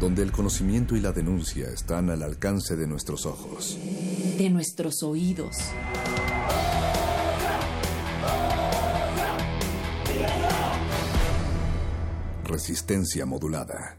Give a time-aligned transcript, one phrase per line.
[0.00, 3.78] Donde el conocimiento y la denuncia están al alcance de nuestros ojos.
[4.36, 5.56] De nuestros oídos.
[12.44, 13.98] Resistencia modulada.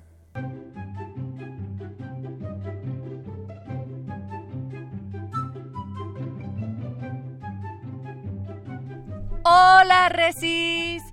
[9.43, 11.03] Hola, Resis.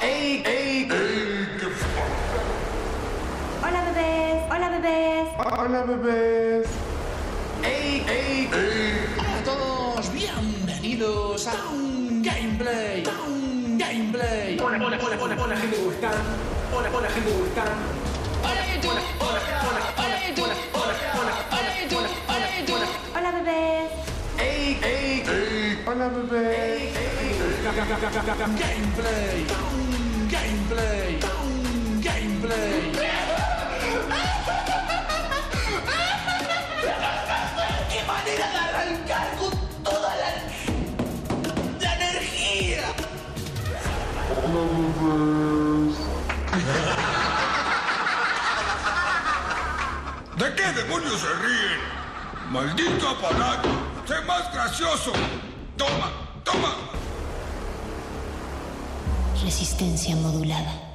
[0.00, 1.37] ¡Ey, ey, ey!
[4.58, 5.28] Hola bebés.
[5.38, 6.66] Hola bebés.
[7.62, 9.06] ¡Ey, ey, ey!
[9.16, 13.04] Hola a todos, bienvenidos a un gameplay.
[13.28, 14.58] Un gameplay.
[14.58, 16.10] Hola, hola, hola, hola, hola, gente gustan.
[16.74, 17.68] Hola, hola, gente gustan.
[18.42, 19.00] Hola YouTube.
[19.20, 20.54] Hola, hola, hola, hola YouTube.
[20.74, 22.08] Hola, hola, hola YouTube.
[22.26, 22.86] Hola YouTube.
[23.16, 23.90] Hola bebés.
[24.38, 25.82] ¡Ey, ey, ey!
[25.86, 26.94] Hola bebés.
[28.58, 29.46] Gameplay.
[30.28, 31.18] Gameplay.
[32.02, 32.97] Gameplay.
[50.36, 51.80] ¿De qué demonios se ríen?
[52.50, 53.68] ¡Maldito aparato!
[54.06, 55.12] ¡Sé más gracioso!
[55.76, 56.10] ¡Toma,
[56.44, 56.74] toma!
[59.42, 60.87] Resistencia modulada.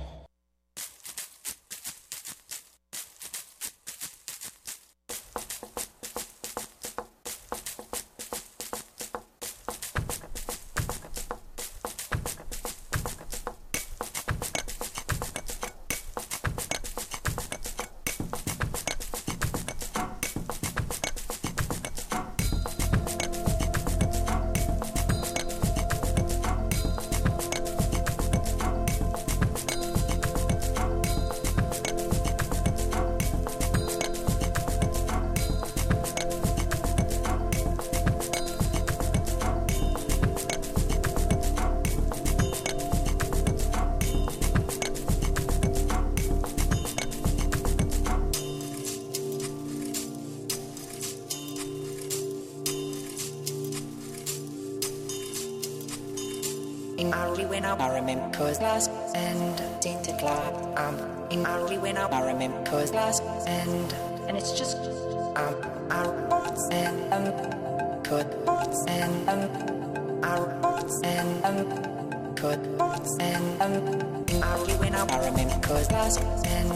[75.09, 76.71] I remember cause and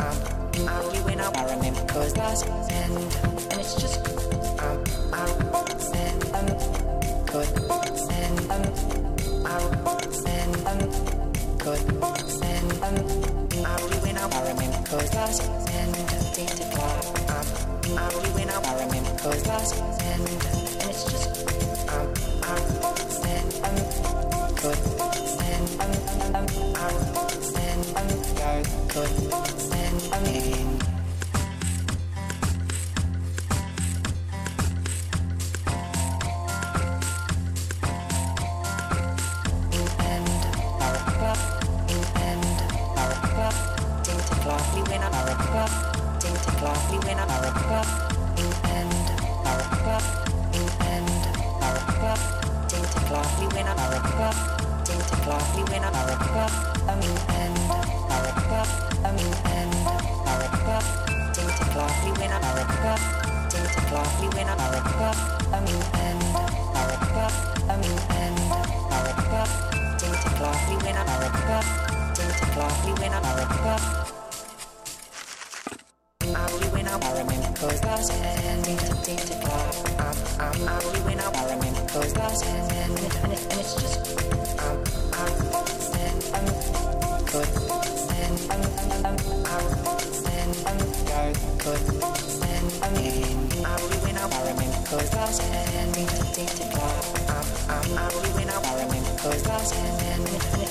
[0.00, 0.16] um
[0.54, 2.92] in Ari when I remember cause and
[3.52, 4.00] and it's just
[4.60, 4.82] um
[5.12, 5.26] I
[5.94, 6.48] and um
[7.26, 7.48] could
[8.12, 8.64] and um
[10.66, 10.80] um
[11.58, 11.82] could
[12.42, 12.96] and um
[13.66, 15.92] I remember cause and
[16.34, 16.64] date to
[17.34, 17.46] um
[17.98, 21.35] I remember cause and and it's just
[82.42, 84.84] and, and, and, and it's just um,
[85.14, 85.55] um.
[99.68, 100.65] Resistencia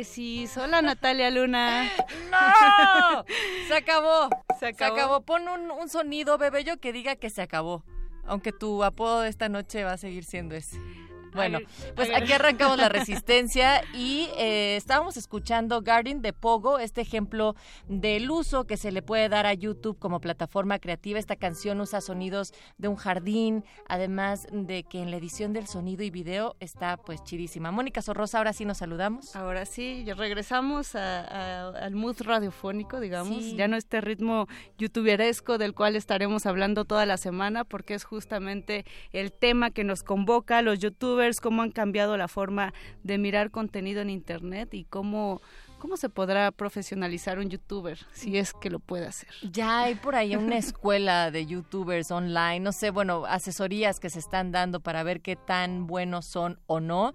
[0.00, 1.84] Hola Resis, hola Natalia Luna.
[2.30, 3.24] ¡No!
[3.68, 4.30] Se acabó.
[4.58, 5.20] Se acabó.
[5.20, 7.84] Pon un, un sonido, bebé, yo que diga que se acabó.
[8.24, 10.78] Aunque tu apodo de esta noche va a seguir siendo ese.
[11.34, 11.58] Bueno,
[11.94, 17.54] pues aquí arrancamos la resistencia y eh, estábamos escuchando Garden de Pogo, este ejemplo
[17.88, 21.18] del uso que se le puede dar a YouTube como plataforma creativa.
[21.18, 26.02] Esta canción usa sonidos de un jardín, además de que en la edición del sonido
[26.02, 27.70] y video está pues chidísima.
[27.70, 29.36] Mónica Sorrosa, ahora sí nos saludamos.
[29.36, 34.46] Ahora sí, regresamos al mood radiofónico, digamos, ya no este ritmo
[34.78, 40.02] youtuberesco del cual estaremos hablando toda la semana porque es justamente el tema que nos
[40.02, 42.72] convoca los youtubers cómo han cambiado la forma
[43.02, 45.40] de mirar contenido en Internet y cómo
[45.80, 49.30] ¿Cómo se podrá profesionalizar un youtuber si es que lo puede hacer?
[49.50, 54.18] Ya hay por ahí una escuela de youtubers online, no sé, bueno, asesorías que se
[54.18, 57.14] están dando para ver qué tan buenos son o no.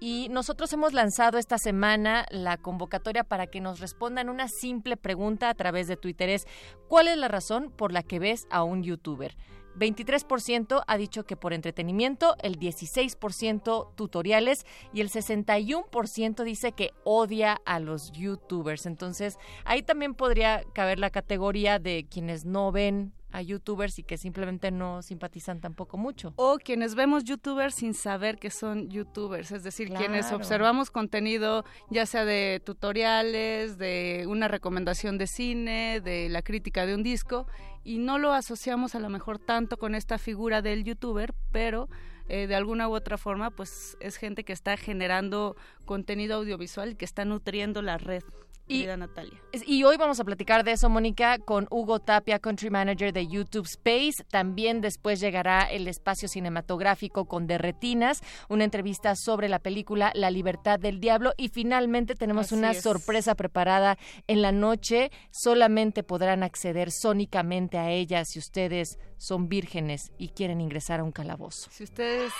[0.00, 5.50] Y nosotros hemos lanzado esta semana la convocatoria para que nos respondan una simple pregunta
[5.50, 6.30] a través de Twitter.
[6.30, 6.46] Es,
[6.88, 9.36] ¿cuál es la razón por la que ves a un youtuber?
[9.76, 17.60] 23% ha dicho que por entretenimiento, el 16% tutoriales y el 61% dice que odia
[17.64, 18.86] a los youtubers.
[18.86, 24.16] Entonces, ahí también podría caber la categoría de quienes no ven a youtubers y que
[24.16, 26.32] simplemente no simpatizan tampoco mucho.
[26.36, 32.06] O quienes vemos youtubers sin saber que son youtubers, es decir, quienes observamos contenido ya
[32.06, 37.46] sea de tutoriales, de una recomendación de cine, de la crítica de un disco
[37.84, 41.90] y no lo asociamos a lo mejor tanto con esta figura del youtuber, pero
[42.28, 47.04] eh, de alguna u otra forma pues es gente que está generando contenido audiovisual que
[47.04, 48.22] está nutriendo la red
[48.66, 49.40] y, Natalia.
[49.66, 53.66] Y hoy vamos a platicar de eso, Mónica, con Hugo Tapia, Country Manager de YouTube
[53.66, 54.24] Space.
[54.30, 60.78] También después llegará el espacio cinematográfico con Derretinas, una entrevista sobre la película La Libertad
[60.78, 61.32] del Diablo.
[61.36, 65.10] Y finalmente tenemos una sorpresa preparada en la noche.
[65.30, 71.12] Solamente podrán acceder sónicamente a ella si ustedes son vírgenes y quieren ingresar a un
[71.12, 71.70] calabozo.
[71.70, 72.32] Si ustedes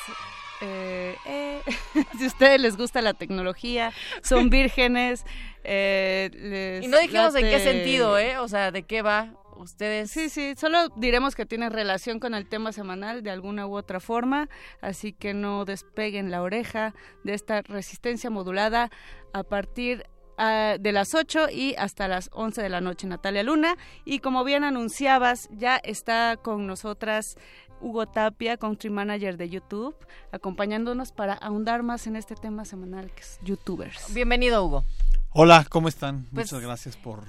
[0.60, 1.62] eh, eh,
[2.18, 3.92] si a ustedes les gusta la tecnología,
[4.22, 5.24] son vírgenes.
[5.64, 8.38] Eh, y no dijimos en qué sentido, ¿eh?
[8.38, 9.34] O sea, ¿de qué va?
[9.56, 10.10] Ustedes.
[10.10, 14.00] Sí, sí, solo diremos que tiene relación con el tema semanal de alguna u otra
[14.00, 14.50] forma,
[14.82, 18.90] así que no despeguen la oreja de esta resistencia modulada
[19.32, 20.04] a partir
[20.38, 23.76] ah, de las 8 y hasta las 11 de la noche, Natalia Luna.
[24.04, 27.36] Y como bien anunciabas, ya está con nosotras
[27.80, 29.94] Hugo Tapia, Country Manager de YouTube,
[30.32, 34.12] acompañándonos para ahondar más en este tema semanal que es YouTubers.
[34.14, 34.84] Bienvenido, Hugo.
[35.30, 36.24] Hola, ¿cómo están?
[36.32, 37.24] Pues Muchas gracias por,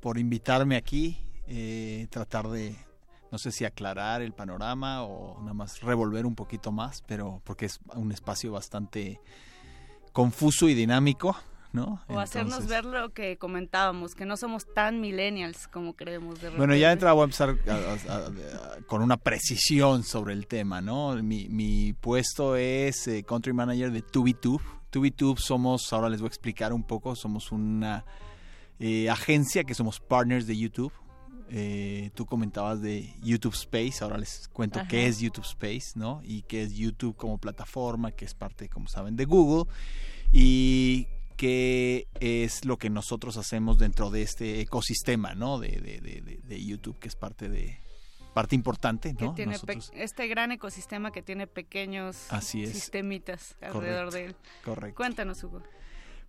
[0.00, 2.76] por invitarme aquí, eh, tratar de,
[3.32, 7.66] no sé si aclarar el panorama o nada más revolver un poquito más, pero porque
[7.66, 9.20] es un espacio bastante
[10.12, 11.36] confuso y dinámico
[11.76, 16.40] o hacernos ver lo que comentábamos, que no somos tan millennials como creemos.
[16.40, 17.56] De bueno, ya entra, voy a empezar
[18.86, 21.14] con una precisión sobre el tema, ¿no?
[21.22, 24.62] Mi, puesto es eh, Country Manager de TubiTube.
[24.90, 28.04] TubiTube somos, ahora les voy a explicar un poco, somos una
[28.80, 30.92] eh, agencia que somos partners de YouTube.
[31.52, 36.20] Eh, tú comentabas de YouTube Space, ahora les cuento qué es YouTube Space, ¿no?
[36.24, 39.70] Y qué es YouTube como plataforma, que es parte, como saben, de Google.
[40.32, 41.08] Y
[41.40, 45.58] qué es lo que nosotros hacemos dentro de este ecosistema, ¿no?
[45.58, 47.80] De, de, YouTube, que es parte de
[48.34, 49.32] parte importante, ¿no?
[49.34, 49.56] tiene
[49.94, 54.36] este gran ecosistema que tiene pequeños Así sistemitas alrededor de él.
[54.62, 54.96] Correcto.
[54.96, 55.62] Cuéntanos, Hugo.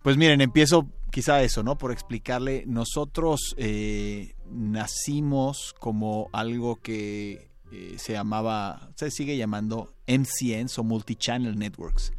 [0.02, 1.76] Pues miren, empiezo quizá eso, ¿no?
[1.76, 10.78] Por explicarle, nosotros eh, nacimos como algo que eh, se llamaba, se sigue llamando MCNs
[10.78, 12.14] o Multichannel Networks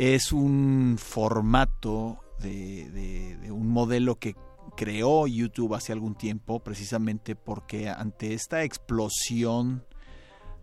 [0.00, 4.34] es un formato de, un modelo que
[4.74, 9.84] creó YouTube hace algún tiempo precisamente porque ante esta explosión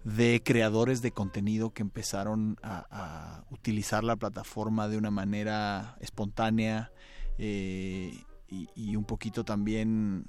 [0.04, 6.92] de creadores de contenido que empezaron a, utilizar la plataforma de una manera espontánea
[7.38, 10.26] eh, y, un poquito también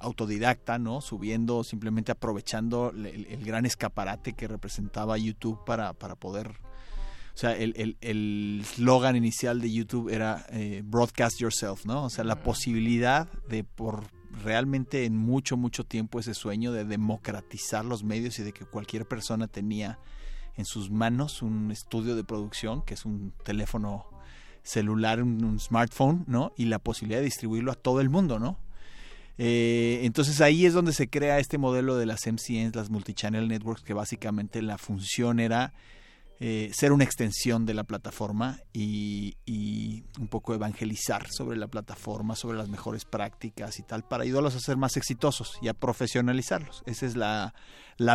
[0.00, 1.00] autodidacta, ¿no?
[1.00, 6.60] Subiendo, simplemente aprovechando el, gran escaparate que representaba YouTube para, para poder
[7.34, 12.04] o sea, el slogan inicial de YouTube era eh, broadcast yourself, ¿no?
[12.04, 14.04] O sea, la posibilidad de por
[14.42, 19.06] realmente en mucho, mucho tiempo ese sueño de democratizar los medios y de que cualquier
[19.06, 19.98] persona tenía
[20.56, 24.06] en sus manos un estudio de producción, que es un teléfono
[24.62, 26.52] celular, un, smartphone, ¿no?
[26.56, 28.58] Y la posibilidad de distribuirlo a todo el mundo, ¿no?
[29.38, 33.82] Eh, entonces ahí es donde se crea este modelo de las MCNs, las Multichannel Networks,
[33.82, 35.72] que básicamente la función era
[36.44, 39.36] eh, ser una extensión de la plataforma y,
[40.18, 44.58] un poco evangelizar sobre la plataforma, sobre las mejores prácticas y tal, para ayudarlos a
[44.58, 46.82] ser más exitosos y a profesionalizarlos.
[46.84, 47.54] Esa es la,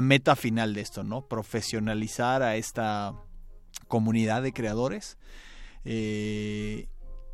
[0.01, 1.25] meta final de esto, ¿no?
[1.29, 3.13] Profesionalizar a esta
[3.88, 5.17] comunidad de creadores.
[5.86, 6.89] Eh,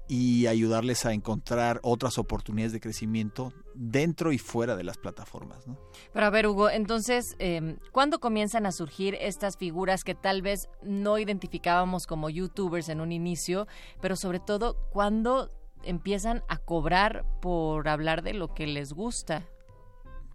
[0.08, 5.66] y ayudarles a encontrar otras oportunidades de crecimiento dentro y fuera de las plataformas.
[5.68, 5.78] ¿no?
[6.12, 10.68] Pero a ver, Hugo, entonces, eh, ¿cuándo comienzan a surgir estas figuras que tal vez
[10.84, 13.68] no identificábamos como youtubers en un inicio,
[14.02, 15.50] pero sobre todo, ¿cuándo
[15.84, 19.46] empiezan a cobrar por hablar de lo que les gusta?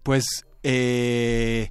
[0.02, 0.44] Pues...
[0.64, 1.70] Eh,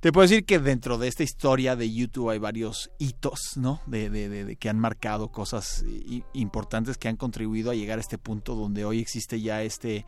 [0.00, 3.80] te puedo decir que dentro de esta historia de YouTube hay varios hitos, ¿no?
[3.86, 5.84] De, de, de, que han marcado cosas
[6.32, 10.06] importantes que han contribuido a llegar a este punto donde hoy existe ya este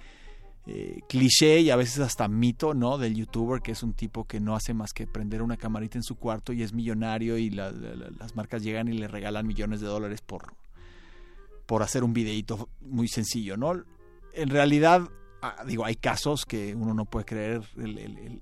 [0.67, 2.99] eh, cliché y a veces hasta mito, ¿no?
[2.99, 6.05] Del youtuber que es un tipo que no hace más que prender una camarita en
[6.05, 10.21] su cuarto y es millonario y las marcas llegan y le regalan millones de dólares
[10.21, 10.55] por,
[11.67, 13.83] por hacer un videíto muy sencillo, ¿no?
[14.35, 15.09] En realidad
[15.43, 17.63] Ah, digo, hay casos que uno no puede creer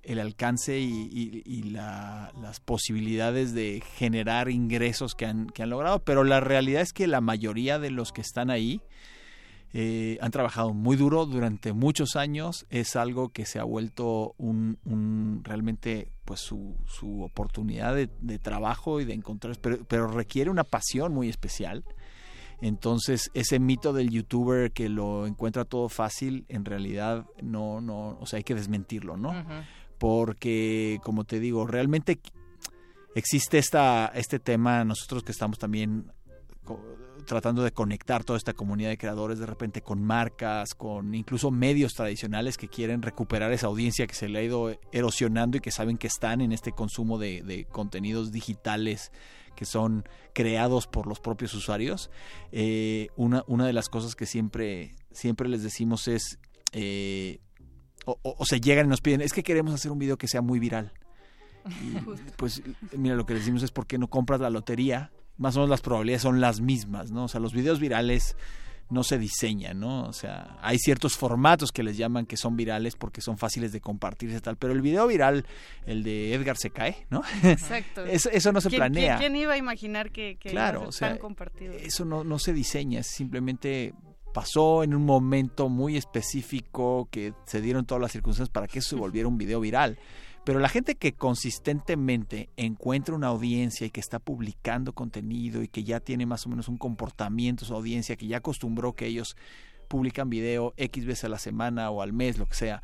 [0.03, 6.41] el, alcance y, las posibilidades de generar ingresos que han, que han, logrado, pero la
[6.41, 8.81] realidad es que la mayoría de los que están ahí
[9.75, 15.43] eh, han trabajado muy duro durante muchos años, es algo que se ha vuelto un,
[15.45, 21.29] realmente pues su, su oportunidad de, trabajo y de encontrar, pero requiere una pasión muy
[21.29, 21.85] especial
[22.61, 28.27] entonces, ese mito del youtuber que lo encuentra todo fácil, en realidad no, no, o
[28.27, 29.33] sea, hay que desmentirlo, ¿no?
[29.99, 32.21] Porque, como te digo, realmente
[33.15, 36.13] existe esta, este tema, nosotros que estamos también
[37.27, 41.93] tratando de conectar toda esta comunidad de creadores de repente con marcas, con incluso medios
[41.93, 45.99] tradicionales que quieren recuperar esa audiencia que se le ha ido erosionando y que saben
[45.99, 49.13] que están en este consumo de, de contenidos digitales
[49.59, 52.13] que son creados por los propios usuarios.
[52.53, 56.39] Eh, una, una de las cosas que siempre, siempre les decimos es,
[56.71, 57.41] eh,
[58.07, 60.61] o, se llegan y nos piden, es que queremos hacer un video que sea muy
[60.61, 60.93] viral.
[62.37, 62.63] pues
[62.97, 65.11] mira, lo que les decimos es, ¿por qué no compras la lotería?
[65.39, 67.25] Más o menos las probabilidades son las mismas, ¿no?
[67.25, 68.37] O sea, los videos virales
[68.91, 70.05] no se diseña, ¿no?
[70.05, 73.81] O sea, hay ciertos formatos que les llaman que son virales porque son fáciles de
[73.81, 75.45] compartirse tal, pero el video viral,
[75.87, 77.23] el de Edgar se cae, ¿no?
[77.43, 78.05] Exacto.
[78.07, 79.19] eso, no se planea.
[79.19, 81.75] ¿quién, iba a imaginar que, que claro, o sea, compartido?
[81.75, 83.95] Eso no, no se diseña, simplemente
[84.33, 88.91] pasó en un momento muy específico que se dieron todas las circunstancias para que eso
[88.91, 89.99] se volviera un video viral.
[90.49, 95.85] Pero la gente que consistentemente encuentra una audiencia y que está publicando contenido y que
[95.85, 99.37] ya tiene más o menos un comportamiento su audiencia, que ya acostumbró que ellos
[99.89, 102.83] publican video X veces a la semana o al mes, lo que sea,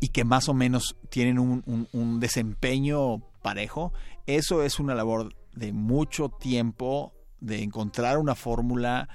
[0.00, 3.92] y que más o menos tienen un, desempeño parejo,
[4.26, 9.08] eso es una labor de mucho tiempo, de encontrar una fórmula.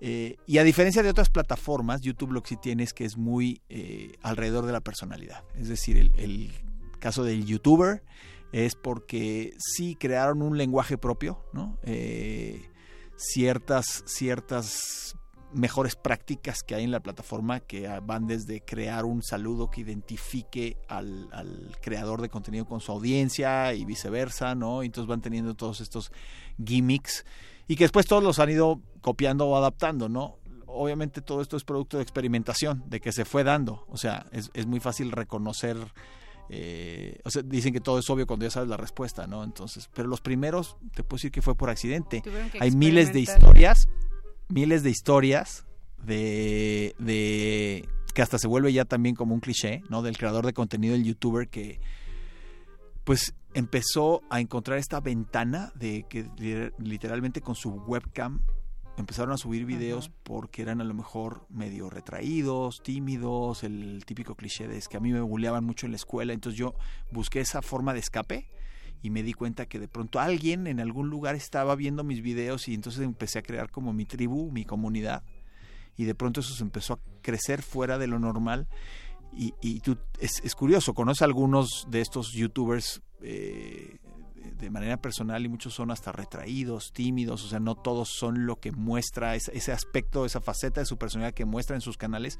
[0.00, 3.16] Eh, y a diferencia de otras plataformas, YouTube lo que sí tiene es que es
[3.16, 5.44] muy eh, alrededor de la personalidad.
[5.54, 6.50] Es decir, el
[7.02, 8.02] caso del youtuber
[8.52, 11.78] es porque sí crearon un lenguaje propio, ¿no?
[11.82, 12.70] Eh,
[13.16, 15.16] ciertas, ciertas
[15.52, 20.78] mejores prácticas que hay en la plataforma que van desde crear un saludo que identifique
[20.88, 21.28] al,
[21.82, 24.82] creador de contenido con su audiencia y viceversa, ¿no?
[24.82, 26.12] Entonces van teniendo todos estos
[26.64, 27.24] gimmicks
[27.66, 30.36] y que después todos los han ido copiando o adaptando, ¿no?
[30.66, 34.50] Obviamente todo esto es producto de experimentación, de que se fue dando, o sea, es,
[34.54, 35.76] es muy fácil reconocer
[36.48, 39.44] eh, o sea, dicen que todo es obvio cuando ya sabes la respuesta, ¿no?
[39.44, 42.22] Entonces, pero los primeros, te puedo decir que fue por accidente.
[42.60, 43.88] Hay miles de historias,
[44.48, 45.66] miles de historias
[46.04, 50.02] de, de que hasta se vuelve ya también como un cliché, ¿no?
[50.02, 51.80] Del creador de contenido, el youtuber que
[53.04, 58.40] pues empezó a encontrar esta ventana de que literalmente con su webcam
[58.96, 64.68] empezaron a subir videos porque eran a lo mejor medio retraídos, tímidos, el típico cliché
[64.68, 66.74] de es que a mí me bulleaban mucho en la escuela, entonces yo
[67.10, 68.48] busqué esa forma de escape
[69.02, 72.68] y me di cuenta que de pronto alguien en algún lugar estaba viendo mis videos
[72.68, 75.24] y entonces empecé a crear como mi tribu, mi comunidad
[75.96, 78.68] y de pronto eso se empezó a crecer fuera de lo normal.
[79.34, 83.98] Y, y tú, es, es curioso, conoces a algunos de estos youtubers eh,
[84.52, 88.56] de manera personal y muchos son hasta retraídos, tímidos, o sea, no todos son lo
[88.56, 92.38] que muestra ese, aspecto, esa faceta de su personalidad que muestra en sus canales,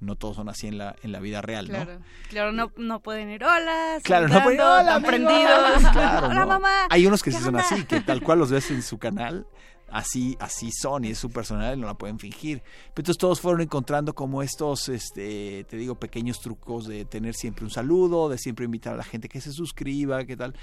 [0.00, 1.86] no todos son así en la, en la vida real, ¿no?
[2.28, 6.86] Claro, no, no pueden ir, hola, claro, no pueden hola, aprendidos, hola mamá.
[6.90, 9.46] Hay unos que sí son así, que tal cual los ves en su canal,
[9.90, 12.62] así, así son y es su personalidad y no la pueden fingir.
[12.62, 17.64] Pero entonces todos fueron encontrando como estos, este, te digo, pequeños trucos de tener siempre
[17.64, 20.54] un saludo, de siempre invitar a la gente que se suscriba, qué tal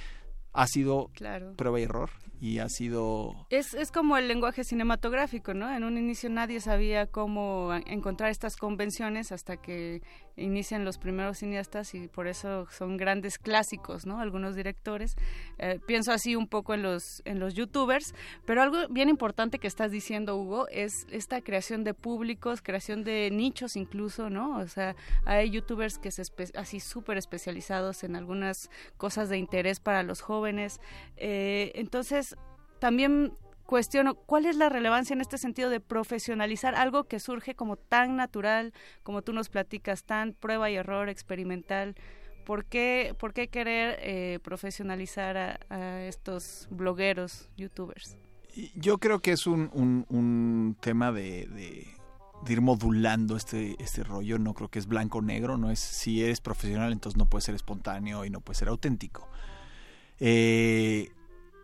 [0.57, 1.11] ha sido
[1.55, 2.09] prueba y error
[2.41, 3.45] y ha sido...
[3.51, 5.71] Es, es como el lenguaje cinematográfico, ¿no?
[5.71, 10.01] En un inicio nadie sabía cómo encontrar estas convenciones hasta que
[10.37, 14.19] inician los primeros cineastas y por eso son grandes clásicos, ¿no?
[14.19, 15.15] Algunos directores.
[15.57, 18.13] Eh, pienso así un poco en los, en los youtubers,
[18.45, 23.29] pero algo bien importante que estás diciendo, Hugo, es esta creación de públicos, creación de
[23.31, 24.57] nichos incluso, ¿no?
[24.57, 26.23] O sea, hay youtubers que se
[26.55, 30.79] así súper especializados en algunas cosas de interés para los jóvenes.
[31.17, 32.35] Eh, entonces,
[32.79, 33.33] también
[33.67, 38.15] cuestiono cuál es la relevancia en este sentido de profesionalizar algo que surge como tan
[38.15, 41.95] natural, como tú nos platicas, tan prueba y error, experimental.
[42.45, 48.17] ¿Por qué, por qué querer eh, profesionalizar a, estos blogueros, youtubers?
[48.73, 51.85] Yo creo que es un, un, tema de,
[52.47, 54.39] ir modulando este, este rollo.
[54.39, 55.57] No creo que es blanco-negro.
[55.57, 59.27] No es si eres profesional, entonces no puedes ser espontáneo y no puedes ser auténtico.
[60.19, 61.11] Eh,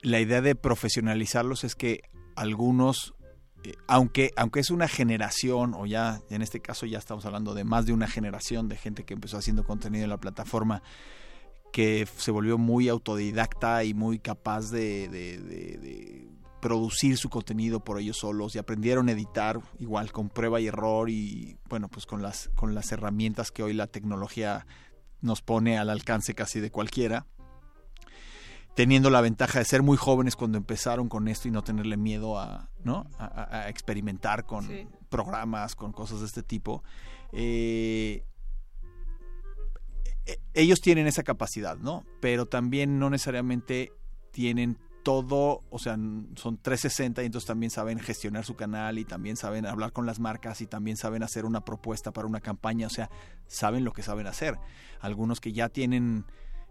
[0.04, 2.02] la idea de profesionalizarlos es que
[2.36, 3.16] algunos,
[3.64, 7.64] eh, aunque, aunque es una generación, o ya en este caso ya estamos hablando de
[7.64, 10.84] más de una generación de gente que empezó haciendo contenido en la plataforma,
[11.72, 16.30] que se volvió muy autodidacta y muy capaz de, de,
[16.62, 21.10] producir su contenido por ellos solos y aprendieron a editar igual con prueba y error
[21.10, 24.66] y bueno pues con las con las herramientas que hoy la tecnología
[25.20, 27.26] nos pone al alcance casi de cualquiera
[28.76, 32.40] teniendo la ventaja de ser muy jóvenes cuando empezaron con esto y no tenerle miedo
[32.40, 33.08] a, ¿no?
[33.20, 34.68] a, experimentar con
[35.10, 36.84] programas, con cosas de este tipo.
[37.32, 38.24] Eh,
[40.26, 42.04] e, ellos tienen esa capacidad, ¿no?
[42.20, 43.92] Pero también no necesariamente
[44.32, 45.98] tienen todo, o sea,
[46.36, 50.20] son 360 y entonces también saben gestionar su canal y también saben hablar con las
[50.20, 53.10] marcas y también saben hacer una propuesta para una campaña, o sea,
[53.46, 54.58] saben lo que saben hacer.
[55.02, 56.26] Algunos que ya tienen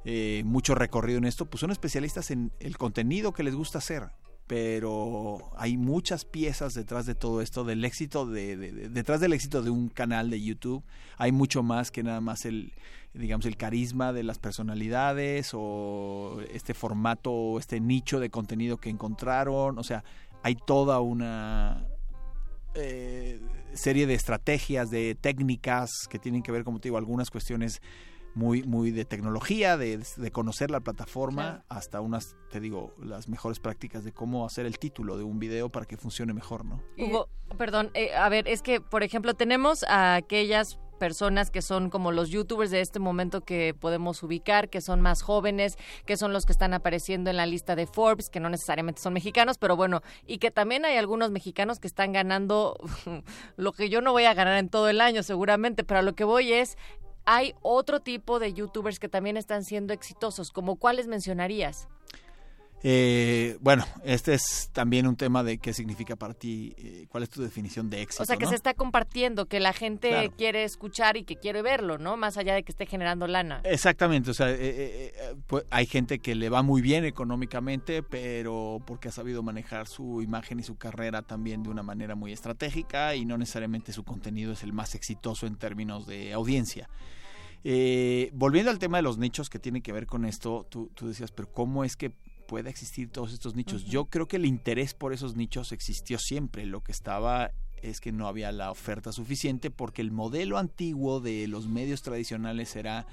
[0.05, 4.11] eh, mucho recorrido en esto, pues son especialistas en el contenido que les gusta hacer.
[4.47, 8.57] Pero hay muchas piezas detrás de todo esto, del éxito de,
[8.91, 10.83] detrás del éxito de un canal de YouTube,
[11.17, 12.73] hay mucho más que nada más el,
[13.15, 18.91] digamos, el carisma de las personalidades o este formato o este nicho de contenido que
[18.91, 19.79] encontraron.
[19.79, 20.05] O sea,
[20.43, 21.87] hay toda una
[22.75, 23.41] eh,
[23.75, 27.81] serie de estrategias, de técnicas que tienen que ver, como te digo, algunas cuestiones
[28.35, 34.05] muy, muy de tecnología, de, conocer la plataforma, hasta unas, te digo, las mejores prácticas
[34.05, 36.83] de cómo hacer el título de un video para que funcione mejor, ¿no?
[36.99, 41.91] Hugo, perdón, eh, a ver, es que, por ejemplo, tenemos a aquellas personas que son
[41.91, 46.33] como los youtubers de este momento que podemos ubicar, que son más jóvenes, que son
[46.33, 49.75] los que están apareciendo en la lista de Forbes, que no necesariamente son mexicanos, pero
[49.75, 52.77] bueno, y que también hay algunos mexicanos que están ganando
[53.57, 56.15] lo que yo no voy a ganar en todo el año seguramente, pero a lo
[56.15, 56.79] que voy es
[57.25, 61.89] hay otro tipo de youtubers que también están siendo exitosos, como cuáles mencionarías?
[62.85, 67.31] Eh, bueno, este es también un tema de qué significa para ti, eh, cuál es
[67.31, 68.25] tu definición de éxito.
[68.25, 71.99] O sea, que se está compartiendo, que la gente quiere escuchar y que quiere verlo,
[71.99, 72.17] ¿no?
[72.17, 73.61] Más allá de que esté generando lana.
[73.65, 75.13] Exactamente, o sea, eh,
[75.47, 80.21] pues hay gente que le va muy bien económicamente, pero porque ha sabido manejar su
[80.21, 84.53] imagen y su carrera también de una manera muy estratégica y no necesariamente su contenido
[84.53, 86.89] es el más exitoso en términos de audiencia.
[88.33, 91.31] volviendo al tema de los nichos que tiene que ver con esto, tú, tú decías,
[91.31, 92.11] pero ¿cómo es que
[92.53, 93.87] pueda existir todos estos nichos.
[93.87, 96.67] Yo creo que el interés por esos nichos existió siempre.
[96.67, 101.49] Lo que estaba es que no había la oferta suficiente porque el modelo antiguo de
[101.49, 103.07] los medios tradicionales era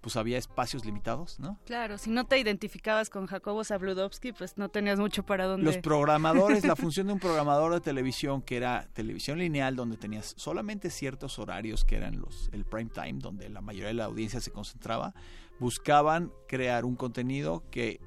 [0.00, 1.58] pues había espacios limitados, ¿no?
[1.66, 5.66] Claro, si no te identificabas con Jacobo Zabludovsky, pues no tenías mucho para dónde.
[5.66, 10.34] Los programadores, la función de un programador de televisión que era televisión lineal donde tenías
[10.36, 14.40] solamente ciertos horarios que eran los el prime time donde la mayoría de la audiencia
[14.40, 15.12] se concentraba,
[15.58, 17.98] buscaban crear un contenido que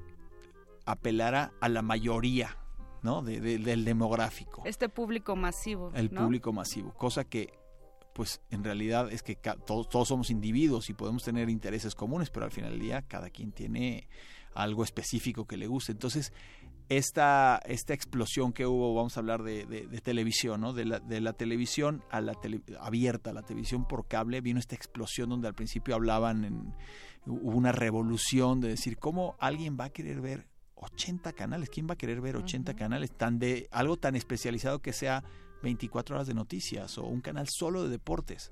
[0.90, 2.56] apelara a la mayoría
[3.02, 3.22] ¿no?
[3.22, 4.62] del demográfico.
[4.64, 5.90] Este público masivo.
[5.94, 7.52] El público masivo, cosa que
[8.12, 12.44] pues en realidad es que todos, todos somos individuos y podemos tener intereses comunes, pero
[12.44, 14.08] al final del día cada quien tiene
[14.54, 15.92] algo específico que le guste.
[15.92, 16.32] Entonces,
[16.88, 19.64] esta, esta explosión que hubo, vamos a hablar de,
[20.02, 20.72] televisión, ¿no?
[20.72, 24.74] De la, de la televisión a la tele, abierta, la televisión por cable, vino esta
[24.74, 26.74] explosión donde al principio hablaban, en,
[27.26, 30.49] hubo una revolución de decir, ¿cómo alguien va a querer ver
[30.80, 31.70] 80 canales.
[31.70, 35.24] ¿Quién va a querer ver 80 canales tan de algo tan especializado que sea
[35.62, 38.50] 24 horas de noticias o un canal solo de deportes?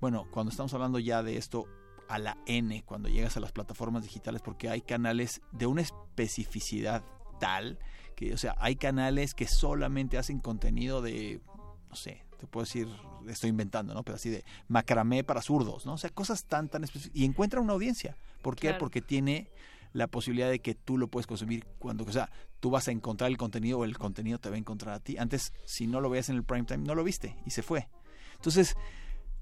[0.00, 1.66] Bueno, cuando estamos hablando ya de esto
[2.08, 7.04] a la N, cuando llegas a las plataformas digitales, porque hay canales de una especificidad
[7.38, 7.78] tal
[8.16, 11.40] que, o sea, hay canales que solamente hacen contenido de,
[11.88, 12.88] no sé, te puedo decir,
[13.28, 14.02] estoy inventando, ¿no?
[14.02, 15.94] Pero así de macramé para zurdos, ¿no?
[15.94, 17.16] O sea, cosas tan, tan específicas.
[17.16, 18.16] Y encuentra una audiencia.
[18.42, 18.74] ¿Por qué?
[18.74, 19.48] Porque tiene
[19.92, 23.30] la posibilidad de que tú lo puedes consumir cuando, o sea, tú vas a encontrar
[23.30, 25.16] el contenido o el contenido te va a encontrar a ti.
[25.18, 27.88] Antes, si no lo veías en el prime time, no lo viste y se fue.
[28.34, 28.76] Entonces,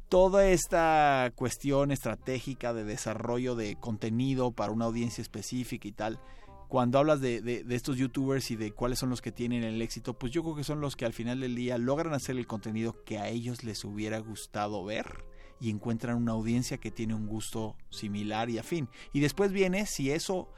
[0.09, 6.21] toda esta cuestión estratégica de desarrollo de contenido para una audiencia específica y tal,
[6.69, 9.81] cuando hablas de, de, de, estos youtubers y de cuáles son los que tienen el
[9.81, 12.47] éxito, pues yo creo que son los que al final del día logran hacer el
[12.47, 15.28] contenido que a ellos les hubiera gustado ver
[15.61, 18.89] y encuentran una audiencia que tiene un gusto similar y afín.
[19.13, 20.49] Y después viene si eso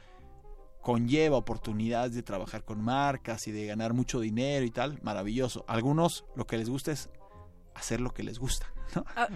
[0.81, 5.63] conlleva oportunidades de trabajar con marcas y de ganar mucho dinero y tal, maravilloso.
[5.67, 7.09] Algunos lo que les gusta es
[7.75, 8.71] hacer lo que les gusta.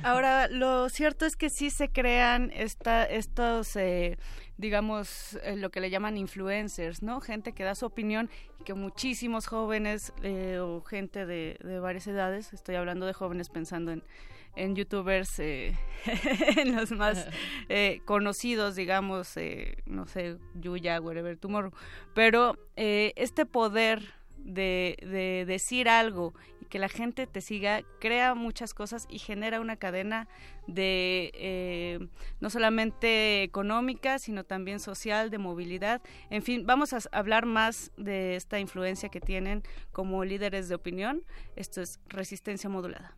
[0.03, 4.17] Ahora, lo cierto es que sí se crean esta, estos, eh,
[4.57, 7.21] digamos, eh, lo que le llaman influencers, ¿no?
[7.21, 12.07] Gente que da su opinión y que muchísimos jóvenes eh, o gente de, de varias
[12.07, 14.03] edades, estoy hablando de jóvenes pensando en
[14.55, 15.77] en youtubers, eh,
[16.57, 17.27] en los más
[17.69, 21.71] eh, conocidos, digamos, eh, no sé, Yuya, Whatever Tomorrow,
[22.13, 28.75] pero este poder de, de, decir algo y que la gente te siga crea muchas
[28.75, 30.27] cosas y genera una cadena
[30.67, 36.01] de no solamente económica, sino también social, de movilidad.
[36.29, 41.23] En fin, vamos a hablar más de esta influencia que tienen como líderes de opinión.
[41.55, 43.15] Esto es resistencia modulada.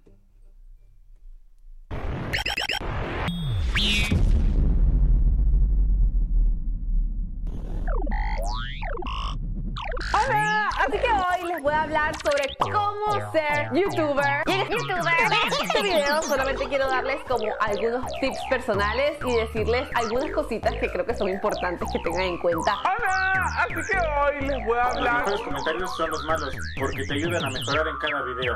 [10.13, 14.44] Hola, así que hoy les voy a hablar sobre cómo ser youtuber.
[14.46, 20.74] Y en este video solamente quiero darles como algunos tips personales y decirles algunas cositas
[20.76, 22.76] que creo que son importantes que tengan en cuenta.
[22.80, 25.30] Hola, así que hoy les voy a hablar.
[25.30, 28.56] Los comentarios son los malos porque te ayudan a mejorar en cada video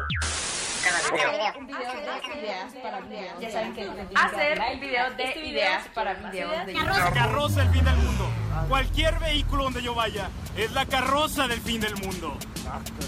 [0.82, 1.54] video.
[1.58, 3.40] Un video de ideas para videos.
[3.40, 7.86] Ya saben que hacer un video de ideas para videos de La carroza del fin
[7.86, 8.30] del mundo.
[8.68, 12.38] Cualquier vehículo donde yo vaya es la carroza del fin del mundo.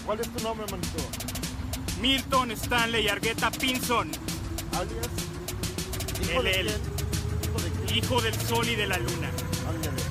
[0.05, 1.03] ¿Cuál es tu nombre, manito?
[2.01, 4.11] Milton Stanley Argueta Pinson.
[4.73, 5.07] Alias.
[6.21, 6.71] ¿Hijo el, el,
[7.95, 9.29] hijo del sol y de la luna.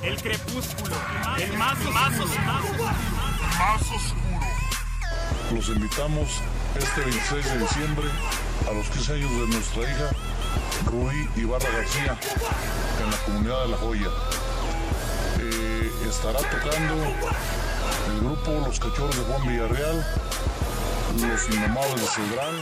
[0.01, 0.95] El crepúsculo.
[1.37, 2.29] El más, más, más,
[3.59, 4.47] más oscuro.
[5.53, 6.41] Los invitamos
[6.75, 8.05] este 26 de diciembre
[8.67, 10.09] a los 15 años de nuestra hija
[10.87, 12.17] Rui Ibarra García
[13.03, 14.07] en la comunidad de La Joya.
[15.39, 16.93] Eh, estará tocando
[18.09, 20.05] el grupo Los Cachorros de Juan Villarreal,
[21.21, 22.55] Los Inmamables de Cedral.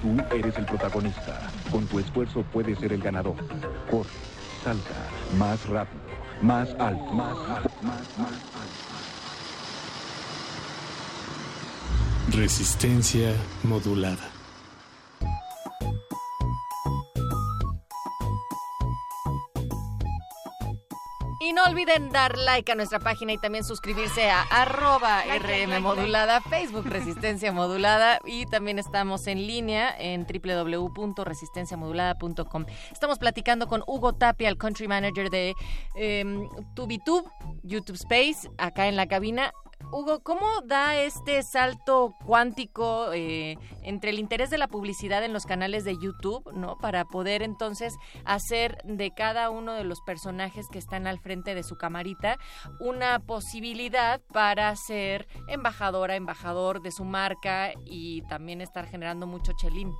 [0.00, 1.50] Tú eres el protagonista.
[1.70, 3.36] Con tu esfuerzo puedes ser el ganador.
[3.90, 4.08] Corre,
[4.64, 4.90] salta,
[5.38, 6.02] más rápido,
[6.40, 8.52] más alto, más alto, más, más alto.
[12.30, 14.30] Resistencia modulada.
[21.40, 26.40] Y no olviden dar like a nuestra página y también suscribirse a arroba RM modulada,
[26.40, 32.66] Facebook Resistencia Modulada y también estamos en línea en www.resistenciamodulada.com.
[32.92, 35.54] Estamos platicando con Hugo Tapia, el country manager de
[35.96, 36.24] eh,
[36.76, 37.28] TubiTube,
[37.64, 39.52] YouTube Space, acá en la cabina.
[39.90, 45.46] Hugo, ¿cómo da este salto cuántico eh, entre el interés de la publicidad en los
[45.46, 46.78] canales de YouTube, ¿no?
[46.78, 51.62] Para poder entonces hacer de cada uno de los personajes que están al frente de
[51.62, 52.38] su camarita
[52.80, 59.92] una posibilidad para ser embajadora, embajador de su marca y también estar generando mucho chelín.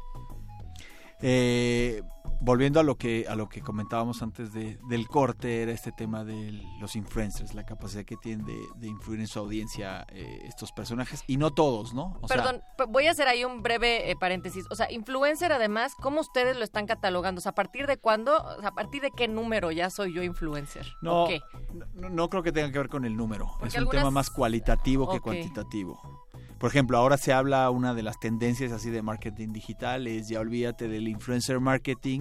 [1.20, 2.02] Eh,
[2.42, 6.24] volviendo a lo que a lo que comentábamos antes de, del corte era este tema
[6.24, 11.22] de los influencers la capacidad que tienen de, influir en su audiencia eh, estos personajes.
[11.26, 14.66] Y no todos no perdón voy a hacer ahí un breve eh, paréntesis.
[14.70, 18.36] O sea influencer además cómo ustedes lo están catalogando o sea a partir de cuándo
[18.36, 21.28] o sea, a partir de qué número ya soy yo influencer no
[21.94, 23.52] no, creo que tenga que ver con el número.
[23.64, 26.22] Es un tema más cualitativo que cuantitativo
[26.62, 30.38] por ejemplo, ahora se habla una de las tendencias así de marketing digital es ya
[30.38, 32.20] olvídate del influencer marketing,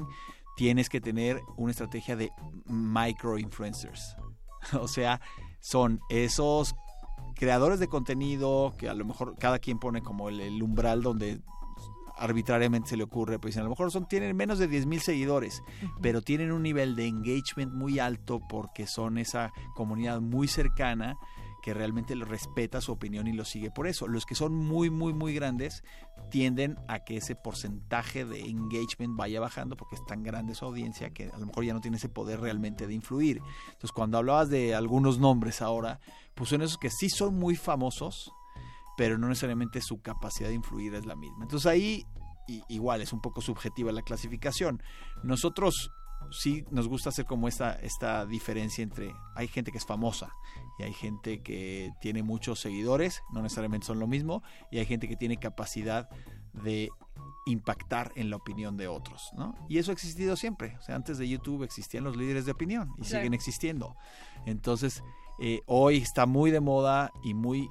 [0.58, 2.32] tienes que tener una estrategia de
[2.66, 4.18] micro influencers.
[4.82, 5.22] o sea,
[5.60, 6.74] son esos
[7.36, 11.40] creadores de contenido que a lo mejor cada quien pone como el, umbral donde
[12.18, 15.62] arbitrariamente se le ocurre, pues a lo mejor son tienen menos de 10 mil seguidores,
[16.02, 21.16] pero tienen un nivel de engagement muy alto porque son esa comunidad muy cercana
[21.62, 24.08] que realmente lo respeta su opinión y lo sigue por eso.
[24.08, 25.84] Los que son muy, muy, muy grandes
[26.30, 31.12] tienden a que ese porcentaje de engagement vaya bajando porque es tan grande su audiencia
[31.12, 33.42] que a lo mejor ya no tiene ese poder realmente de influir.
[33.66, 36.00] Entonces, cuando hablabas de algunos nombres ahora,
[36.34, 38.32] pues son esos que sí son muy famosos,
[38.98, 41.44] pero no necesariamente su capacidad de influir es la misma.
[41.44, 42.06] Entonces ahí
[42.68, 44.82] igual es un poco subjetiva la clasificación.
[45.24, 45.92] Nosotros
[46.30, 50.34] sí nos gusta hacer como esta, esta diferencia entre hay gente que es famosa
[50.80, 55.08] y hay gente que tiene muchos seguidores, no necesariamente son lo mismo, y hay gente
[55.08, 56.10] que tiene capacidad
[56.54, 56.90] de
[57.46, 59.56] impactar en la opinión de otros, ¿no?
[59.68, 60.76] Y eso ha existido siempre.
[60.78, 63.96] O sea, antes de YouTube existían los líderes de opinión y siguen existiendo.
[64.46, 65.04] Entonces,
[65.40, 67.70] eh, hoy está muy de moda y muy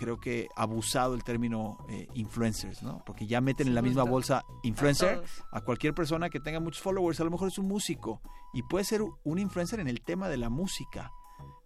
[0.00, 3.02] creo que abusado el término eh, influencers, ¿no?
[3.04, 7.20] Porque ya meten en la misma bolsa influencer a, cualquier persona que tenga muchos followers.
[7.20, 8.22] A lo mejor es un músico
[8.54, 11.12] y puede ser un influencer en el tema de la música,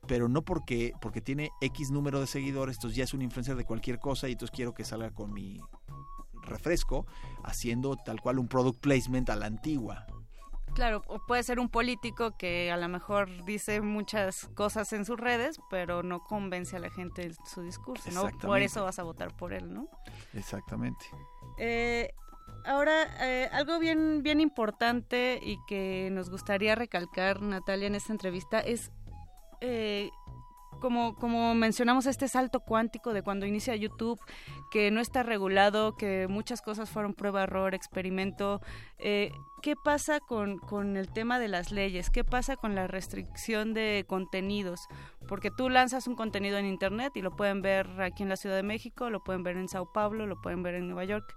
[0.08, 3.64] pero no porque, porque tiene X número de seguidores, entonces ya es un influencer de
[3.64, 5.60] cualquier cosa y entonces quiero que salga con mi
[6.42, 7.06] refresco
[7.44, 10.06] haciendo tal cual un product placement a la antigua.
[10.74, 15.60] Claro, puede ser un político que a lo mejor dice muchas cosas en sus redes,
[15.70, 18.28] pero no convence a la gente en su discurso, ¿no?
[18.38, 19.88] Por eso vas a votar por él, ¿no?
[20.32, 21.06] Exactamente.
[21.58, 22.12] Eh,
[22.64, 28.58] ahora, eh, algo bien, bien importante y que nos gustaría recalcar, Natalia, en esta entrevista
[28.58, 28.90] es
[29.60, 30.10] eh,
[30.80, 34.20] como, como mencionamos, este salto cuántico de cuando inicia YouTube,
[34.70, 38.60] que no está regulado, que muchas cosas fueron prueba, error, experimento.
[38.98, 39.30] Eh,
[39.62, 42.10] ¿Qué pasa con, con, el tema de las leyes?
[42.10, 44.80] ¿Qué pasa con la restricción de contenidos?
[45.26, 48.56] Porque tú lanzas un contenido en Internet y lo pueden ver aquí en la Ciudad
[48.56, 51.34] de México, lo pueden ver en Sao Paulo, lo pueden ver en Nueva York.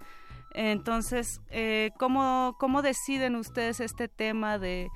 [0.52, 4.88] Entonces, eh, ¿cómo, ¿cómo deciden ustedes este tema de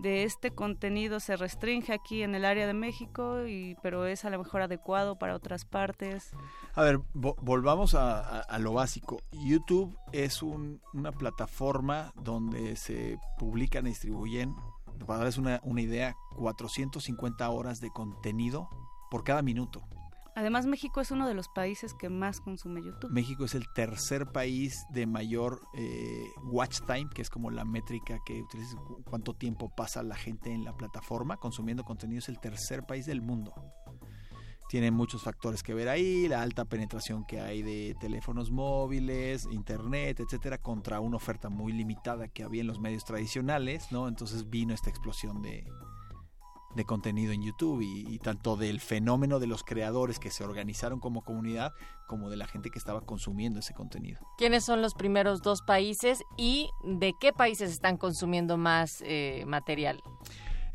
[0.00, 4.30] de este contenido se restringe aquí en el área de México, y, pero es a
[4.30, 6.30] lo mejor adecuado para otras partes.
[6.74, 9.20] A ver, volvamos a, lo básico.
[9.32, 14.54] YouTube es una plataforma donde se publican y distribuyen,
[15.06, 18.68] para darles una, una idea, 450 horas de contenido
[19.10, 19.82] por cada minuto.
[20.34, 23.10] Además, México es uno de los países que más consume YouTube.
[23.10, 28.18] México es el tercer país de mayor eh, watch time, que es como la métrica
[28.24, 32.20] que utiliza cuánto tiempo pasa la gente en la plataforma consumiendo contenido.
[32.20, 33.52] Es el tercer país del mundo.
[34.68, 40.20] Tiene muchos factores que ver ahí, la alta penetración que hay de teléfonos móviles, internet,
[40.20, 44.06] etcétera, contra una oferta muy limitada que había en los medios tradicionales, ¿no?
[44.06, 45.66] Entonces vino esta explosión de,
[46.74, 51.22] de contenido en YouTube y, tanto del fenómeno de los creadores que se organizaron como
[51.22, 51.72] comunidad
[52.06, 54.20] como de la gente que estaba consumiendo ese contenido.
[54.38, 60.00] ¿Quiénes son los primeros dos países y de qué países están consumiendo más eh, material?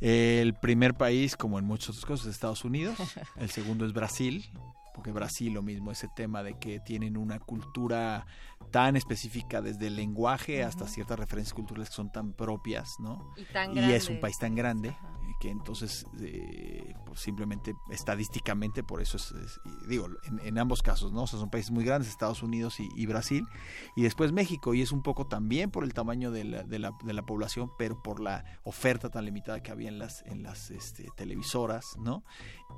[0.01, 2.97] El primer país, como en muchos otros casos, es Estados Unidos.
[3.37, 4.45] El segundo es Brasil.
[4.93, 8.25] porque Brasil lo mismo, ese tema de que tienen una cultura
[8.71, 13.33] tan específica desde el lenguaje hasta ciertas referencias culturales que son tan propias, ¿no?
[13.37, 19.01] Y, tan es un país tan grande eh, que entonces eh, pues simplemente estadísticamente por
[19.01, 19.33] eso es,
[19.87, 20.07] digo
[20.43, 23.45] en, ambos casos no o sea, son países muy grandes Estados Unidos y, Brasil
[23.95, 26.91] y después México y es un poco también por el tamaño de la, de la,
[27.03, 30.71] de la población pero por la oferta tan limitada que había en las en las
[30.71, 32.23] este, televisoras no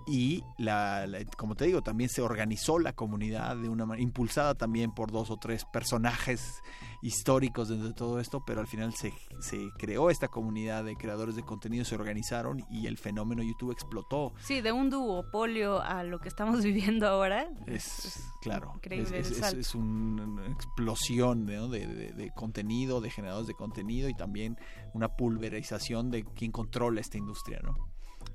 [0.05, 4.91] y la, como te digo también se organizó la comunidad de una manera impulsada también
[4.91, 6.63] por dos o tres personajes
[7.03, 11.35] históricos dentro de todo esto, pero al final se, se creó esta comunidad de creadores
[11.35, 14.33] de contenido, se organizaron y el fenómeno YouTube explotó.
[14.39, 17.47] Sí, de un duopolio a lo que estamos viviendo ahora.
[17.67, 24.15] Es, claro, increíble es, es, una explosión de, de, contenido, de generadores de contenido y
[24.15, 24.57] también
[24.95, 27.75] una pulverización de quien controla esta industria, ¿no?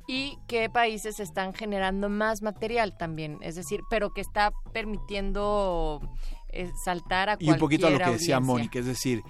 [0.06, 6.00] y qué países están generando más material también, es decir, pero que está permitiendo
[6.84, 9.22] saltar a Y un poquito a lo que decía Mónica, es decir,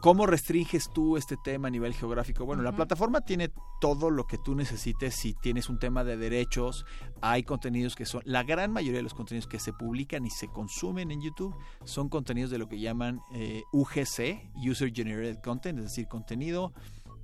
[0.00, 2.44] ¿cómo restringes tú este tema a nivel geográfico?
[2.44, 6.84] Bueno, la plataforma tiene todo lo que tú necesites si tienes un tema de derechos,
[7.20, 10.48] hay contenidos que son, la gran mayoría de los contenidos que se publican y se
[10.48, 15.84] consumen en YouTube son contenidos de lo que llaman eh, UGC, User Generated Content, es
[15.84, 16.72] decir, contenido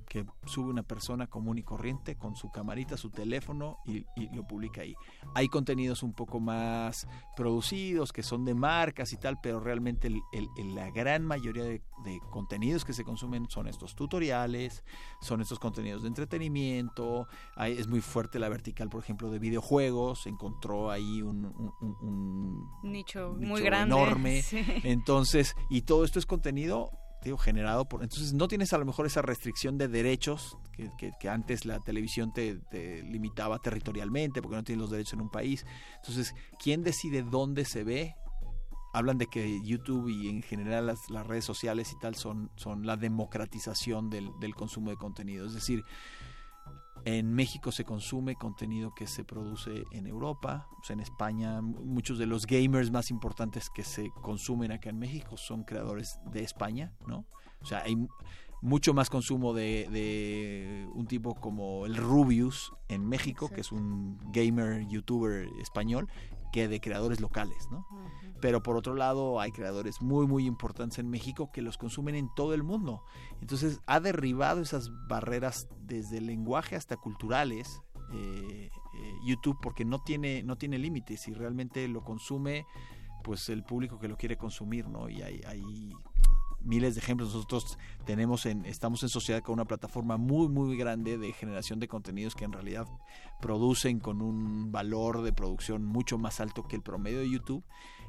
[0.07, 4.81] que sube una persona común y corriente con su camarita, su teléfono y, lo publica
[4.81, 4.95] ahí.
[5.33, 10.09] Hay contenidos un poco más producidos que son de marcas y tal, pero realmente
[10.57, 11.81] la gran mayoría de,
[12.29, 14.83] contenidos que se consumen son estos tutoriales,
[15.21, 20.91] son estos contenidos de entretenimiento, es muy fuerte la vertical, por ejemplo, de videojuegos, encontró
[20.91, 24.43] ahí un, nicho, muy grande, enorme.
[24.83, 26.91] Entonces, y todo esto es contenido
[27.37, 28.03] generado por...
[28.03, 30.57] Entonces no tienes a lo mejor esa restricción de derechos
[31.19, 32.59] que, antes la televisión te,
[33.03, 35.65] limitaba territorialmente porque no tienes los derechos en un país.
[35.97, 38.15] Entonces, ¿quién decide dónde se ve?
[38.93, 42.95] Hablan de que YouTube y en general las, redes sociales y tal son, son la
[42.95, 45.45] democratización del consumo de contenido.
[45.45, 45.83] Es decir,
[47.05, 51.61] en México se consume contenido que se produce en Europa, o sea, en España.
[51.61, 56.43] Muchos de los gamers más importantes que se consumen acá en México son creadores de
[56.43, 57.25] España, ¿no?
[57.61, 57.95] O sea, hay
[58.61, 64.87] mucho más consumo de, un tipo como el Rubius en México, que es un gamer,
[64.87, 66.09] youtuber español,
[66.55, 67.85] que de creadores locales, ¿no?
[68.39, 72.29] Pero por otro lado hay creadores muy muy importantes en México que los consumen en
[72.33, 73.03] todo el mundo.
[73.41, 77.81] Entonces ha derribado esas barreras desde el lenguaje hasta culturales
[78.13, 82.65] eh, eh, YouTube porque no tiene no tiene límites y realmente lo consume
[83.21, 85.09] pues el público que lo quiere consumir, ¿no?
[85.09, 85.91] Y hay, hay
[86.65, 87.33] miles de ejemplos.
[87.33, 91.87] Nosotros tenemos en, estamos en sociedad con una plataforma muy, muy grande de generación de
[91.87, 92.87] contenidos que en realidad
[93.41, 97.63] producen con un valor de producción mucho más alto que el promedio de YouTube.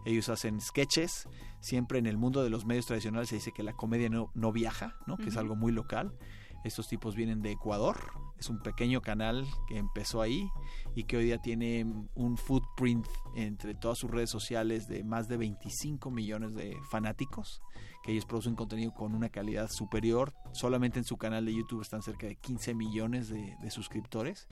[0.05, 1.29] Ellos hacen sketches.
[1.61, 4.53] Siempre en el mundo de los medios tradicionales se dice que la comedia no, no
[4.53, 5.17] viaja, ¿no?
[5.17, 6.17] que es algo muy local.
[6.65, 7.97] Estos tipos vienen de Ecuador.
[8.39, 10.51] Es un pequeño canal que empezó ahí
[10.95, 15.37] y que hoy día tiene un footprint entre todas sus redes sociales de más de
[15.37, 17.63] 25 millones de fanáticos
[18.07, 20.33] que ellos producen contenido con una calidad superior.
[20.53, 24.47] Solamente en su canal de YouTube están cerca de 15 millones de, suscriptores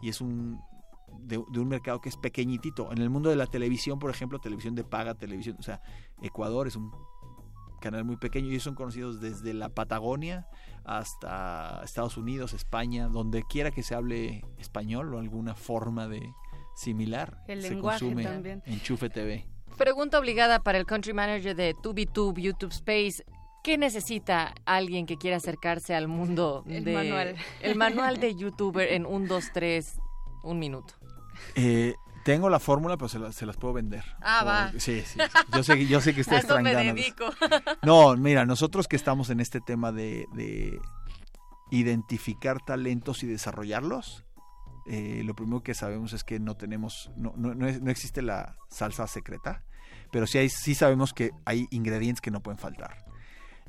[0.00, 0.58] y es un
[1.20, 2.90] de, un mercado que es pequeñitito.
[2.92, 5.82] En el mundo de la televisión, por ejemplo, televisión de paga, televisión, o sea,
[6.22, 6.92] Ecuador es un
[7.82, 10.48] canal muy pequeño y ellos son conocidos desde la Patagonia
[10.84, 16.32] hasta Estados Unidos, España, donde quiera que se hable español o alguna forma de
[16.74, 17.44] similar.
[17.48, 18.62] El se lenguaje consume también.
[18.64, 19.53] En Chufe TV.
[19.76, 23.24] Pregunta obligada para el country manager de TubiTube, YouTube Space.
[23.62, 27.36] ¿Qué necesita alguien que quiera acercarse al mundo el de manual.
[27.62, 29.98] el manual de YouTuber en un, dos, tres,
[30.42, 30.94] un minuto?
[31.54, 34.04] Eh, tengo la fórmula, pero se, las puedo vender.
[34.20, 34.72] Ah, va.
[34.78, 35.18] Sí, sí.
[35.54, 37.24] Yo sé, yo sé que ustedes dedico.
[37.82, 40.78] No, mira, nosotros que estamos en este tema de, de
[41.70, 44.23] identificar talentos y desarrollarlos,
[44.86, 49.06] eh, lo primero que sabemos es que no tenemos, no, no, no, existe la salsa
[49.06, 49.62] secreta,
[50.12, 53.04] pero sí, hay, sí sabemos que hay ingredientes que no pueden faltar.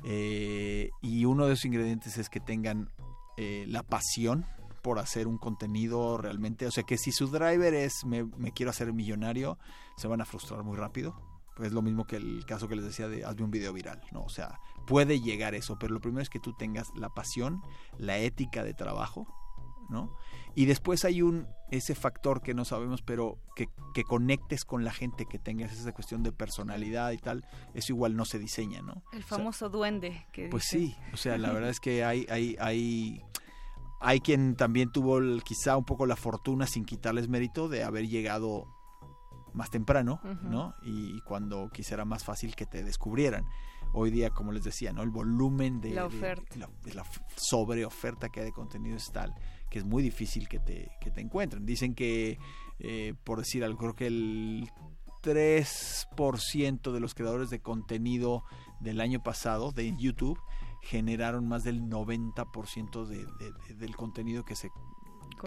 [0.04, 2.90] Eh, y uno de esos ingredientes es que tengan
[3.38, 4.46] eh, la pasión
[4.82, 8.92] por hacer un contenido realmente, o sea que si su driver es me, quiero hacer
[8.92, 9.58] millonario,
[9.96, 11.20] se van a frustrar muy rápido.
[11.58, 14.22] Es lo mismo que el caso que les decía de hazme un video viral, ¿no?
[14.22, 17.62] O sea, puede llegar eso, pero lo primero es que tú tengas la pasión,
[17.96, 19.26] la ética de trabajo,
[19.88, 20.16] ¿no?
[20.54, 24.92] Y después hay un ese factor que no sabemos, pero que, que, conectes con la
[24.92, 27.44] gente, que tengas esa cuestión de personalidad y tal,
[27.74, 29.02] eso igual no se diseña, ¿no?
[29.12, 33.20] El famoso duende que Pues sí, o sea, la verdad es que hay, hay, hay,
[34.00, 38.66] hay quien también tuvo quizá un poco la fortuna, sin quitarles mérito, de haber llegado
[39.52, 40.74] más temprano, ¿no?
[40.82, 43.46] Y cuando quisiera más fácil que te descubrieran.
[43.94, 45.02] Hoy día, como les decía, ¿no?
[45.02, 47.04] El volumen de la oferta, de, la,
[47.36, 49.34] sobreoferta que hay de contenido es tal
[49.70, 51.66] que es muy difícil que te, que te encuentren.
[51.66, 52.38] Dicen que,
[52.78, 54.70] eh, por decir algo, creo que el
[55.22, 58.44] 3% de los creadores de contenido
[58.80, 60.38] del año pasado de YouTube
[60.82, 64.70] generaron más del 90% de, de, del contenido que se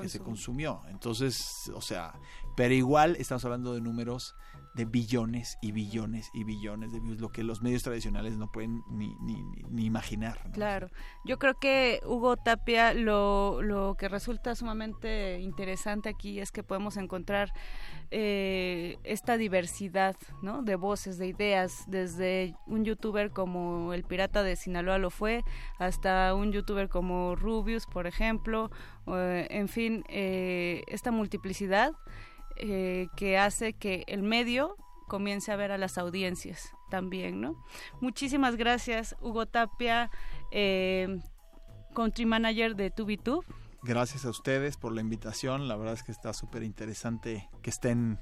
[0.02, 0.82] que se consumió.
[0.90, 2.14] Entonces, o sea,
[2.56, 4.36] pero igual estamos hablando de números
[4.80, 8.82] de billones y billones y billones de views, lo que los medios tradicionales no pueden
[8.90, 10.40] ni, ni, ni imaginar.
[10.54, 10.90] Claro,
[11.26, 16.96] yo creo que Hugo Tapia lo, lo que resulta sumamente interesante aquí es que podemos
[16.96, 17.52] encontrar
[18.10, 20.64] eh, esta diversidad ¿no?
[20.64, 25.44] de voces, de ideas, desde un youtuber como el Pirata de Sinaloa lo fue,
[25.78, 28.72] hasta un youtuber como Rubius, por ejemplo,
[29.08, 31.92] en fin, eh, esta multiplicidad
[32.60, 34.76] eh, que hace que el medio
[35.08, 37.56] comience a ver a las audiencias también, ¿no?
[38.02, 40.10] Muchísimas gracias, Hugo Tapia,
[40.52, 41.20] eh,
[41.94, 43.46] country manager de TubiTube.
[43.82, 48.20] Gracias a ustedes por la invitación, la verdad es que está súper interesante que estén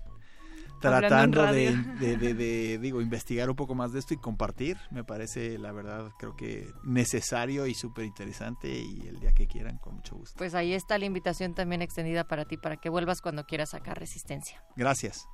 [0.79, 4.77] tratando de, digo, investigar un poco más de esto y compartir.
[4.91, 9.77] Me parece, la verdad, creo que necesario y súper interesante y el día que quieran,
[9.77, 10.37] con mucho gusto.
[10.37, 13.99] Pues ahí está la invitación también extendida para ti, para que vuelvas cuando quieras sacar
[13.99, 14.63] resistencia.
[14.75, 15.27] Gracias.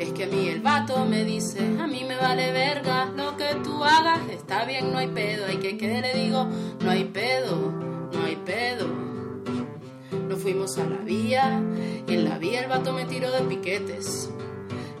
[0.00, 3.54] Es que a mí el vato me dice, a mí me vale verga lo que
[3.62, 6.48] tú hagas, está bien, no hay pedo, hay que que le digo,
[6.80, 7.70] no hay pedo,
[8.12, 8.88] no hay pedo.
[10.28, 11.62] Nos fuimos a la vía
[12.04, 14.28] y en la vía el vato me tiró de piquetes.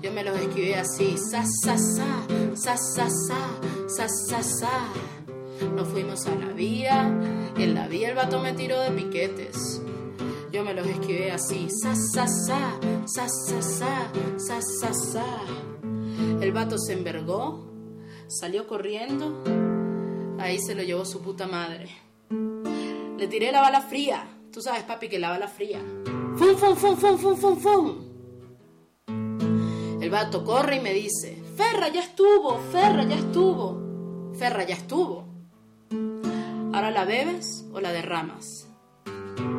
[0.00, 2.06] Yo me los esquivé así, sa sa sa,
[2.54, 4.88] sa sa sa, sa sa sa.
[5.74, 7.12] Nos fuimos a la vía
[7.56, 9.82] y en la vía el vato me tiró de piquetes.
[10.54, 15.26] Yo me los esquivé así, sa sa sa, sa sa sa, sa sa sa.
[16.40, 17.66] El vato se envergó,
[18.28, 19.42] salió corriendo,
[20.38, 21.88] ahí se lo llevó su puta madre.
[23.18, 25.80] Le tiré la bala fría, tú sabes papi que la bala fría.
[26.36, 27.96] ¡Fum, fum, fum, fum, fum, fum, fum!
[30.00, 35.26] El vato corre y me dice, Ferra ya estuvo, Ferra ya estuvo, Ferra ya estuvo.
[36.72, 38.68] Ahora la bebes o la derramas.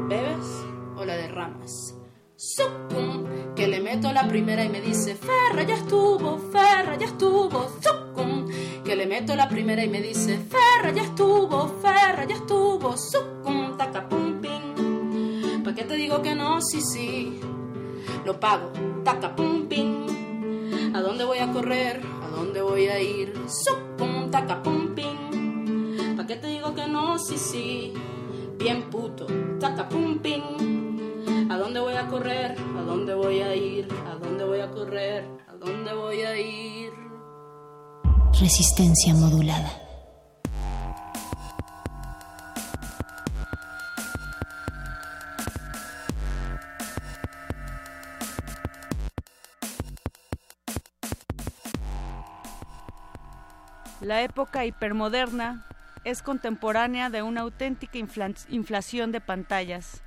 [0.08, 0.64] ¿Bebes?
[0.98, 1.96] O la derramas.
[2.38, 7.70] Sucum, que le meto la primera y me dice, Ferra ya estuvo, Ferra ya estuvo.
[7.82, 8.48] Sucum,
[8.84, 12.98] que le meto la primera y me dice, Ferra ya estuvo, Ferra ya estuvo.
[12.98, 15.64] Sucum, taca pum ping.
[15.64, 16.60] ¿Para qué te digo que no?
[16.62, 17.39] Sí, sí.
[18.26, 18.72] Lo pago,
[19.06, 20.93] taca pum ping.
[20.93, 22.02] ¿A dónde voy a correr?
[22.24, 23.34] ¿A dónde voy a ir?
[23.48, 26.16] Sucum, taca pum ping.
[26.18, 27.18] ¿Para qué te digo que no?
[27.18, 27.93] Sí, sí.
[28.58, 29.28] Bien puto,
[29.60, 31.49] taca pum ping.
[31.51, 32.56] ¿A dónde voy a correr?
[32.78, 33.88] ¿A dónde voy a ir?
[34.08, 35.26] ¿A dónde voy a correr?
[35.47, 36.91] ¿A dónde voy a ir?
[38.39, 39.72] Resistencia modulada.
[54.01, 55.66] La época hipermoderna
[56.06, 60.01] es contemporánea de una auténtica inflación de pantallas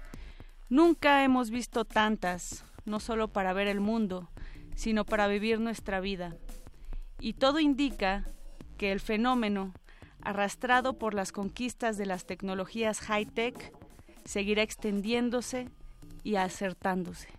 [0.70, 4.28] Nunca hemos visto tantas, no solo para ver el mundo,
[4.74, 6.36] sino para vivir nuestra vida.
[7.20, 8.28] Y todo indica
[8.76, 9.72] que el fenómeno,
[10.20, 13.72] arrastrado por las conquistas de las tecnologías high-tech,
[14.26, 15.70] seguirá extendiéndose
[16.22, 17.37] y acertándose.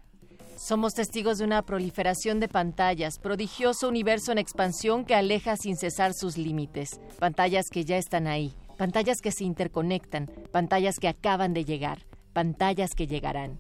[0.60, 6.14] Somos testigos de una proliferación de pantallas, prodigioso universo en expansión que aleja sin cesar
[6.14, 11.64] sus límites, pantallas que ya están ahí, pantallas que se interconectan, pantallas que acaban de
[11.64, 12.00] llegar,
[12.34, 13.58] pantallas que llegarán.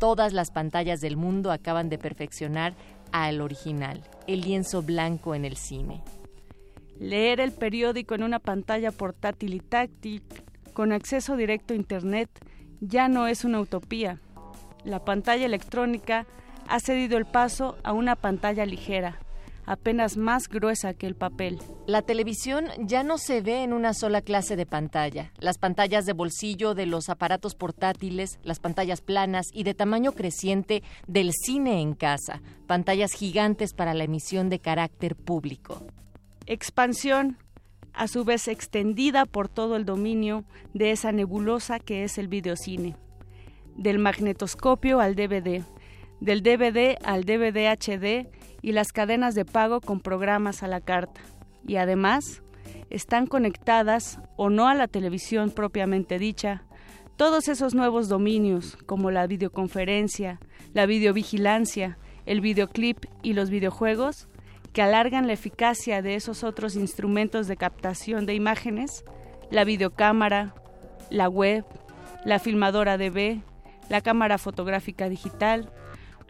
[0.00, 2.74] Todas las pantallas del mundo acaban de perfeccionar
[3.12, 6.02] al original, el lienzo blanco en el cine.
[6.98, 10.24] Leer el periódico en una pantalla portátil y táctil
[10.72, 12.28] con acceso directo a Internet
[12.80, 14.20] ya no es una utopía.
[14.84, 16.26] La pantalla electrónica
[16.68, 19.18] ha cedido el paso a una pantalla ligera,
[19.66, 21.58] apenas más gruesa que el papel.
[21.86, 25.32] La televisión ya no se ve en una sola clase de pantalla.
[25.38, 30.82] Las pantallas de bolsillo de los aparatos portátiles, las pantallas planas y de tamaño creciente
[31.06, 35.84] del cine en casa, pantallas gigantes para la emisión de carácter público.
[36.46, 37.36] Expansión,
[37.92, 42.96] a su vez extendida por todo el dominio de esa nebulosa que es el videocine.
[43.76, 45.62] Del magnetoscopio al DVD,
[46.20, 48.28] del DVD al DVD HD
[48.62, 51.20] y las cadenas de pago con programas a la carta.
[51.66, 52.42] Y además,
[52.90, 56.64] están conectadas o no a la televisión propiamente dicha,
[57.16, 60.40] todos esos nuevos dominios como la videoconferencia,
[60.72, 64.26] la videovigilancia, el videoclip y los videojuegos,
[64.72, 69.04] que alargan la eficacia de esos otros instrumentos de captación de imágenes,
[69.50, 70.54] la videocámara,
[71.10, 71.64] la web,
[72.24, 73.42] la filmadora DV,
[73.90, 75.70] la cámara fotográfica digital,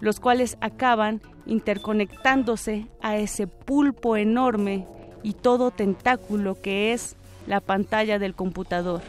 [0.01, 4.89] los cuales acaban interconectándose a ese pulpo enorme
[5.23, 9.03] y todo tentáculo que es la pantalla del computador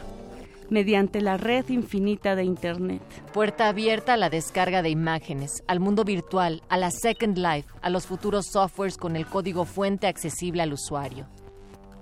[0.68, 3.02] mediante la red infinita de Internet.
[3.32, 7.90] Puerta abierta a la descarga de imágenes, al mundo virtual, a la Second Life, a
[7.90, 11.26] los futuros softwares con el código fuente accesible al usuario.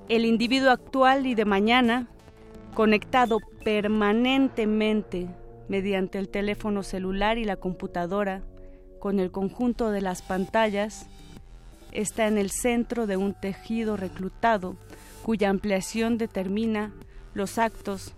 [0.08, 2.08] El individuo actual y de mañana,
[2.74, 5.28] conectado permanentemente
[5.70, 8.42] mediante el teléfono celular y la computadora,
[8.98, 11.06] con el conjunto de las pantallas,
[11.92, 14.74] está en el centro de un tejido reclutado
[15.22, 16.92] cuya ampliación determina
[17.34, 18.14] los actos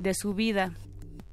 [0.00, 0.72] de su vida,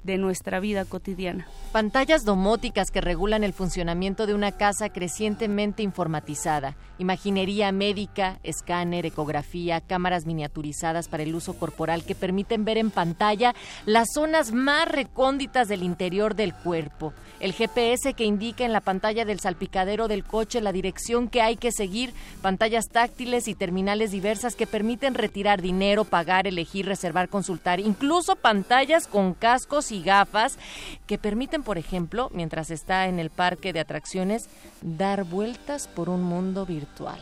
[0.04, 1.48] de nuestra vida cotidiana.
[1.72, 9.80] Pantallas domóticas que regulan el funcionamiento de una casa crecientemente informatizada, imaginería médica, escáner, ecografía,
[9.80, 13.54] cámaras miniaturizadas para el uso corporal que permiten ver en pantalla
[13.86, 17.12] las zonas más recónditas del interior del cuerpo.
[17.40, 21.56] El GPS que indica en la pantalla del salpicadero del coche la dirección que hay
[21.56, 27.80] que seguir, pantallas táctiles y terminales diversas que permiten retirar dinero, pagar, elegir, reservar, consultar,
[27.80, 30.58] incluso pantallas con cascos y gafas
[31.06, 34.48] que permiten, por ejemplo, mientras está en el parque de atracciones,
[34.82, 37.20] dar vueltas por un mundo virtual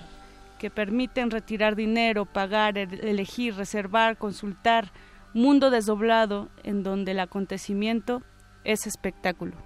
[0.62, 4.92] que permiten retirar dinero, pagar, elegir, reservar, consultar,
[5.34, 8.22] mundo desdoblado en donde el acontecimiento
[8.62, 9.56] es espectáculo.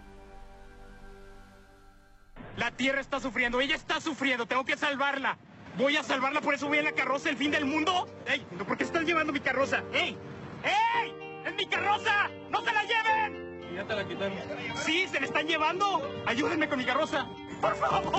[2.57, 5.36] La Tierra está sufriendo, ella está sufriendo, tengo que salvarla.
[5.76, 8.09] Voy a salvarla, por eso voy en la carroza, el fin del mundo.
[8.26, 8.46] ¡Ey!
[8.66, 9.82] ¿Por qué están llevando mi carroza?
[9.92, 10.16] ¡Ey!
[10.64, 11.26] ¡Ey!
[11.47, 12.28] ¡Es mi carroza!
[12.51, 13.61] ¡No se la lleven!
[13.72, 14.36] Ya te la quitaron.
[14.84, 16.03] Sí, se la están llevando.
[16.26, 17.28] Ayúdenme con mi carroza.
[17.61, 18.12] Por favor.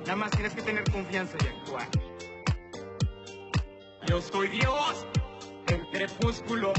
[0.00, 1.86] Nada más tienes que tener confianza y actuar.
[4.06, 5.06] Yo soy Dios,
[5.66, 6.72] el crepúsculo,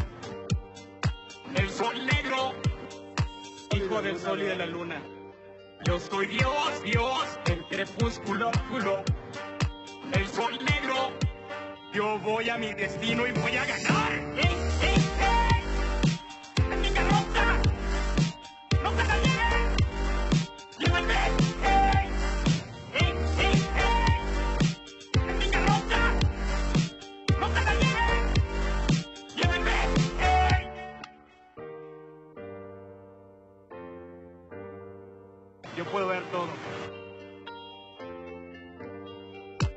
[1.55, 2.53] el sol negro,
[3.75, 5.01] hijo del sol y de la luna.
[5.85, 8.51] Yo soy Dios, Dios, el crepúsculo,
[10.11, 11.11] el sol negro.
[11.93, 14.11] Yo voy a mi destino y voy a ganar.
[14.35, 14.49] ¡Ey,
[14.81, 15.38] ey, ey!
[35.91, 36.47] Puedo ver todo.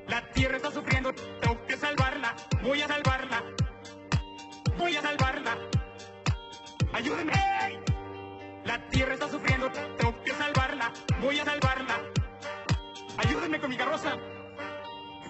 [0.09, 2.35] La tierra está sufriendo, tengo que salvarla.
[2.63, 3.43] Voy a salvarla.
[4.79, 5.59] Voy a salvarla.
[6.93, 7.33] Ayúdenme.
[8.65, 10.93] La tierra está sufriendo, tengo que salvarla.
[11.21, 11.99] Voy a salvarla.
[13.19, 14.17] Ayúdenme con mi carroza.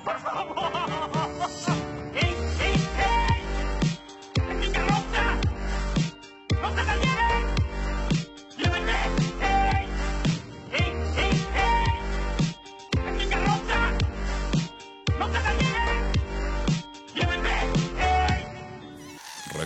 [0.05, 1.72] Por favor.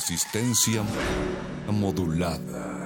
[0.09, 0.85] Resistencia
[1.69, 2.77] modulada.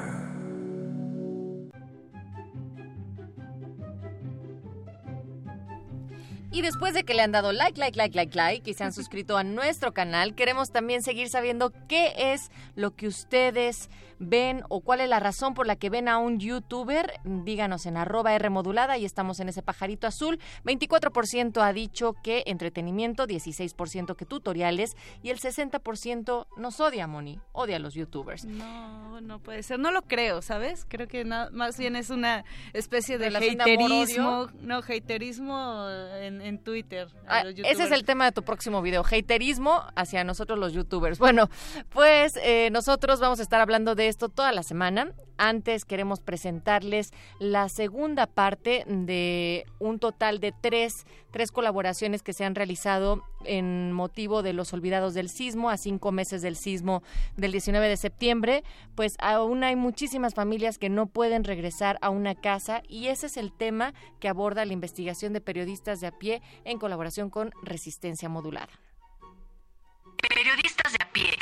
[6.51, 8.93] Y después de que le han dado like, like, like, like, like y se han
[8.95, 13.91] suscrito a nuestro canal, queremos también seguir sabiendo qué es lo que ustedes
[14.21, 17.13] ven o cuál es la razón por la que ven a un youtuber.
[17.25, 20.39] Díganos en arroba R modulada y estamos en ese pajarito azul.
[20.65, 27.41] 24% ha dicho que entretenimiento, 16% que tutoriales y el 60% nos odia, Moni.
[27.53, 28.45] Odia a los youtubers.
[28.45, 29.79] No, no puede ser.
[29.79, 30.87] No lo creo, ¿sabes?
[30.89, 32.45] Creo que más bien es una
[32.75, 34.49] especie de haterismo.
[34.61, 35.89] no, haterismo
[36.21, 37.09] en, en Twitter.
[37.27, 41.19] Ah, ese es el tema de tu próximo video, haterismo hacia nosotros los youtubers.
[41.19, 41.49] Bueno,
[41.89, 45.13] pues eh, nosotros vamos a estar hablando de esto toda la semana.
[45.39, 52.45] Antes queremos presentarles la segunda parte de un total de tres, tres colaboraciones que se
[52.45, 57.03] han realizado en motivo de los olvidados del sismo, a cinco meses del sismo
[57.37, 58.65] del 19 de septiembre.
[58.95, 63.39] Pues aún hay muchísimas familias que no pueden regresar a una casa y ese es
[63.39, 68.29] el tema que aborda la investigación de periodistas de a pie en colaboración con Resistencia
[68.29, 68.90] Modulada.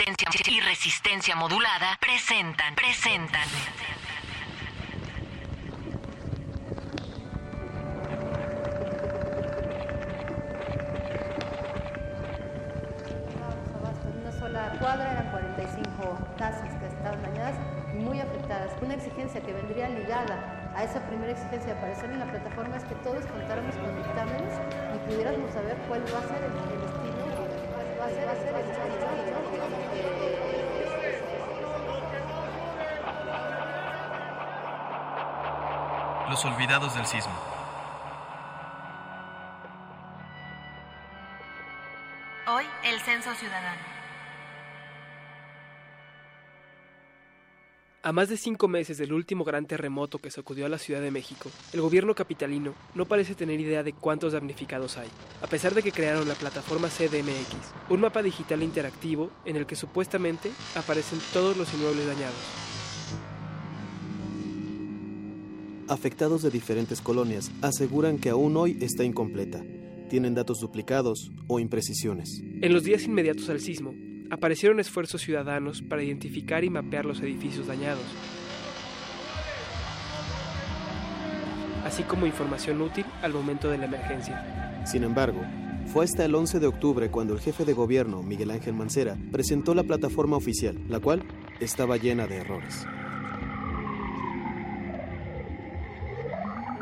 [0.09, 3.46] Y resistencia modulada presentan, presentan.
[14.06, 17.56] En una sola cuadra eran 45 casas que estaban dañadas
[17.92, 18.72] y muy afectadas.
[18.80, 22.84] Una exigencia que vendría ligada a esa primera exigencia de aparecer en la plataforma es
[22.84, 24.54] que todos contáramos con dictámenes
[24.94, 26.97] y pudiéramos saber cuál va a ser el, el
[36.28, 37.32] Los olvidados del sismo.
[42.46, 43.97] Hoy, el censo ciudadano.
[48.01, 51.11] A más de cinco meses del último gran terremoto que sacudió a la Ciudad de
[51.11, 55.09] México, el gobierno capitalino no parece tener idea de cuántos damnificados hay,
[55.42, 57.57] a pesar de que crearon la plataforma CDMX,
[57.90, 62.36] un mapa digital interactivo en el que supuestamente aparecen todos los inmuebles dañados.
[65.88, 69.61] Afectados de diferentes colonias aseguran que aún hoy está incompleta.
[70.09, 72.40] Tienen datos duplicados o imprecisiones.
[72.62, 73.92] En los días inmediatos al sismo,
[74.31, 78.05] aparecieron esfuerzos ciudadanos para identificar y mapear los edificios dañados,
[81.85, 84.85] así como información útil al momento de la emergencia.
[84.85, 85.41] Sin embargo,
[85.87, 89.74] fue hasta el 11 de octubre cuando el jefe de gobierno, Miguel Ángel Mancera, presentó
[89.74, 91.24] la plataforma oficial, la cual
[91.61, 92.87] estaba llena de errores.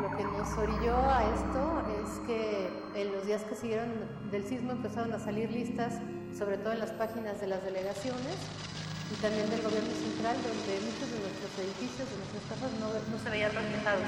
[0.01, 3.91] Lo que nos orilló a esto es que en los días que siguieron
[4.29, 6.01] del sismo empezaron a salir listas,
[6.37, 8.35] sobre todo en las páginas de las delegaciones
[9.11, 13.23] y también del gobierno central, donde muchos de nuestros edificios, de nuestras casas no, no
[13.23, 14.03] se veían reflejados.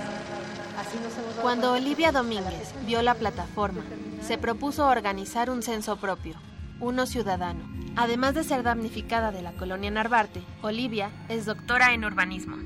[0.77, 3.83] Así nos hemos dado Cuando Olivia Domínguez vio la plataforma,
[4.21, 6.35] se propuso organizar un censo propio,
[6.79, 7.67] uno ciudadano.
[7.95, 12.57] Además de ser damnificada de la colonia Narvarte, Olivia es doctora en urbanismo.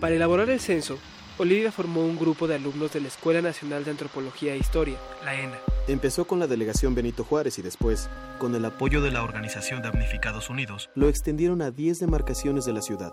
[0.00, 0.98] Para elaborar el censo,
[1.38, 5.34] Olivia formó un grupo de alumnos de la Escuela Nacional de Antropología e Historia, la
[5.34, 5.56] ENA.
[5.88, 10.50] Empezó con la delegación Benito Juárez y después, con el apoyo de la organización Damnificados
[10.50, 10.90] Unidos.
[10.94, 13.12] lo extendieron a 10 demarcaciones de la ciudad.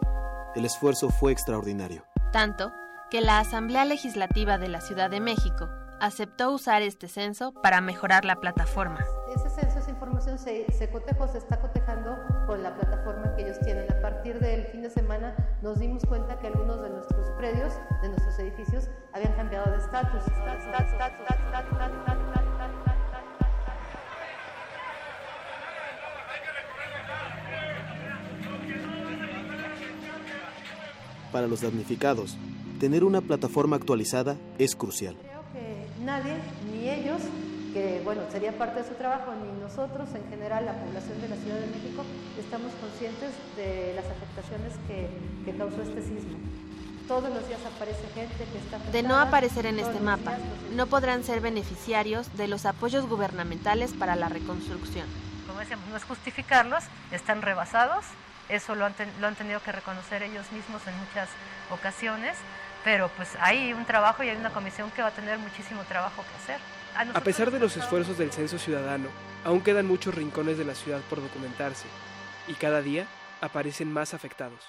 [0.55, 2.03] El esfuerzo fue extraordinario.
[2.33, 2.71] Tanto
[3.09, 5.69] que la Asamblea Legislativa de la Ciudad de México
[6.01, 8.99] aceptó usar este censo para mejorar la plataforma.
[9.35, 13.59] Ese censo, esa información se, se cotejó, se está cotejando con la plataforma que ellos
[13.61, 13.91] tienen.
[13.91, 13.98] A
[14.29, 18.37] partir del fin de semana nos dimos cuenta que algunos de nuestros predios, de nuestros
[18.39, 20.23] edificios, habían cambiado de estatus.
[31.31, 32.37] Para los damnificados,
[32.79, 35.15] tener una plataforma actualizada es crucial.
[35.21, 36.35] Creo que nadie,
[36.71, 37.21] ni ellos,
[37.73, 41.35] que bueno, sería parte de su trabajo, ni nosotros, en general, la población de la
[41.35, 42.03] Ciudad de México,
[42.39, 45.07] estamos conscientes de las afectaciones que,
[45.45, 46.37] que causó este sismo.
[47.07, 50.75] Todos los días aparece gente que está De no aparecer en este mapa, días los-
[50.75, 55.07] no podrán ser beneficiarios de los apoyos gubernamentales para la reconstrucción.
[55.47, 58.05] como decíamos, no es justificarlos, están rebasados,
[58.49, 61.27] eso lo han, ten- lo han tenido que reconocer ellos mismos en muchas
[61.71, 62.37] ocasiones,
[62.83, 66.21] pero pues hay un trabajo y hay una comisión que va a tener muchísimo trabajo
[66.23, 66.59] que hacer.
[66.99, 69.07] A pesar de los esfuerzos del censo ciudadano,
[69.45, 71.87] aún quedan muchos rincones de la ciudad por documentarse,
[72.47, 73.07] y cada día
[73.39, 74.59] aparecen más afectados.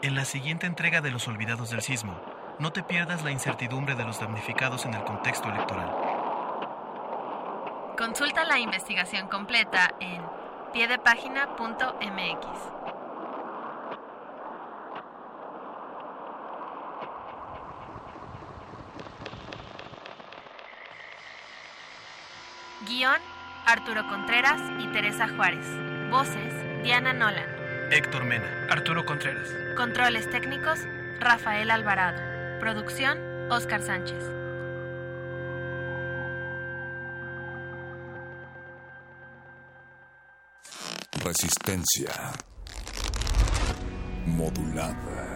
[0.00, 2.18] En la siguiente entrega de Los Olvidados del Sismo,
[2.58, 5.94] no te pierdas la incertidumbre de los damnificados en el contexto electoral.
[7.98, 10.22] Consulta la investigación completa en
[10.72, 12.77] piedepágina.mx.
[22.88, 23.20] Guión,
[23.66, 25.66] Arturo Contreras y Teresa Juárez.
[26.10, 27.44] Voces, Diana Nolan.
[27.90, 28.66] Héctor Mena.
[28.70, 29.50] Arturo Contreras.
[29.76, 30.78] Controles técnicos,
[31.20, 32.18] Rafael Alvarado.
[32.60, 33.18] Producción,
[33.50, 34.24] Oscar Sánchez.
[41.22, 42.32] Resistencia
[44.24, 45.27] modulada.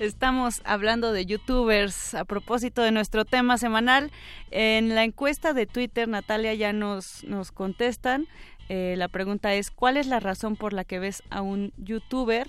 [0.00, 4.10] Estamos hablando de youtubers a propósito de nuestro tema semanal.
[4.50, 8.26] En la encuesta de Twitter, Natalia, ya nos, nos contestan.
[8.70, 12.48] Eh, la pregunta es, ¿cuál es la razón por la que ves a un youtuber?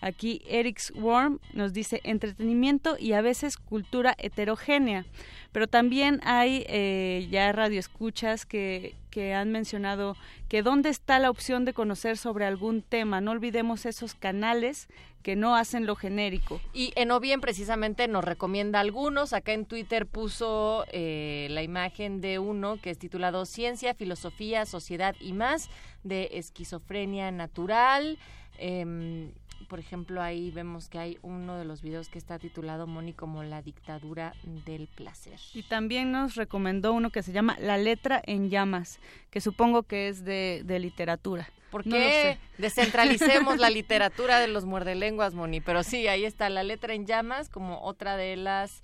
[0.00, 5.04] Aquí Eric's Worm nos dice entretenimiento y a veces cultura heterogénea.
[5.50, 10.16] Pero también hay eh, ya radioescuchas que que han mencionado
[10.48, 13.20] que dónde está la opción de conocer sobre algún tema.
[13.20, 14.88] No olvidemos esos canales
[15.22, 16.60] que no hacen lo genérico.
[16.72, 19.34] Y en bien precisamente nos recomienda algunos.
[19.34, 25.14] Acá en Twitter puso eh, la imagen de uno que es titulado Ciencia, Filosofía, Sociedad
[25.20, 25.68] y más
[26.02, 28.18] de esquizofrenia natural.
[28.58, 29.32] Em,
[29.62, 33.42] por ejemplo, ahí vemos que hay uno de los videos que está titulado Moni como
[33.42, 35.38] la dictadura del placer.
[35.54, 39.00] Y también nos recomendó uno que se llama La letra en llamas,
[39.30, 41.48] que supongo que es de, literatura.
[41.70, 45.60] ¿Por qué descentralicemos la literatura de los muerdelenguas, Moni?
[45.60, 48.82] Pero sí, ahí está La letra en llamas como otra de las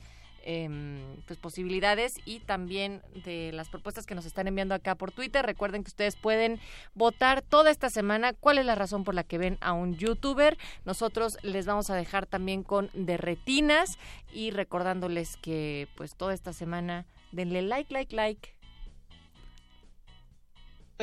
[0.51, 5.45] Em, pues posibilidades y también de las propuestas que nos están enviando acá por Twitter.
[5.45, 6.59] Recuerden que ustedes pueden
[6.95, 10.57] votar toda esta semana cuál es la razón por la que ven a un youtuber.
[10.87, 13.99] Nosotros les vamos a dejar también con de retinas
[14.33, 18.49] y recordándoles que pues toda esta semana denle like, like, like.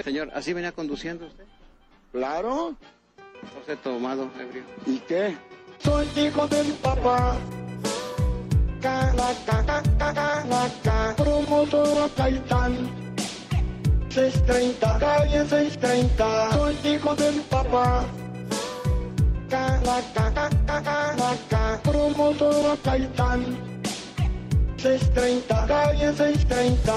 [0.03, 1.45] Señor, ¿así venía conduciendo usted?
[2.11, 2.75] Claro.
[3.53, 4.63] José tomado, ebrio.
[4.87, 5.37] ¿Y qué?
[5.77, 7.37] Soy hijo del papá
[8.85, 12.89] la caca, caca, la caca, promotora Caitán.
[14.09, 18.05] 630, calle 630, soy hijo del papá.
[19.49, 23.57] La caca, caca, la caca, promotora Caitán.
[24.77, 26.93] 630, calle 630,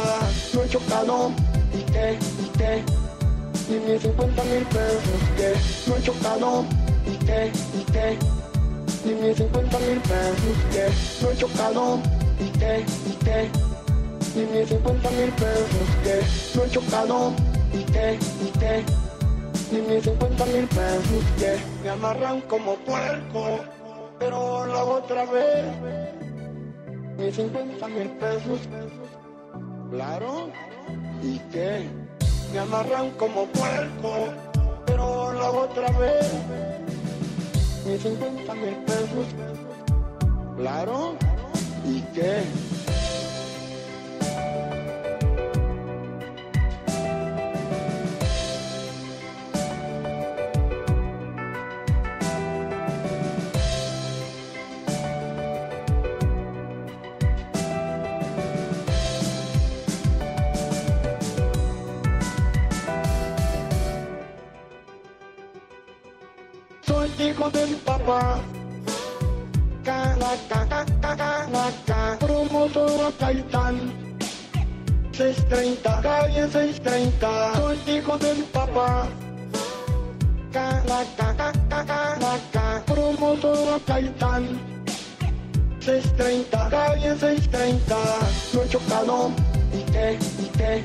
[0.55, 1.33] no he chocado,
[1.73, 2.85] ¿y qué, y qué?
[3.71, 5.55] Ni mis 50 mil pesos, que
[5.89, 6.65] no he chocado,
[7.07, 8.38] ¿y qué, y qué?
[9.15, 10.89] Mis 50 mil pesos que
[11.23, 11.99] no he chocado
[12.39, 13.51] y que, y que,
[14.35, 17.33] mis 50 mil pesos que no he chocado
[17.73, 18.85] y que, y que,
[19.73, 23.61] mis 50 mil pesos que me amarran como puerco,
[24.19, 25.65] pero la otra vez,
[27.17, 28.61] mis 50 mil pesos,
[29.91, 30.51] claro,
[31.23, 31.89] y que
[32.53, 34.33] me amarran como puerco,
[34.87, 36.78] pero la otra vez
[37.89, 39.27] mis 50 mil pesos.
[40.57, 41.17] Claro.
[41.87, 42.43] ¿Y qué?
[67.51, 68.41] Del papá.
[69.85, 73.93] Calaca, calaca, promotora Caitán.
[75.13, 79.07] 630, calle 630, soy hijo del papá.
[80.53, 81.35] Calaca,
[81.69, 84.59] calaca, promotora Caitán.
[85.81, 87.97] 630, calle 630,
[88.53, 89.31] no he chocado,
[89.73, 90.85] ¿y qué, y qué?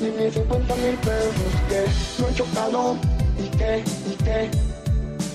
[0.00, 1.86] Ni mis 50 mil pesos, que
[2.20, 2.96] no he chocado,
[3.38, 4.69] ¿y qué, y qué?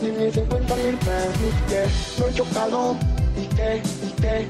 [0.06, 1.88] Ni mis 50 mil pesos que
[2.20, 2.96] no he chocado
[3.42, 4.48] y que, y que,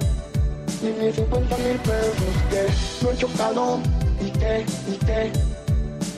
[0.81, 2.67] ni mis 50 mil pesos que
[3.01, 3.79] no he chocado
[4.19, 5.31] y que, y que,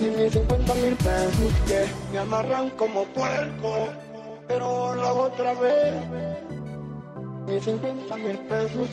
[0.01, 3.89] ni mis 50 mil pesos que me amarran como puerco,
[4.47, 5.93] pero la otra vez,
[7.45, 8.89] mis 50 mil pesos,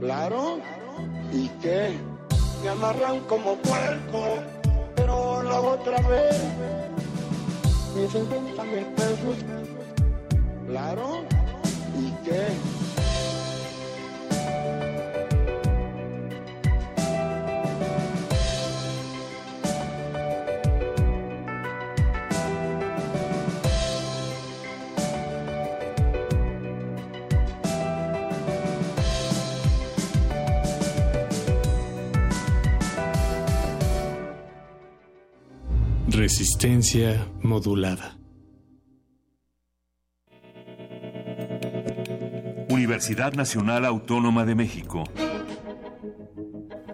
[0.00, 0.60] claro,
[1.32, 1.98] y que
[2.62, 4.42] me amarran como puerco,
[4.94, 6.77] pero la otra vez
[8.06, 9.36] 50 mil pesos.
[10.68, 11.24] Claro.
[11.98, 12.46] ¿Y qué?
[36.30, 38.18] Resistencia modulada.
[42.68, 45.04] Universidad Nacional Autónoma de México.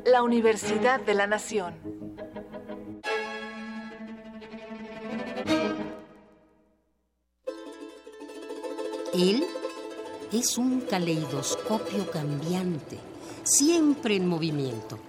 [0.07, 1.75] La Universidad de la Nación.
[9.15, 9.45] Él
[10.33, 13.01] es un caleidoscopio cambiante,
[13.43, 15.01] siempre en movimiento.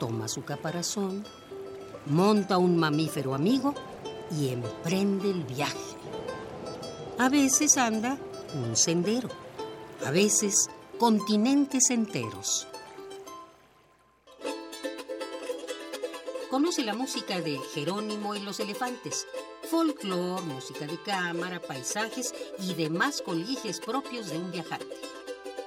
[0.00, 1.24] Toma su caparazón
[2.08, 3.74] monta un mamífero amigo
[4.38, 5.76] y emprende el viaje.
[7.18, 8.18] A veces anda
[8.54, 9.28] un sendero,
[10.04, 12.66] a veces continentes enteros.
[16.50, 19.26] Conoce la música de Jerónimo y los elefantes,
[19.70, 24.86] folclore, música de cámara, paisajes y demás coliges propios de un viajante.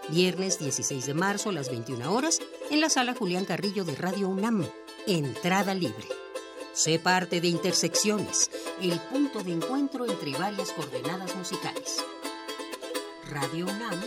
[0.10, 2.40] Viernes 16 de marzo a las 21 horas
[2.70, 4.66] en la sala Julián Carrillo de Radio UNAM.
[5.06, 6.08] Entrada libre.
[6.74, 8.50] Sé parte de Intersecciones,
[8.82, 11.98] el punto de encuentro entre varias coordenadas musicales.
[13.30, 14.00] Radio UNAM,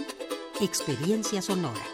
[0.63, 1.94] experiencia sonora.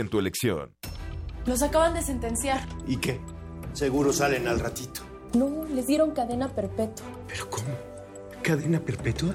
[0.00, 0.74] en tu elección.
[1.46, 2.60] Los acaban de sentenciar.
[2.86, 3.20] ¿Y qué?
[3.72, 5.00] Seguro salen al ratito.
[5.34, 7.06] No, les dieron cadena perpetua.
[7.26, 7.68] ¿Pero cómo?
[8.42, 9.34] ¿Cadena perpetua?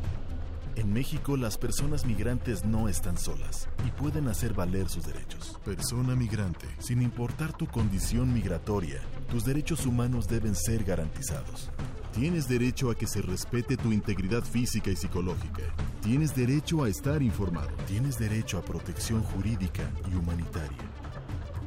[0.81, 5.59] En México las personas migrantes no están solas y pueden hacer valer sus derechos.
[5.63, 11.69] Persona migrante, sin importar tu condición migratoria, tus derechos humanos deben ser garantizados.
[12.13, 15.61] Tienes derecho a que se respete tu integridad física y psicológica.
[16.01, 17.69] Tienes derecho a estar informado.
[17.87, 20.90] Tienes derecho a protección jurídica y humanitaria.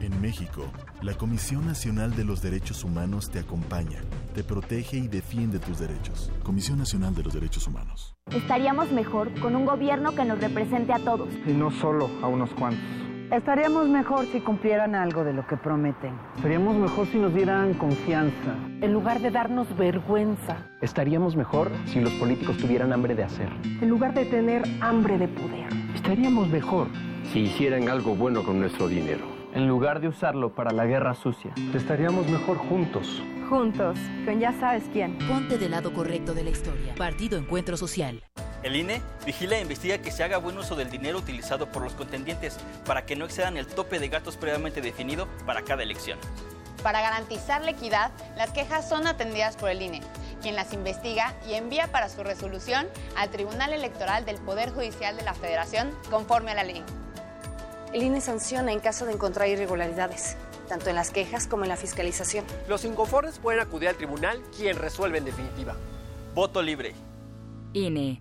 [0.01, 0.65] En México,
[1.03, 4.01] la Comisión Nacional de los Derechos Humanos te acompaña,
[4.35, 6.33] te protege y defiende tus derechos.
[6.43, 8.17] Comisión Nacional de los Derechos Humanos.
[8.31, 11.29] Estaríamos mejor con un gobierno que nos represente a todos.
[11.47, 12.85] Y no solo a unos cuantos.
[13.31, 16.15] Estaríamos mejor si cumplieran algo de lo que prometen.
[16.37, 18.55] Estaríamos mejor si nos dieran confianza.
[18.81, 20.69] En lugar de darnos vergüenza.
[20.83, 23.49] Estaríamos mejor si los políticos tuvieran hambre de hacer.
[23.81, 25.69] En lugar de tener hambre de poder.
[25.95, 26.89] Estaríamos mejor
[27.33, 31.53] si hicieran algo bueno con nuestro dinero en lugar de usarlo para la guerra sucia.
[31.75, 33.23] Estaríamos mejor juntos.
[33.49, 35.17] Juntos, con ya sabes quién.
[35.29, 36.95] Ponte del lado correcto de la historia.
[36.97, 38.23] Partido Encuentro Social.
[38.63, 41.93] El INE vigila e investiga que se haga buen uso del dinero utilizado por los
[41.93, 46.19] contendientes para que no excedan el tope de gastos previamente definido para cada elección.
[46.83, 50.01] Para garantizar la equidad, las quejas son atendidas por el INE,
[50.43, 52.87] quien las investiga y envía para su resolución
[53.17, 56.83] al Tribunal Electoral del Poder Judicial de la Federación conforme a la ley.
[57.95, 60.37] El INE sanciona en caso de encontrar irregularidades,
[60.69, 62.45] tanto en las quejas como en la fiscalización.
[62.69, 65.77] Los inconformes pueden acudir al tribunal, quien resuelve en definitiva.
[66.35, 66.93] Voto libre.
[67.73, 68.21] INE.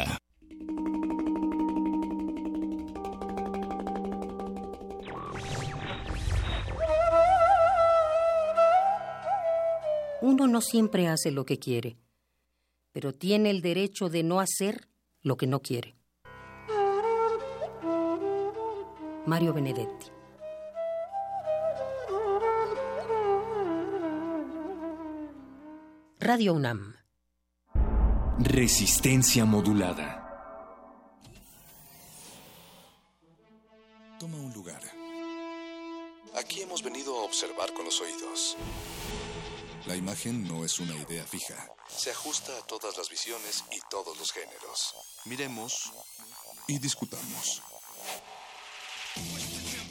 [10.21, 11.97] Uno no siempre hace lo que quiere,
[12.91, 14.87] pero tiene el derecho de no hacer
[15.21, 15.95] lo que no quiere.
[19.25, 20.07] Mario Benedetti.
[26.19, 26.95] Radio UNAM.
[28.39, 30.21] Resistencia modulada.
[34.19, 34.81] Toma un lugar.
[36.35, 38.55] Aquí hemos venido a observar con los oídos.
[39.85, 41.67] La imagen no es una idea fija.
[41.87, 44.95] Se ajusta a todas las visiones y todos los géneros.
[45.25, 45.91] Miremos
[46.67, 47.61] y discutamos.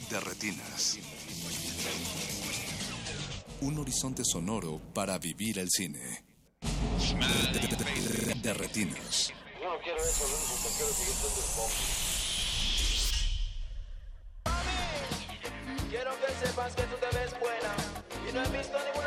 [0.09, 0.97] De retinas.
[3.61, 6.25] Un horizonte sonoro para vivir el cine.
[6.61, 9.31] De, de, de, de retinas.
[9.61, 11.71] Yo no quiero eso, lo único que quiero es seguir siendo el pop.
[15.89, 17.75] Quiero que sepas que tú te ves buena
[18.29, 19.00] y no he visto ninguna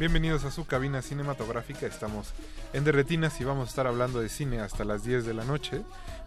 [0.00, 1.84] Bienvenidos a su cabina cinematográfica.
[1.84, 2.32] Estamos
[2.72, 5.82] en Derretinas y vamos a estar hablando de cine hasta las 10 de la noche.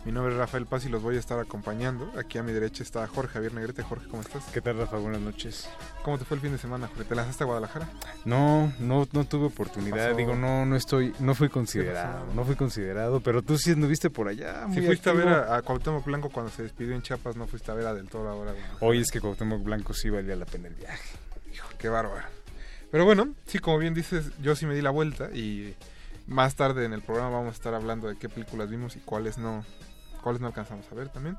[0.05, 2.11] Mi nombre es Rafael Paz y los voy a estar acompañando.
[2.15, 3.82] Aquí a mi derecha está Jorge Javier Negrete.
[3.82, 4.43] Jorge, ¿cómo estás?
[4.53, 4.97] ¿Qué tal, Rafa?
[4.97, 5.67] Buenas noches.
[6.03, 7.05] ¿Cómo te fue el fin de semana, Jorge?
[7.05, 7.89] ¿Te lanzaste a Guadalajara?
[8.26, 10.09] No, no, no tuve oportunidad.
[10.09, 10.17] Pasó.
[10.17, 13.21] Digo, no, no estoy, no fui considerado, no fui considerado.
[13.21, 14.67] Pero tú sí anduviste por allá.
[14.71, 17.71] Si fuiste a ver a, a Cuauhtémoc Blanco cuando se despidió en Chiapas, no fuiste
[17.71, 18.53] a ver a Del Toro ahora.
[18.82, 21.17] Hoy es que Cuauhtémoc Blanco sí valía la pena el viaje.
[21.51, 22.42] Hijo, qué bárbaro.
[22.93, 25.73] Pero bueno, sí, como bien dices, yo sí me di la vuelta y
[26.27, 29.39] más tarde en el programa vamos a estar hablando de qué películas vimos y cuáles
[29.39, 29.65] no,
[30.21, 31.35] cuáles no alcanzamos a ver también.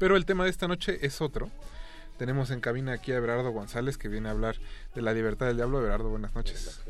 [0.00, 1.48] Pero el tema de esta noche es otro.
[2.18, 4.56] Tenemos en cabina aquí a Everardo González que viene a hablar
[4.96, 5.78] de la libertad del diablo.
[5.78, 6.80] Everardo, buenas noches.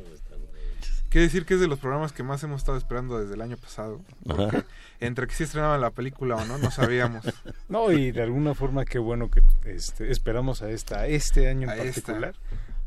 [1.11, 3.59] Quiere decir que es de los programas que más hemos estado esperando desde el año
[3.59, 4.01] pasado.
[4.26, 4.64] Porque
[5.01, 7.26] entre que sí estrenaban la película o no, no sabíamos.
[7.68, 11.70] No, y de alguna forma qué bueno que este, esperamos a esta, a este año
[11.70, 12.32] en A esta.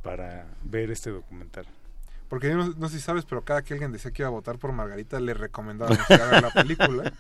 [0.08, 1.66] Para ver este documental.
[2.30, 4.32] Porque yo no, no sé si sabes, pero cada que alguien decía que iba a
[4.32, 7.14] votar por Margarita, le recomendábamos que haga la película.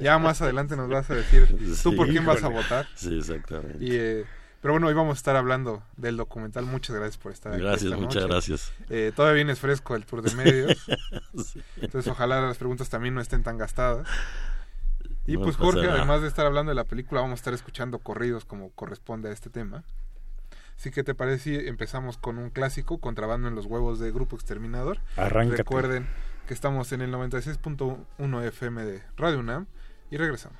[0.00, 2.86] Ya más adelante nos vas a decir tú Sí, por quién vas a votar.
[2.94, 3.84] Sí, exactamente.
[3.84, 4.24] Y, eh,
[4.62, 6.64] pero bueno, hoy vamos a estar hablando del documental.
[6.66, 7.62] Muchas gracias por estar aquí.
[7.62, 8.26] Gracias, muchas noche.
[8.28, 8.72] gracias.
[8.90, 10.78] Eh, todavía vienes fresco el tour de medios.
[11.44, 11.60] Sí.
[11.80, 14.06] Entonces, ojalá las preguntas también no estén tan gastadas.
[15.26, 15.94] Y No pues, Jorge, nada.
[15.94, 19.32] además de estar hablando de la película, vamos a estar escuchando corridos como corresponde a
[19.32, 19.82] este tema.
[20.76, 24.36] Así que, ¿te parece si empezamos con un clásico, Contrabando en los huevos de Grupo
[24.36, 24.98] Exterminador?
[25.16, 25.58] Arráncate.
[25.58, 26.06] Recuerden
[26.46, 29.66] que estamos en el 96.1 FM de Radio UNAM
[30.10, 30.58] y regresamos.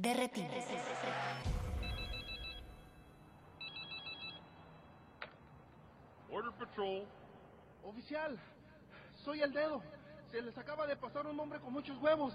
[0.00, 0.66] Derretinas.
[6.30, 7.06] Border Patrol.
[7.84, 8.38] Oficial,
[9.24, 9.82] soy el dedo.
[10.30, 12.34] Se les acaba de pasar un hombre con muchos huevos.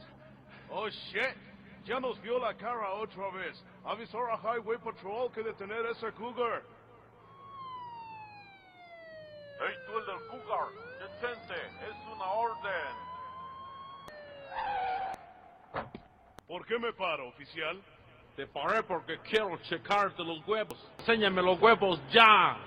[0.69, 1.35] Oh shit.
[1.85, 3.63] Ya nos vio la cara otra vez.
[3.85, 6.61] Avisar a Highway Patrol que detener a ese cougar.
[9.59, 10.67] Hey, tú el del cougar.
[10.99, 11.55] Detente.
[11.89, 13.07] Es una orden.
[16.47, 17.81] ¿Por qué me paro, oficial?
[18.35, 20.77] Te paré porque quiero checarte los huevos.
[20.99, 22.57] Enséñame los huevos ya.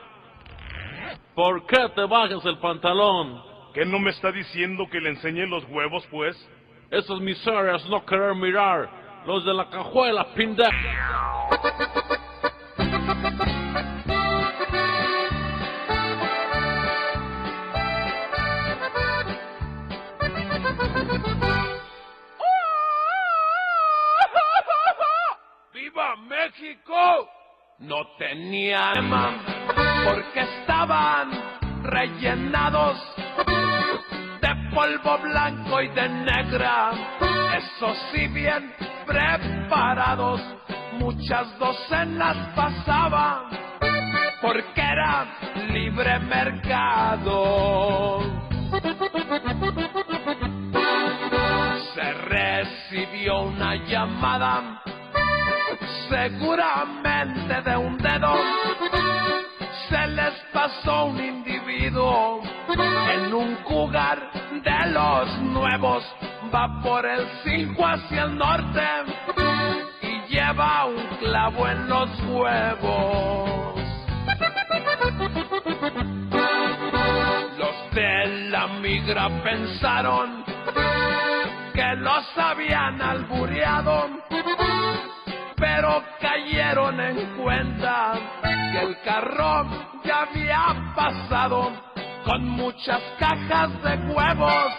[1.35, 3.43] ¿Por qué te bajas el pantalón?
[3.73, 6.37] ¿Qué no me está diciendo que le enseñe los huevos, pues?
[6.91, 8.91] Esas miserias no querer mirar.
[9.27, 10.71] Los de la cajuela, pendejo.
[25.75, 27.31] ¡Viva México!
[27.81, 29.11] No tenían
[30.05, 31.31] porque estaban
[31.83, 32.99] rellenados
[34.41, 36.91] de polvo blanco y de negra.
[37.57, 38.73] Eso sí bien
[39.11, 40.41] preparados,
[41.01, 43.51] muchas docenas pasaban
[44.41, 45.27] porque era
[45.73, 48.21] libre mercado.
[51.95, 54.81] Se recibió una llamada
[56.09, 58.37] seguramente de un dedo.
[59.89, 62.43] Se les pasó un individuo
[63.13, 64.31] en un cougar
[64.63, 66.05] de los nuevos
[66.53, 68.82] va por el 5 hacia el norte
[70.03, 73.80] y lleva un clavo en los huevos.
[77.59, 80.44] Los de la migra pensaron
[81.74, 84.09] que los habían albureado
[85.57, 88.14] pero cayeron en cuenta
[88.72, 89.66] que el carro
[90.05, 91.89] ya había pasado
[92.25, 94.73] con muchas cajas de huevos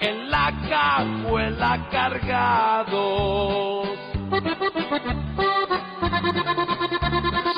[0.00, 3.88] en la cajuela cargados.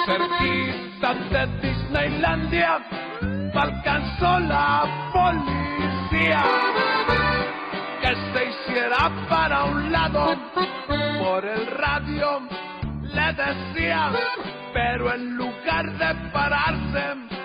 [0.06, 2.78] Cerquita de Disneylandia
[3.54, 6.44] alcanzó la policía
[8.00, 10.36] que se hiciera para un lado
[11.18, 12.40] por el radio
[13.02, 14.10] le decía
[14.72, 17.35] pero en lugar de pararse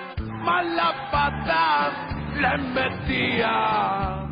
[0.42, 1.92] mala pata
[2.36, 4.28] le metía.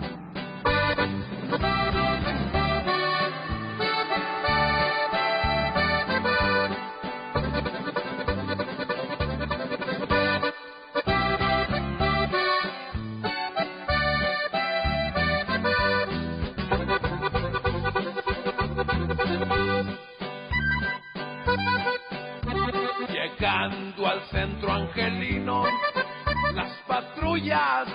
[23.10, 25.64] Llegando al centro angelino,
[26.60, 27.88] las patrullas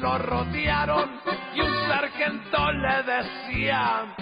[0.00, 1.18] lo rodearon
[1.54, 4.14] y un sargento le decía,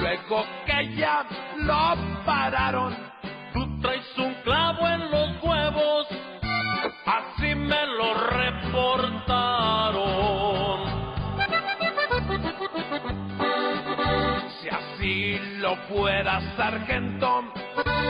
[0.00, 1.26] luego que ya
[1.58, 2.96] lo pararon,
[3.52, 6.06] tú traes un clavo en los huevos,
[7.04, 9.26] así me lo reportaron.
[14.60, 17.42] Si así lo fuera, sargento,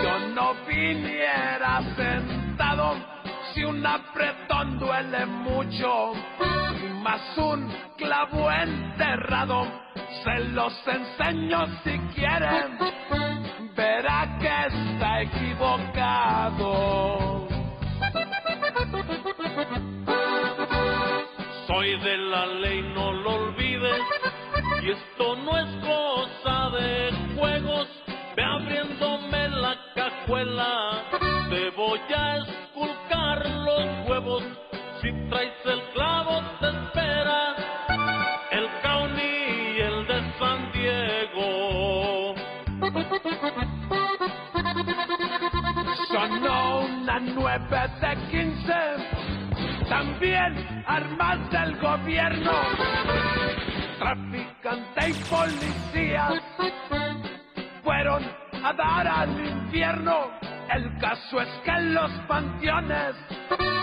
[0.05, 3.16] yo no viniera sentado.
[3.57, 6.13] Si un apretón duele mucho,
[7.03, 9.67] más un clavo enterrado,
[10.23, 12.77] se los enseño si quieren,
[13.75, 16.69] verá que está equivocado.
[21.67, 24.03] Soy de la ley, no lo olvides,
[24.83, 28.06] y esto no es cosa de juegos.
[28.37, 31.03] Ve abriéndome la cajuela,
[31.49, 34.43] te voy a esculcar los huevos.
[35.01, 37.57] Si traes el clavo, te espera
[38.51, 42.35] el Cauni y el de San Diego.
[46.09, 48.83] Sonó una nueve de quince,
[49.89, 52.53] también armas del gobierno,
[53.99, 56.29] traficante y policía
[58.05, 60.31] a dar al infierno.
[60.69, 63.17] El caso es que los panteones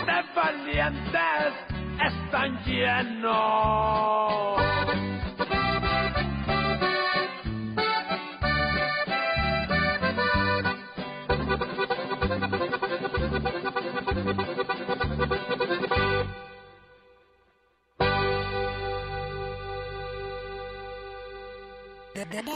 [0.05, 1.53] de valientes
[1.99, 3.33] están llenos.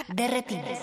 [0.07, 0.79] Derretidos.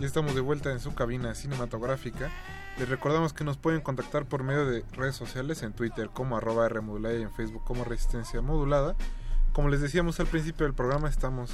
[0.00, 2.30] Ya estamos de vuelta en su cabina cinematográfica.
[2.76, 6.68] Les recordamos que nos pueden contactar por medio de redes sociales en Twitter como arroba
[6.68, 8.96] Rmodulada y en Facebook como Resistencia Modulada.
[9.52, 11.52] Como les decíamos al principio del programa, estamos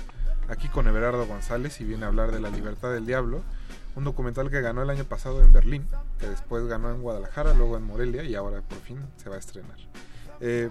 [0.48, 3.42] aquí con Everardo González y viene a hablar de La Libertad del Diablo,
[3.96, 5.86] un documental que ganó el año pasado en Berlín,
[6.18, 9.38] que después ganó en Guadalajara, luego en Morelia y ahora por fin se va a
[9.38, 9.76] estrenar.
[10.40, 10.68] Eh,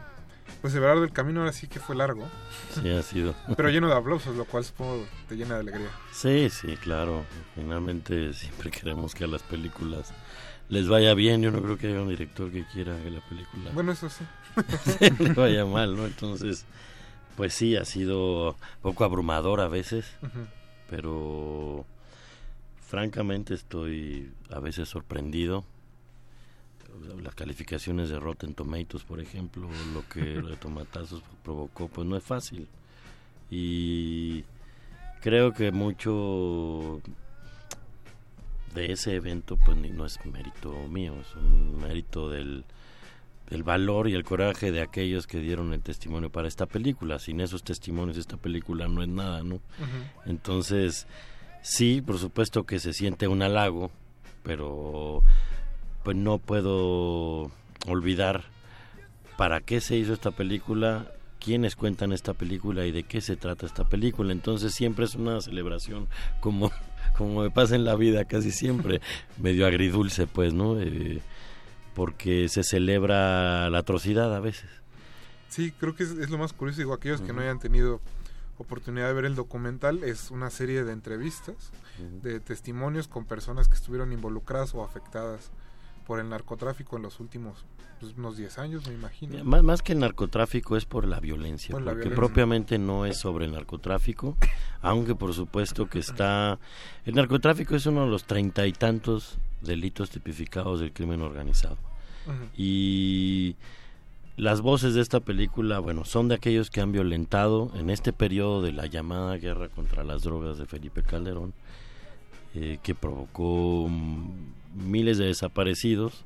[0.61, 2.28] pues Everardo, el camino ahora sí que fue largo.
[2.74, 3.34] Sí, ha sido.
[3.55, 5.89] Pero lleno de aplausos, lo cual supongo te llena de alegría.
[6.11, 7.26] Sí, sí, claro.
[7.55, 10.13] Finalmente siempre queremos que a las películas
[10.69, 11.41] les vaya bien.
[11.41, 14.26] Yo no creo que haya un director que quiera que la película Bueno, eso sí.
[15.19, 16.05] le vaya mal, ¿no?
[16.05, 16.65] Entonces,
[17.36, 20.05] pues sí, ha sido un poco abrumador a veces,
[20.89, 21.86] pero
[22.88, 25.63] francamente estoy a veces sorprendido.
[27.23, 32.23] Las calificaciones de Rotten Tomatoes, por ejemplo, lo que de Tomatazos provocó, pues no es
[32.23, 32.67] fácil.
[33.49, 34.43] Y
[35.21, 37.01] creo que mucho
[38.75, 42.63] de ese evento pues no es mérito mío, es un mérito del,
[43.53, 47.19] del valor y el coraje de aquellos que dieron el testimonio para esta película.
[47.19, 49.61] Sin esos testimonios esta película no es nada, ¿no?
[50.25, 51.05] Entonces,
[51.61, 53.91] sí, por supuesto que se siente un halago,
[54.41, 55.21] pero
[56.03, 57.51] pues no puedo
[57.85, 58.45] olvidar
[59.37, 63.67] para qué se hizo esta película, quiénes cuentan esta película y de qué se trata
[63.67, 64.31] esta película.
[64.31, 66.07] Entonces siempre es una celebración
[66.39, 66.71] como
[67.15, 68.99] como me pasa en la vida casi siempre,
[69.37, 70.79] medio agridulce pues, ¿no?
[70.79, 71.21] Eh,
[71.93, 74.69] porque se celebra la atrocidad a veces.
[75.49, 76.79] Sí, creo que es, es lo más curioso.
[76.79, 78.01] Digo, aquellos que no hayan tenido
[78.57, 81.71] oportunidad de ver el documental, es una serie de entrevistas,
[82.21, 85.51] de testimonios con personas que estuvieron involucradas o afectadas
[86.03, 87.65] por el narcotráfico en los últimos
[87.99, 89.43] pues, unos 10 años, me imagino.
[89.45, 92.27] Más, más que el narcotráfico es por la violencia, Por la porque violencia.
[92.27, 94.35] propiamente no es sobre el narcotráfico,
[94.81, 96.59] aunque por supuesto que está...
[97.05, 101.77] El narcotráfico es uno de los treinta y tantos delitos tipificados del crimen organizado.
[102.57, 103.55] Y
[104.37, 108.61] las voces de esta película, bueno, son de aquellos que han violentado en este periodo
[108.61, 111.53] de la llamada guerra contra las drogas de Felipe Calderón,
[112.55, 113.89] eh, que provocó
[114.75, 116.25] miles de desaparecidos,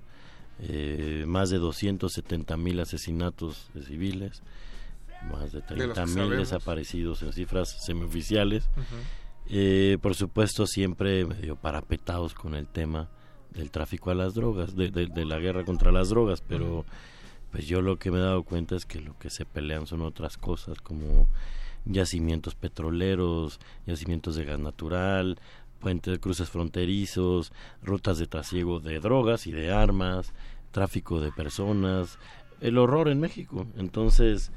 [0.60, 4.42] eh, más de 270 mil asesinatos de civiles,
[5.32, 8.70] más de los 30 que mil desaparecidos en cifras semioficiales.
[9.50, 13.10] Eh, por supuesto, siempre medio parapetados con el tema
[13.54, 16.86] del tráfico a las drogas, de, de- de la guerra contra las drogas, pero
[17.52, 20.02] pues yo lo que me he dado cuenta es que lo que se pelean son
[20.02, 21.28] otras cosas como
[21.86, 25.40] yacimientos petroleros, yacimientos de gas natural,
[25.80, 27.52] puentes cruces fronterizos,
[27.82, 30.34] rutas de trasiego de drogas y de armas,
[30.72, 32.20] tráfico de personas,
[32.62, 33.68] el horror en México.
[33.78, 34.52] Entonces,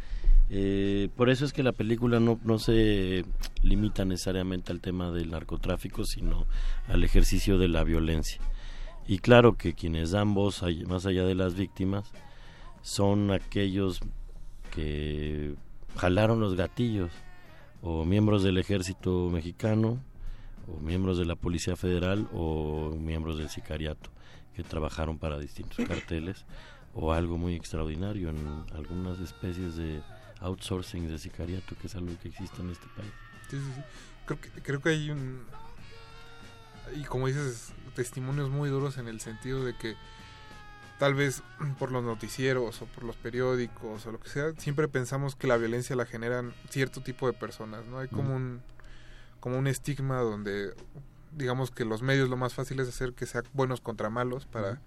[0.51, 3.25] eh, por eso es que la película no, no se
[3.63, 6.47] limita necesariamente al tema del narcotráfico, sino
[6.89, 8.41] al ejercicio de la violencia.
[9.07, 12.13] Y claro que quienes dan voz más allá de las víctimas
[12.83, 14.01] son aquellos
[14.71, 15.55] que
[15.97, 17.11] jalaron los gatillos
[17.83, 19.99] o miembros del ejército mexicano
[20.71, 24.11] o miembros de la Policía Federal o miembros del sicariato
[24.55, 26.45] que trabajaron para distintos carteles
[26.95, 30.03] o algo muy extraordinario en algunas especies de
[30.41, 33.13] outsourcing de sicariato que es algo que existe en este país.
[33.49, 33.83] Sí, sí, sí.
[34.27, 35.45] Creo que, creo que hay un...
[36.97, 39.97] Y como dices, testimonios muy duros en el sentido de que
[40.99, 41.43] tal vez
[41.79, 45.57] por los noticieros o por los periódicos o lo que sea, siempre pensamos que la
[45.57, 47.99] violencia la generan cierto tipo de personas, ¿no?
[47.99, 48.63] Hay como un
[49.41, 50.75] como un estigma donde
[51.33, 54.81] digamos que los medios lo más fácil es hacer que sean buenos contra malos para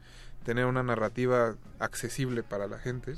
[0.43, 3.15] tener una narrativa accesible para la gente.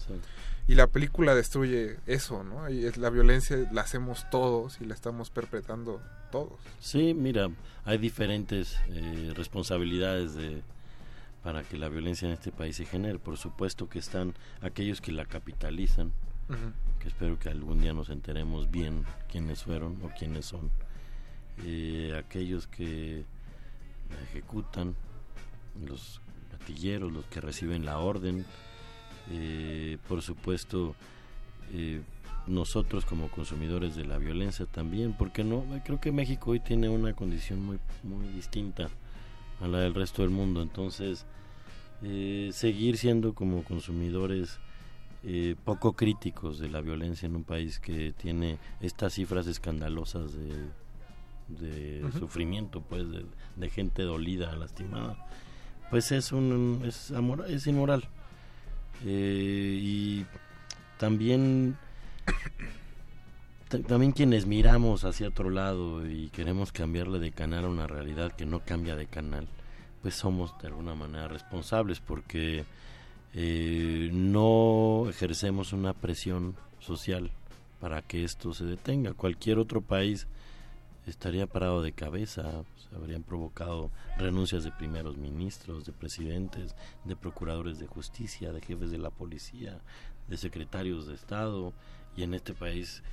[0.68, 2.70] Y la película destruye eso, ¿no?
[2.70, 6.02] Y es, la violencia la hacemos todos y la estamos perpetrando
[6.32, 6.54] todos.
[6.80, 7.50] Sí, mira,
[7.84, 10.62] hay diferentes eh, responsabilidades de,
[11.44, 13.20] para que la violencia en este país se genere.
[13.20, 16.12] Por supuesto que están aquellos que la capitalizan,
[17.00, 20.72] que espero que algún día nos enteremos bien quiénes fueron o quiénes son.
[21.64, 23.24] Eh, aquellos que
[24.30, 24.96] ejecutan,
[25.88, 26.22] los
[26.52, 28.46] gatilleros, los que reciben la orden,
[29.32, 30.96] eh, por supuesto
[31.74, 32.02] eh,
[32.48, 37.14] nosotros como consumidores de la violencia también, porque no, creo que México hoy tiene una
[37.14, 38.90] condición muy, muy distinta
[39.62, 41.26] a la del resto del mundo, entonces
[42.04, 44.60] eh, seguir siendo como consumidores
[45.64, 50.68] poco críticos de la violencia en un país que tiene estas cifras escandalosas de,
[51.48, 53.06] de sufrimiento, pues,
[53.56, 55.28] de, gente dolida, lastimada,
[55.90, 58.08] pues es un es, amor, es inmoral.
[59.06, 60.26] Eh, y
[60.98, 61.78] también
[63.88, 68.46] también quienes miramos hacia otro lado y queremos cambiarle de canal a una realidad que
[68.46, 69.48] no cambia de canal,
[70.02, 72.64] pues somos de alguna manera responsables porque
[73.34, 77.32] eh, no ejercemos una presión social
[77.82, 79.14] para que esto se detenga.
[79.14, 80.28] Cualquier otro país
[81.08, 87.80] estaría parado de cabeza, se habrían provocado renuncias de primeros ministros, de presidentes, de procuradores
[87.80, 89.80] de justicia, de jefes de la policía,
[90.28, 91.74] de secretarios de Estado,
[92.18, 93.04] y en este país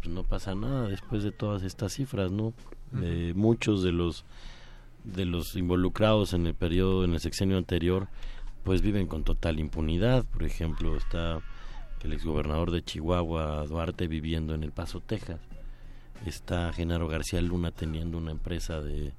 [0.00, 2.52] pues, no pasa nada después de todas estas cifras, ¿no?
[3.34, 4.24] muchos de los
[5.04, 8.06] de los involucrados en el periodo, en el sexenio anterior,
[8.62, 10.24] pues viven con total impunidad.
[10.26, 11.40] Por ejemplo, está
[12.02, 15.40] el exgobernador de Chihuahua, Duarte, viviendo en El Paso, Texas
[16.28, 19.12] está Genaro García Luna teniendo una empresa de,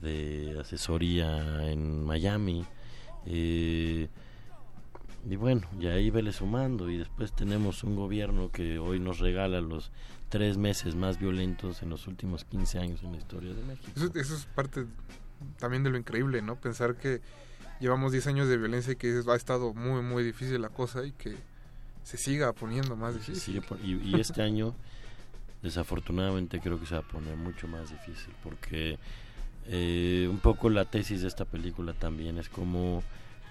[0.00, 2.64] de asesoría en Miami.
[3.26, 4.08] Eh,
[5.28, 9.60] y bueno, y ahí vele sumando y después tenemos un gobierno que hoy nos regala
[9.60, 9.90] los
[10.30, 13.90] tres meses más violentos en los últimos 15 años en la historia de México.
[13.94, 14.86] Eso, eso es parte
[15.58, 16.56] también de lo increíble, ¿no?
[16.56, 17.20] Pensar que
[17.80, 21.12] llevamos 10 años de violencia y que ha estado muy, muy difícil la cosa y
[21.12, 21.36] que
[22.02, 23.62] se siga poniendo más difícil.
[23.82, 24.74] y, y este año
[25.62, 28.98] desafortunadamente creo que se va a poner mucho más difícil porque
[29.66, 33.02] eh, un poco la tesis de esta película también es como,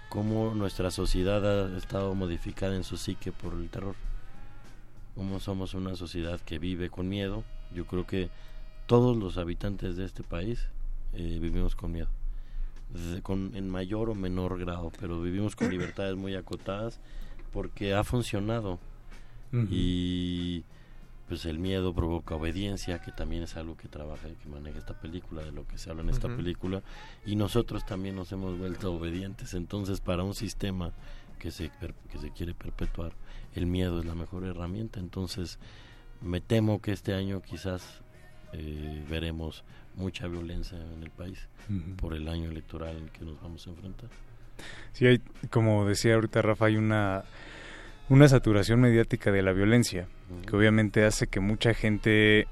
[0.09, 3.95] como nuestra sociedad ha estado modificada en su psique por el terror.
[5.15, 8.29] Como somos una sociedad que vive con miedo, yo creo que
[8.87, 10.67] todos los habitantes de este país
[11.13, 12.09] eh, vivimos con miedo.
[13.21, 16.99] con, en mayor o menor grado, pero vivimos con libertades muy acotadas
[17.53, 18.79] porque ha funcionado.
[19.51, 20.63] Y
[21.29, 24.99] pues el miedo provoca obediencia, que también es algo que trabaja y que maneja esta
[24.99, 26.81] película, de lo que se habla en esta película,
[27.23, 30.91] y nosotros también nos hemos vuelto obedientes, entonces para un sistema
[31.37, 31.69] que se,
[32.11, 33.13] que se quiere perpetuar,
[33.53, 35.59] el miedo es la mejor herramienta, entonces
[36.19, 38.01] me temo que este año quizás
[38.51, 39.63] eh, veremos
[39.95, 41.47] mucha violencia en el país
[41.97, 44.09] por el año electoral en que nos vamos a enfrentar.
[44.93, 47.23] Sí, hay, como decía ahorita Rafa, hay una
[48.09, 50.07] una saturación mediática de la violencia,
[50.47, 52.47] que obviamente hace que mucha gente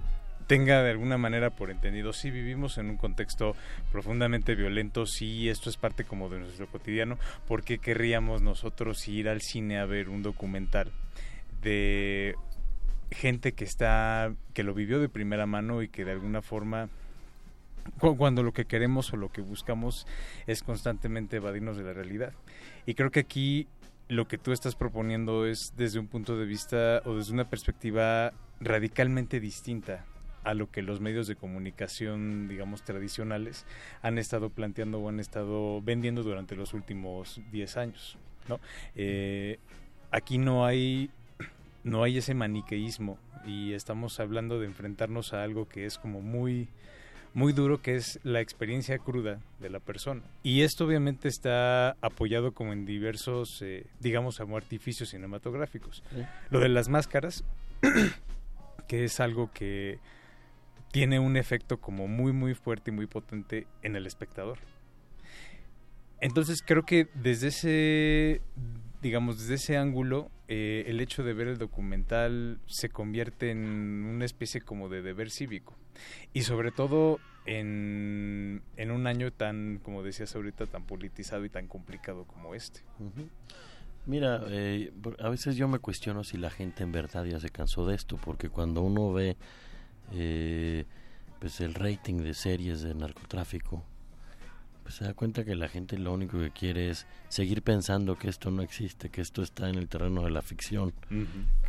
[0.46, 3.56] tenga de alguna manera por entendido, si vivimos en un contexto
[3.92, 7.18] profundamente violento, si esto es parte como de nuestro cotidiano,
[7.48, 10.92] ¿por qué querríamos nosotros ir al cine a ver un documental
[11.62, 12.36] de
[13.12, 16.90] gente que está, que lo vivió de primera mano y que de alguna forma
[18.00, 20.06] cuando lo que queremos o lo que buscamos
[20.46, 22.34] es constantemente evadirnos de la realidad.
[22.86, 23.68] Y creo que aquí
[24.10, 28.34] lo que tú estás proponiendo es desde un punto de vista o desde una perspectiva
[28.60, 30.06] radicalmente distinta
[30.44, 33.66] a lo que los medios de comunicación, digamos, tradicionales
[34.02, 38.18] han estado planteando o han estado vendiendo durante los últimos 10 años.
[38.48, 38.62] ¿no?
[38.96, 39.60] Eh,
[40.10, 41.10] aquí no hay,
[41.84, 46.70] no hay ese maniqueísmo y estamos hablando de enfrentarnos a algo que es como muy
[47.38, 50.24] muy duro que es la experiencia cruda de la persona.
[50.42, 56.02] Y esto obviamente está apoyado como en diversos, eh, digamos, artificios cinematográficos.
[56.50, 57.44] Lo de las máscaras,
[58.88, 60.00] que es algo que
[60.92, 64.58] tiene un efecto como muy, muy fuerte y muy potente en el espectador.
[66.20, 68.42] Entonces creo que desde ese,
[69.04, 74.26] digamos, desde ese ángulo, eh, el hecho de ver el documental se convierte en una
[74.26, 75.76] especie como de deber cívico.
[76.34, 81.68] Y sobre todo en, en un año tan, como decías ahorita, tan politizado y tan
[81.68, 82.82] complicado como este.
[84.06, 87.86] Mira, eh, a veces yo me cuestiono si la gente en verdad ya se cansó
[87.88, 89.38] de esto, porque cuando uno ve
[90.14, 90.86] eh,
[91.40, 93.84] pues el rating de series de narcotráfico,
[94.84, 98.30] pues se da cuenta que la gente lo único que quiere es seguir pensando que
[98.30, 100.94] esto no existe, que esto está en el terreno de la ficción,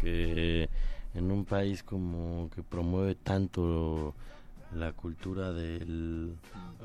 [0.00, 0.68] que
[1.14, 4.14] en un país como que promueve tanto
[4.74, 6.36] la cultura del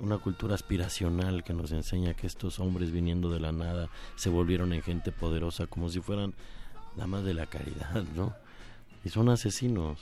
[0.02, 4.74] una cultura aspiracional que nos enseña que estos hombres viniendo de la nada se volvieron
[4.74, 6.34] en gente poderosa como si fueran
[6.96, 8.34] damas de la caridad, ¿no?
[9.04, 10.00] Y son asesinos.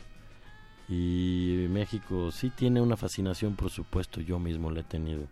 [0.88, 5.28] Y México sí tiene una fascinación, por supuesto, yo mismo la he tenido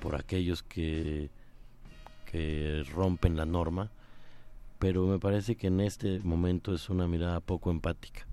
[0.00, 1.30] por aquellos que,
[2.24, 3.90] que rompen la norma,
[4.78, 8.26] pero me parece que en este momento es una mirada poco empática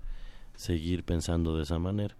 [0.60, 2.14] seguir pensando de esa manera.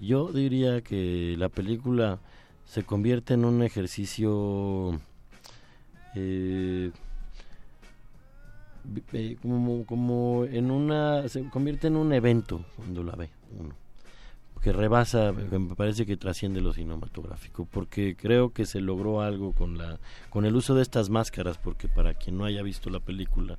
[0.00, 2.20] Yo diría que la película
[2.66, 5.00] se convierte en un ejercicio
[6.14, 6.90] eh,
[9.12, 13.74] eh, como, como en una se convierte en un evento cuando la ve uno
[14.60, 19.78] que rebasa, me parece que trasciende lo cinematográfico, porque creo que se logró algo con
[19.78, 20.00] la
[20.30, 23.58] con el uso de estas máscaras, porque para quien no haya visto la película,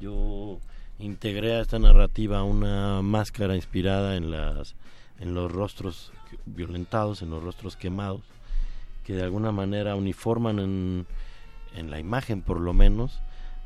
[0.00, 0.58] yo
[1.00, 4.74] integré a esta narrativa una máscara inspirada en las
[5.18, 6.12] en los rostros
[6.46, 8.22] violentados, en los rostros quemados,
[9.04, 11.06] que de alguna manera uniforman en,
[11.76, 13.20] en la imagen por lo menos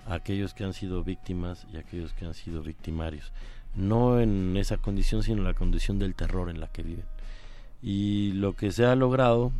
[0.09, 3.33] a aquellos que han sido víctimas y aquellos que han sido victimarios
[3.77, 7.05] no en esa condición, sino en la condición del terror en la que viven.
[7.83, 9.53] Y lo que se ha logrado,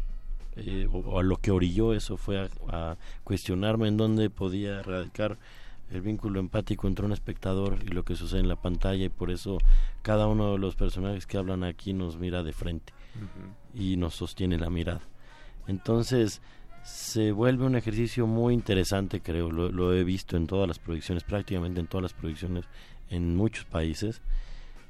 [0.57, 5.37] eh, o, a lo que orilló eso, fue a, cuestionarme en dónde podía radicar
[5.95, 9.31] el vínculo empático entre un espectador y lo que sucede en la pantalla, y por
[9.31, 9.59] eso
[10.03, 12.93] cada uno de los personajes que hablan aquí nos mira de frente
[13.75, 15.03] y nos sostiene la mirada.
[15.67, 16.43] Entonces,
[16.85, 19.51] se vuelve un ejercicio muy interesante, creo.
[19.51, 22.67] Lo, lo, he visto en todas las producciones, prácticamente en todas las producciones
[23.09, 24.21] en muchos países,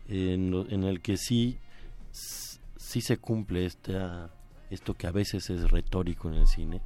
[0.09, 1.59] en, el que sí,
[2.11, 4.31] sí se cumple esta,
[4.71, 6.81] esto que a veces es retórico en el cine,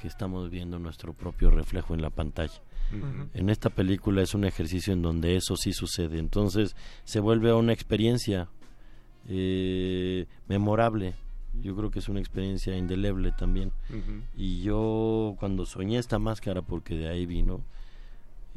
[0.00, 2.60] que estamos viendo nuestro propio reflejo en la pantalla.
[3.34, 7.72] En esta película es un ejercicio en donde eso sí sucede, entonces se vuelve una
[7.72, 8.48] experiencia
[9.28, 11.14] eh, memorable.
[11.62, 13.72] Yo creo que es una experiencia indeleble también.
[14.36, 17.60] Y yo cuando soñé esta máscara, porque de ahí vino,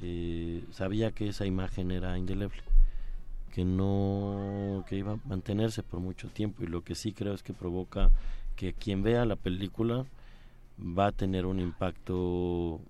[0.01, 2.61] eh, sabía que esa imagen era indeleble,
[3.51, 7.43] que no, que iba a mantenerse por mucho tiempo y lo que sí creo es
[7.43, 8.11] que provoca
[8.55, 10.05] que quien vea la película
[10.79, 12.81] va a tener un impacto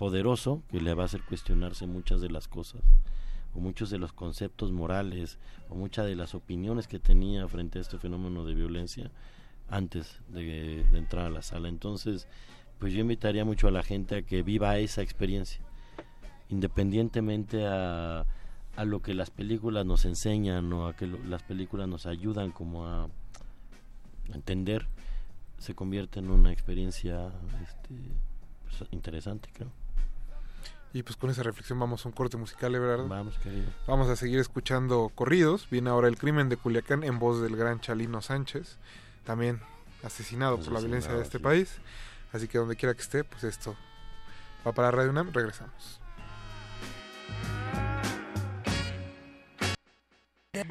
[0.00, 2.80] poderoso que le va a hacer cuestionarse muchas de las cosas
[3.54, 7.82] o muchos de los conceptos morales o muchas de las opiniones que tenía frente a
[7.82, 9.10] este fenómeno de violencia
[9.68, 11.68] antes de, de entrar a la sala.
[11.68, 12.26] Entonces,
[12.78, 15.60] pues yo invitaría mucho a la gente a que viva esa experiencia
[16.48, 18.24] independientemente a,
[18.76, 22.86] a lo que las películas nos enseñan o a que las películas nos ayudan como
[22.86, 23.08] a,
[24.32, 24.86] entender,
[25.58, 27.32] se convierte en una experiencia
[27.62, 27.94] este,
[28.62, 29.79] pues, interesante, creo.
[30.92, 33.06] Y pues con esa reflexión vamos a un corte musical, ¿verdad?
[33.06, 33.70] Vamos, querido.
[33.86, 35.68] Vamos a seguir escuchando corridos.
[35.70, 38.76] Viene ahora El crimen de Culiacán en voz del gran Chalino Sánchez,
[39.24, 39.60] también
[40.02, 41.78] asesinado, por la violencia de este país.
[42.32, 43.76] Así que donde quiera que esté, pues esto
[44.66, 45.32] va para Radio UNAM.
[45.32, 46.00] Regresamos.
[50.52, 50.66] Les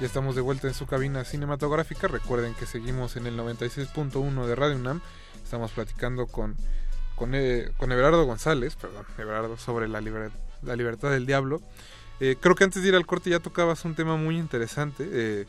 [0.00, 2.08] Ya estamos de vuelta en su cabina cinematográfica.
[2.08, 5.02] Recuerden que seguimos en el 96.1 de Radio UNAM.
[5.44, 6.56] Estamos platicando con,
[7.16, 10.30] con, eh, con Everardo González, perdón, Everardo, sobre la, liber-
[10.62, 11.60] la libertad del diablo.
[12.18, 15.06] Eh, creo que antes de ir al corte ya tocabas un tema muy interesante.
[15.10, 15.46] Eh,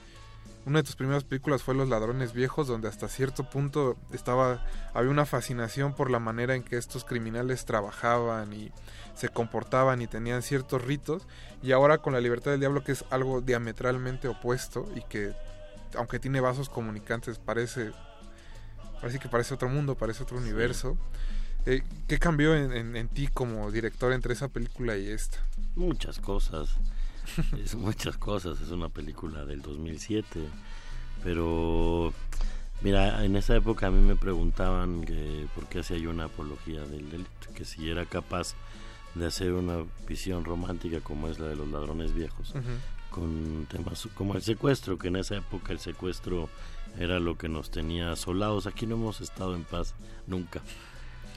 [0.65, 4.63] una de tus primeras películas fue Los Ladrones Viejos, donde hasta cierto punto estaba
[4.93, 8.71] había una fascinación por la manera en que estos criminales trabajaban y
[9.15, 11.27] se comportaban y tenían ciertos ritos.
[11.63, 15.33] Y ahora con La Libertad del Diablo, que es algo diametralmente opuesto y que,
[15.97, 17.91] aunque tiene vasos comunicantes, parece,
[19.01, 20.97] parece que parece otro mundo, parece otro universo.
[21.65, 25.37] Eh, ¿Qué cambió en, en- en ti como director entre esa película y esta?
[25.75, 26.69] Muchas cosas.
[27.63, 28.59] es muchas cosas.
[28.61, 30.39] Es una película del 2007.
[31.23, 32.13] Pero,
[32.81, 36.81] mira, en esa época a mí me preguntaban que por qué hacía yo una apología
[36.81, 37.53] del delito.
[37.53, 38.55] Que si era capaz
[39.15, 42.53] de hacer una visión romántica como es la de los ladrones viejos.
[43.09, 46.49] Con temas como el secuestro, que en esa época el secuestro
[46.97, 48.67] era lo que nos tenía asolados.
[48.67, 49.95] Aquí no hemos estado en paz
[50.27, 50.61] nunca.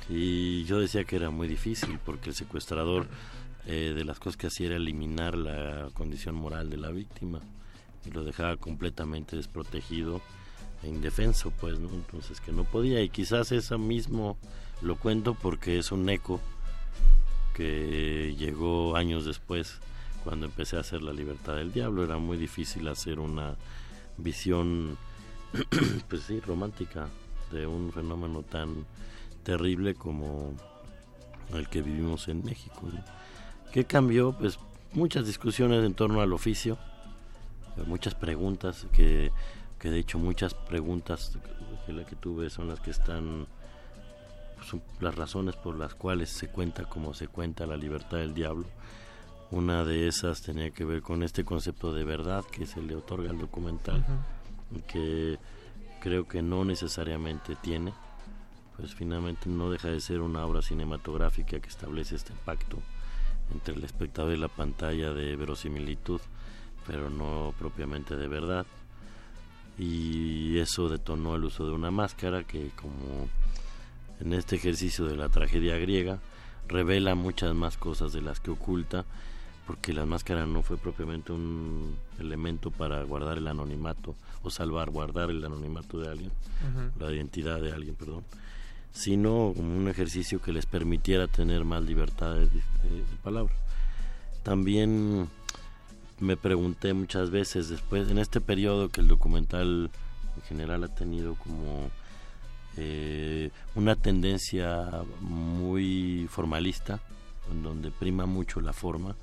[0.09, 3.07] Y yo decía que era muy difícil porque el secuestrador
[3.67, 7.41] eh, de las cosas que hacía era eliminar la condición moral de la víctima
[8.05, 10.21] y lo dejaba completamente desprotegido
[10.83, 11.89] e indefenso, pues, ¿no?
[11.89, 14.37] Entonces que no podía y quizás eso mismo
[14.83, 16.41] lo cuento porque es un eco
[17.55, 19.79] que llegó años después
[20.25, 22.05] cuando empecé a hacer La Libertad del Diablo.
[22.05, 23.55] Era muy difícil hacer una
[24.19, 24.99] visión,
[26.09, 27.09] pues sí, romántica
[27.51, 28.85] de un fenómeno tan
[29.43, 30.55] terrible como
[31.53, 32.91] el que vivimos en México.
[33.75, 34.31] ¿Qué cambió?
[34.39, 34.61] Pues
[34.93, 36.79] muchas discusiones en torno al oficio,
[37.89, 39.33] muchas preguntas, que,
[39.81, 41.37] que de hecho muchas preguntas
[41.85, 43.49] que la que tuve son las que están,
[44.55, 48.33] pues, son las razones por las cuales se cuenta como se cuenta la libertad del
[48.33, 48.67] diablo.
[49.51, 53.31] Una de esas tenía que ver con este concepto de verdad que se le otorga
[53.31, 54.07] al documental,
[54.87, 55.37] que
[56.01, 57.93] creo que no necesariamente tiene,
[58.77, 62.79] pues finalmente no deja de ser una obra cinematográfica que establece este pacto
[63.53, 66.21] entre el espectador y la pantalla de verosimilitud,
[66.87, 68.67] pero no propiamente de verdad.
[69.79, 73.29] Y eso detonó el uso de una máscara que, como
[74.21, 76.21] en este ejercicio de la tragedia griega,
[76.69, 79.05] revela muchas más cosas de las que oculta,
[79.67, 85.31] porque la máscara no fue propiamente un elemento para guardar el anonimato o salvar, guardar
[85.31, 86.33] el anonimato de alguien,
[86.99, 88.25] la identidad de alguien, perdón,
[88.95, 92.49] sino como un ejercicio que les permitiera tener más libertad de,
[93.23, 93.53] palabra.
[94.45, 95.29] También
[96.21, 99.91] me pregunté muchas veces después, en este periodo que el documental
[100.37, 101.91] en general ha tenido como
[102.77, 104.89] eh, una tendencia
[105.21, 107.01] muy formalista,
[107.51, 109.17] en donde prima mucho la forma,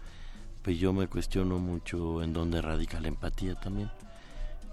[0.64, 3.90] pues yo me cuestiono mucho en dónde radica la empatía también.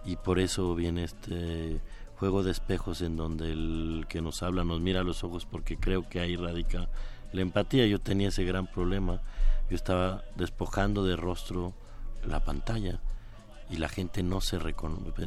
[0.05, 1.81] Y por eso viene este
[2.19, 5.77] juego de espejos en donde el que nos habla nos mira a los ojos porque
[5.77, 6.89] creo que ahí radica
[7.33, 7.87] la empatía.
[7.87, 9.21] Yo tenía ese gran problema.
[9.71, 11.75] Yo estaba despojando de rostro
[12.27, 13.01] la pantalla
[13.71, 14.59] y la gente no se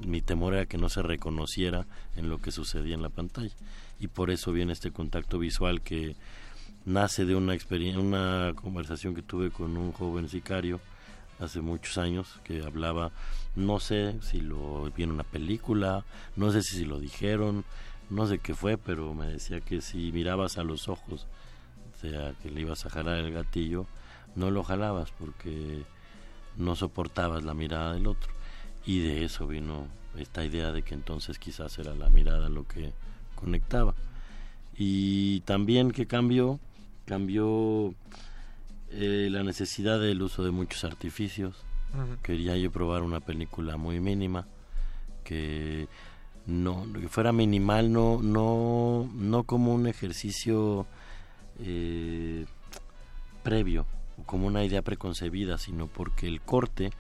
[0.06, 1.86] mi temor era que no se reconociera
[2.16, 3.54] en lo que sucedía en la pantalla
[4.00, 6.16] y por eso viene este contacto visual que
[6.86, 10.80] nace de una experiencia una conversación que tuve con un joven sicario
[11.40, 13.12] hace muchos años que hablaba
[13.56, 16.06] no sé si lo vi en una película
[16.36, 17.66] no sé si lo dijeron
[18.10, 21.28] no sé qué fue pero me decía que si mirabas a los ojos
[21.94, 23.86] o sea que le ibas a jalar el gatillo
[24.36, 25.84] no lo jalabas porque
[26.58, 28.32] no soportabas la mirada del otro.
[28.86, 29.88] Y de eso vino
[30.18, 32.94] esta idea de que entonces quizás era la mirada lo que
[33.36, 33.94] conectaba.
[34.78, 36.60] Y también que cambió,
[37.06, 37.94] cambió
[38.90, 41.64] eh, la necesidad del uso de muchos artificios.
[42.24, 44.48] Quería yo probar una película muy mínima,
[45.24, 45.88] que
[46.46, 50.86] no que fuera minimal, no, no, no como un ejercicio
[51.60, 52.46] eh,
[53.44, 53.86] previo,
[54.26, 56.92] como una idea preconcebida, sino porque el corte,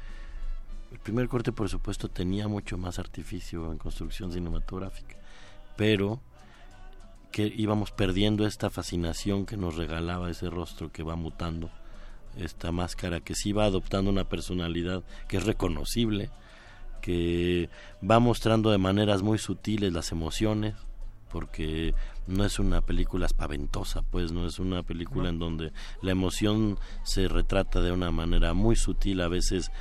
[0.91, 5.15] el primer corte por supuesto tenía mucho más artificio en construcción cinematográfica,
[5.77, 6.19] pero
[7.31, 11.69] que íbamos perdiendo esta fascinación que nos regalaba ese rostro que va mutando,
[12.37, 16.29] esta máscara que sí va adoptando una personalidad que es reconocible,
[17.01, 17.69] que
[18.07, 20.75] va mostrando de maneras muy sutiles las emociones,
[21.31, 21.93] porque
[22.27, 25.71] no es una película espaventosa, pues no es una película en donde
[26.01, 29.71] la emoción se retrata de una manera muy sutil, a veces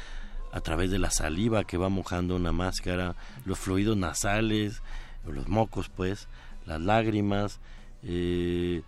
[0.53, 4.83] a través de la saliva que va mojando una máscara, los fluidos nasales,
[5.27, 6.29] los mocos, pues,
[6.67, 7.61] las lágrimas.
[8.03, 8.83] Eh,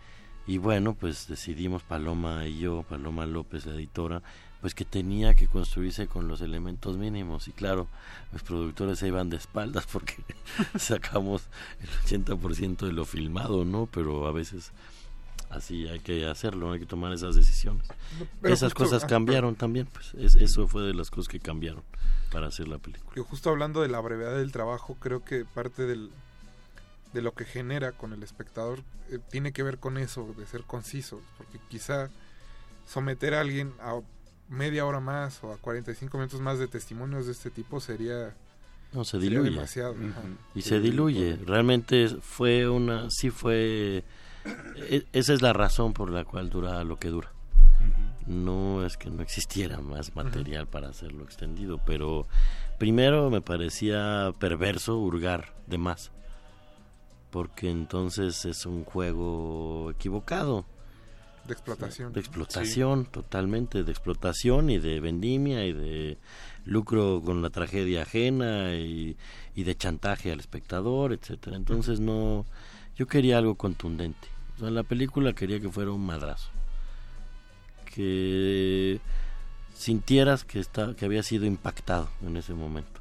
[0.46, 4.22] y bueno, pues decidimos Paloma y yo, Paloma López, la editora,
[4.60, 7.88] pues que tenía que construirse con los elementos mínimos y claro,
[8.32, 10.16] los productores se iban de espaldas porque
[10.78, 11.48] sacamos
[11.80, 11.88] el
[12.24, 13.88] 80% de lo filmado, ¿no?
[13.92, 14.72] Pero a veces
[15.50, 17.86] así hay que hacerlo, hay que tomar esas decisiones.
[18.42, 21.82] Esas cosas ah, cambiaron también, pues eso fue de las cosas que cambiaron
[22.32, 23.12] para hacer la película.
[23.14, 26.10] Yo justo hablando de la brevedad del trabajo, creo que parte del,
[27.12, 28.80] de lo que genera con el espectador
[29.10, 32.08] eh, tiene que ver con eso, de ser conciso, porque quizá
[32.86, 34.00] someter a alguien a
[34.48, 38.34] media hora más o a 45 minutos más de testimonios de este tipo sería
[38.92, 39.50] no se diluye.
[39.50, 39.96] demasiado
[40.54, 41.38] y se diluye.
[41.46, 44.04] Realmente fue una sí fue
[44.76, 47.32] e, esa es la razón por la cual dura lo que dura.
[48.26, 52.26] No es que no existiera más material para hacerlo extendido pero
[52.78, 56.12] primero me parecía perverso hurgar de más
[57.32, 60.66] porque entonces es un juego equivocado
[61.46, 62.12] de explotación.
[62.12, 66.18] De explotación, totalmente, de explotación y de vendimia y de
[66.66, 69.16] lucro con la tragedia ajena y,
[69.56, 71.56] de chantaje al espectador, etcétera.
[71.56, 72.44] Entonces no,
[72.96, 74.28] yo quería algo contundente.
[74.56, 76.50] O sea, la película quería que fuera un madrazo,
[77.86, 79.00] que
[79.74, 83.00] sintieras que está, que había sido impactado en ese momento.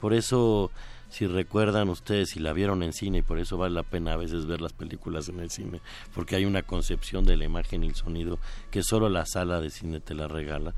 [0.00, 0.70] Por eso
[1.10, 4.16] si recuerdan ustedes, si la vieron en cine, y por eso vale la pena a
[4.16, 5.80] veces ver las películas en el cine,
[6.14, 8.38] porque hay una concepción de la imagen y el sonido
[8.70, 10.74] que solo la sala de cine te la regala.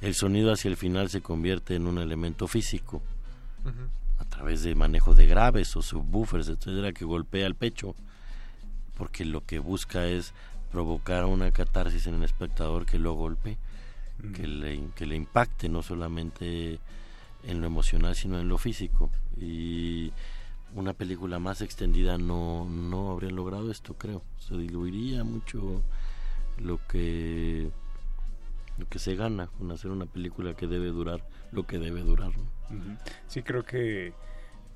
[0.00, 3.02] El sonido hacia el final se convierte en un elemento físico,
[4.18, 7.94] a través de manejo de graves o subwoofers, etcétera, que golpea el pecho,
[8.96, 10.32] porque lo que busca es
[10.70, 13.58] provocar una catarsis en el espectador que lo golpe,
[14.34, 16.78] que, le, que le impacte, no solamente
[17.44, 19.10] en lo emocional, sino en lo físico.
[19.40, 20.12] Y
[20.74, 24.22] una película más extendida no, no habría logrado esto, creo.
[24.38, 25.82] Se diluiría mucho
[26.58, 27.70] lo que
[28.78, 32.32] lo que se gana con hacer una película que debe durar lo que debe durar.
[33.26, 34.14] Sí, creo que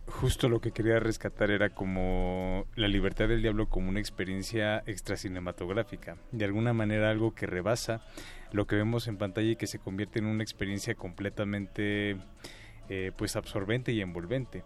[0.06, 6.16] justo lo que quería rescatar era como la libertad del diablo como una experiencia extracinematográfica,
[6.32, 8.02] de alguna manera algo que rebasa
[8.52, 12.16] lo que vemos en pantalla y que se convierte en una experiencia completamente
[12.88, 14.64] eh, pues absorbente y envolvente.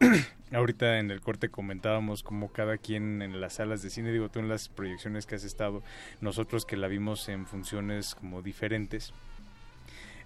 [0.52, 4.40] Ahorita en el corte comentábamos como cada quien en las salas de cine, digo tú
[4.40, 5.82] en las proyecciones que has estado,
[6.20, 9.14] nosotros que la vimos en funciones como diferentes,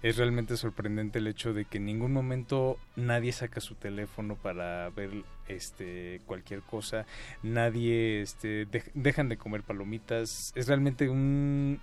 [0.01, 4.89] es realmente sorprendente el hecho de que en ningún momento nadie saca su teléfono para
[4.89, 5.11] ver
[5.47, 7.05] este cualquier cosa,
[7.43, 11.79] nadie este dejan de comer palomitas, es realmente un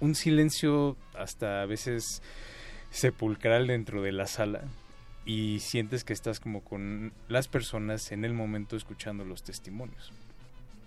[0.00, 2.22] un silencio hasta a veces
[2.90, 4.62] sepulcral dentro de la sala.
[5.26, 10.12] Y sientes que estás como con las personas en el momento escuchando los testimonios.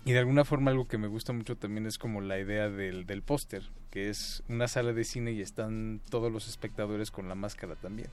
[0.04, 3.04] Y de alguna forma algo que me gusta mucho también es como la idea del,
[3.06, 7.34] del póster, que es una sala de cine y están todos los espectadores con la
[7.34, 8.08] máscara también.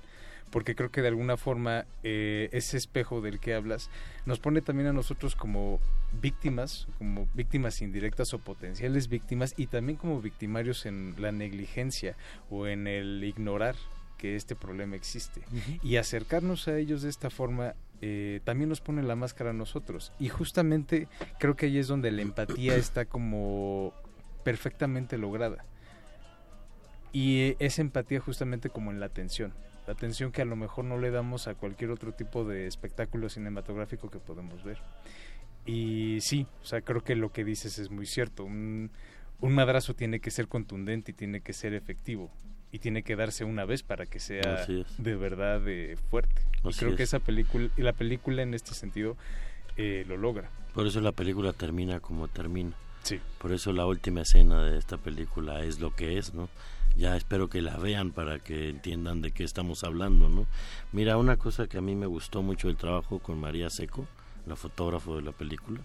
[0.51, 3.89] Porque creo que de alguna forma eh, ese espejo del que hablas
[4.25, 5.79] nos pone también a nosotros como
[6.21, 12.15] víctimas, como víctimas indirectas o potenciales víctimas y también como victimarios en la negligencia
[12.49, 13.75] o en el ignorar
[14.17, 15.41] que este problema existe.
[15.83, 20.11] Y acercarnos a ellos de esta forma eh, también nos pone la máscara a nosotros.
[20.19, 21.07] Y justamente
[21.39, 23.93] creo que ahí es donde la empatía está como
[24.43, 25.65] perfectamente lograda.
[27.11, 29.53] Y eh, esa empatía justamente como en la atención.
[29.88, 33.30] La atención que a lo mejor no le damos a cualquier otro tipo de espectáculo
[33.30, 34.80] cinematográfico que podemos ver.
[35.65, 38.43] Y sí, o sea, creo que lo que dices es muy cierto.
[38.43, 38.91] Un,
[39.41, 42.31] un madrazo tiene que ser contundente y tiene que ser efectivo
[42.76, 46.41] y tiene que darse una vez para que sea de verdad eh, fuerte.
[46.61, 47.10] Y Así creo que es.
[47.10, 49.15] esa película, y la película en este sentido
[49.77, 50.49] eh, lo logra.
[50.73, 52.73] Por eso la película termina como termina.
[53.03, 53.22] Sí.
[53.38, 56.49] Por eso la última escena de esta película es lo que es, ¿no?
[56.97, 60.45] Ya espero que la vean para que entiendan de qué estamos hablando, ¿no?
[60.91, 64.06] Mira, una cosa que a mí me gustó mucho el trabajo con María Seco,
[64.45, 65.80] la fotógrafo de la película,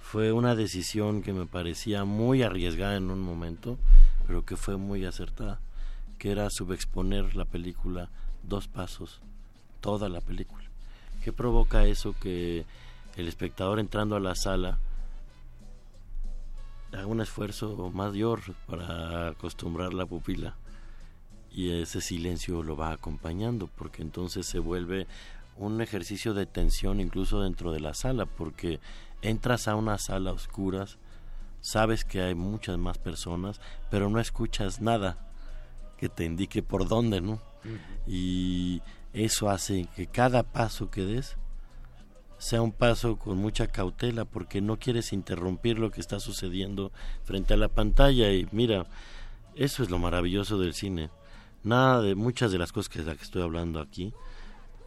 [0.00, 3.78] fue una decisión que me parecía muy arriesgada en un momento,
[4.26, 5.60] pero que fue muy acertada,
[6.22, 8.08] que era subexponer la película
[8.44, 9.20] dos pasos,
[9.80, 10.62] toda la película.
[11.24, 12.64] ¿Qué provoca eso que
[13.16, 14.78] el espectador entrando a la sala
[16.92, 20.54] haga un esfuerzo mayor para acostumbrar la pupila
[21.50, 25.08] y ese silencio lo va acompañando porque entonces se vuelve
[25.56, 28.78] un ejercicio de tensión incluso dentro de la sala porque
[29.22, 30.98] entras a una sala oscuras
[31.62, 35.31] sabes que hay muchas más personas pero no escuchas nada
[36.02, 37.38] que te indique por dónde no
[38.08, 41.36] y eso hace que cada paso que des
[42.38, 46.90] sea un paso con mucha cautela porque no quieres interrumpir lo que está sucediendo
[47.22, 48.86] frente a la pantalla y mira,
[49.54, 51.08] eso es lo maravilloso del cine.
[51.62, 54.12] Nada de muchas de las cosas que de las que estoy hablando aquí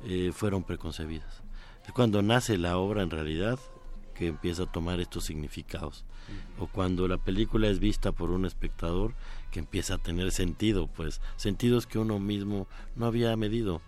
[0.04, 1.44] eh, fueron preconcebidas.
[1.94, 3.58] Cuando nace la obra en realidad
[4.18, 6.06] que empieza a tomar estos significados.
[6.58, 9.14] O cuando la película es vista por un espectador
[9.52, 13.82] que empieza a tener sentido, pues sentidos que uno mismo no había medido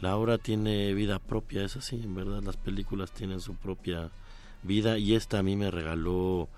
[0.00, 4.10] la obra tiene vida propia, es así, en verdad las películas tienen su propia
[4.62, 6.48] vida y esta a mí me regaló,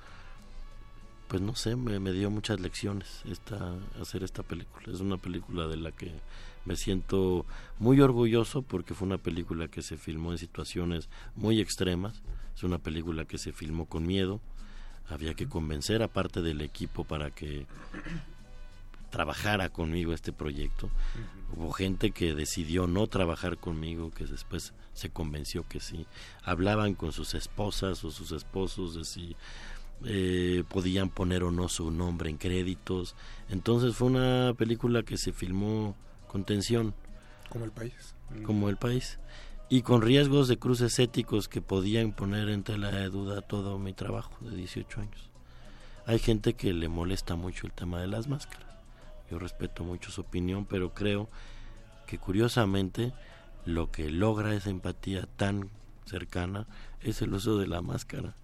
[1.28, 4.92] pues no sé, me, me dio muchas lecciones esta, hacer esta película.
[4.92, 6.12] Es una película de la que
[6.64, 7.46] me siento
[7.78, 12.22] muy orgulloso porque fue una película que se filmó en situaciones muy extremas,
[12.56, 14.40] es una película que se filmó con miedo,
[15.08, 17.66] había que convencer a parte del equipo para que
[19.10, 20.90] trabajara conmigo este proyecto.
[21.54, 26.06] Hubo gente que decidió no trabajar conmigo, que después se convenció que sí.
[26.42, 29.36] Hablaban con sus esposas o sus esposos de si
[30.04, 33.14] eh, podían poner o no su nombre en créditos.
[33.48, 35.94] Entonces fue una película que se filmó
[36.26, 36.94] con tensión.
[37.48, 38.14] Como el país.
[38.44, 39.18] Como el país.
[39.68, 43.92] Y con riesgos de cruces éticos que podían poner en tela de duda todo mi
[43.92, 45.30] trabajo de 18 años.
[46.06, 48.68] Hay gente que le molesta mucho el tema de las máscaras.
[49.28, 51.28] Yo respeto mucho su opinión, pero creo
[52.06, 53.12] que curiosamente
[53.64, 55.68] lo que logra esa empatía tan
[56.04, 56.68] cercana
[57.00, 58.34] es el uso de la máscara.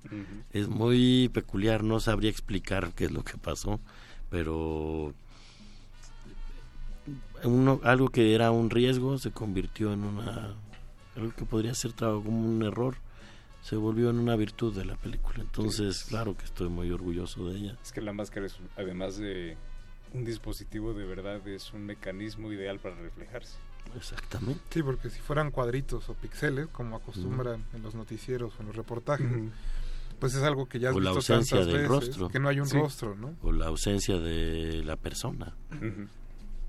[0.52, 3.78] Es muy peculiar, no sabría explicar qué es lo que pasó,
[4.28, 5.14] pero
[7.44, 10.54] uno, algo que era un riesgo se convirtió en una
[11.16, 12.96] algo que podría ser como un error
[13.62, 17.58] se volvió en una virtud de la película entonces claro que estoy muy orgulloso de
[17.58, 19.56] ella Es que la máscara es, además de
[20.12, 23.56] un dispositivo de verdad, es un mecanismo ideal para reflejarse.
[23.96, 24.60] Exactamente.
[24.70, 28.76] Sí, porque si fueran cuadritos o píxeles, como acostumbran en los noticieros o en los
[28.76, 29.26] reportajes,
[30.20, 32.38] pues es algo que ya has o la visto ausencia tantas del veces, rostro que
[32.40, 32.76] no hay un Sí.
[32.76, 33.34] rostro, ¿no?
[33.42, 36.08] o la ausencia de la persona Ujú.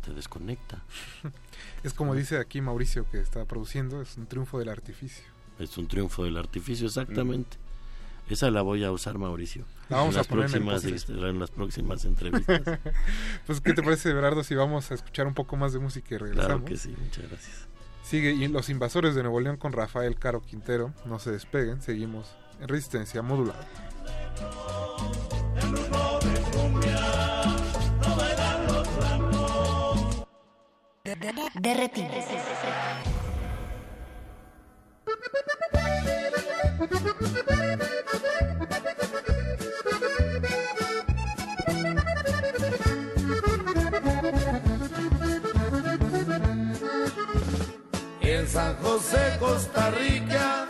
[0.04, 0.84] Te desconecta
[1.84, 5.24] Es como dice aquí Mauricio que está produciendo, es un triunfo del artificio.
[5.60, 7.58] es un triunfo del artificio exactamente
[8.30, 10.84] esa la voy a usar Mauricio La vamos en a las poner en el próximas
[11.06, 11.26] póster.
[11.30, 12.62] en las próximas entrevistas
[13.46, 16.18] Pues, ¿qué te parece, Berardo, si vamos a escuchar un poco más de música y
[16.18, 16.48] regresamos?
[16.48, 17.68] claro que sí muchas gracias
[18.04, 20.94] Sigue y Los Invasores de Nuevo León con Rafael Caro Quintero.
[21.06, 23.66] No se despeguen, seguimos en resistencia modulada.
[31.06, 32.16] Derretidos.
[48.22, 48.48] En
[49.40, 50.68] Costa Rica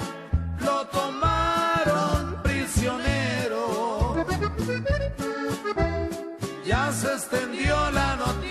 [0.62, 4.16] lo tomaron prisionero.
[6.66, 8.43] Ya se extendió la noticia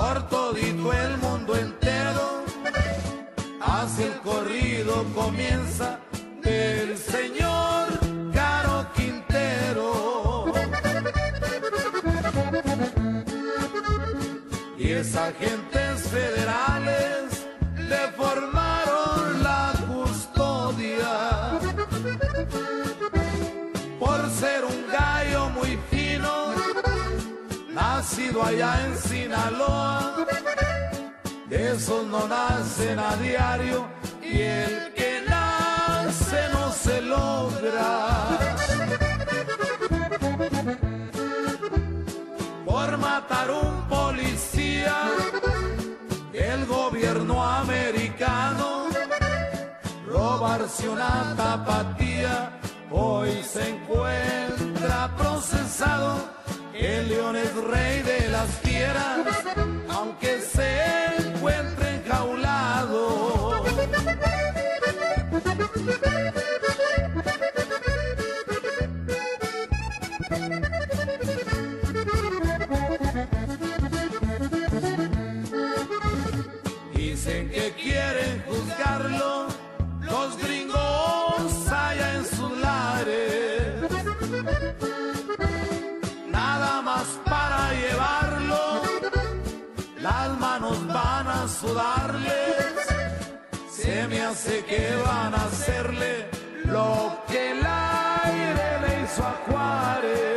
[0.00, 2.44] por todito el mundo entero.
[3.60, 5.98] Hacia el corrido comienza
[6.42, 7.86] el señor
[8.32, 10.44] Caro Quintero.
[14.78, 15.69] Diez agentes federales
[28.42, 30.16] allá en Sinaloa.
[31.48, 33.86] De esos no nacen a diario
[34.22, 38.28] y el que nace no se logra.
[42.64, 44.96] Por matar un policía
[46.32, 48.86] del gobierno americano,
[50.06, 52.50] robarse una tapatía,
[52.90, 56.39] hoy se encuentra procesado.
[56.80, 59.44] El león es rey de las fieras,
[59.90, 61.09] aunque se
[91.60, 92.74] sudarles.
[93.70, 96.26] Se me hace que van a hacerle
[96.64, 100.29] lo que el aire le hizo a Juárez.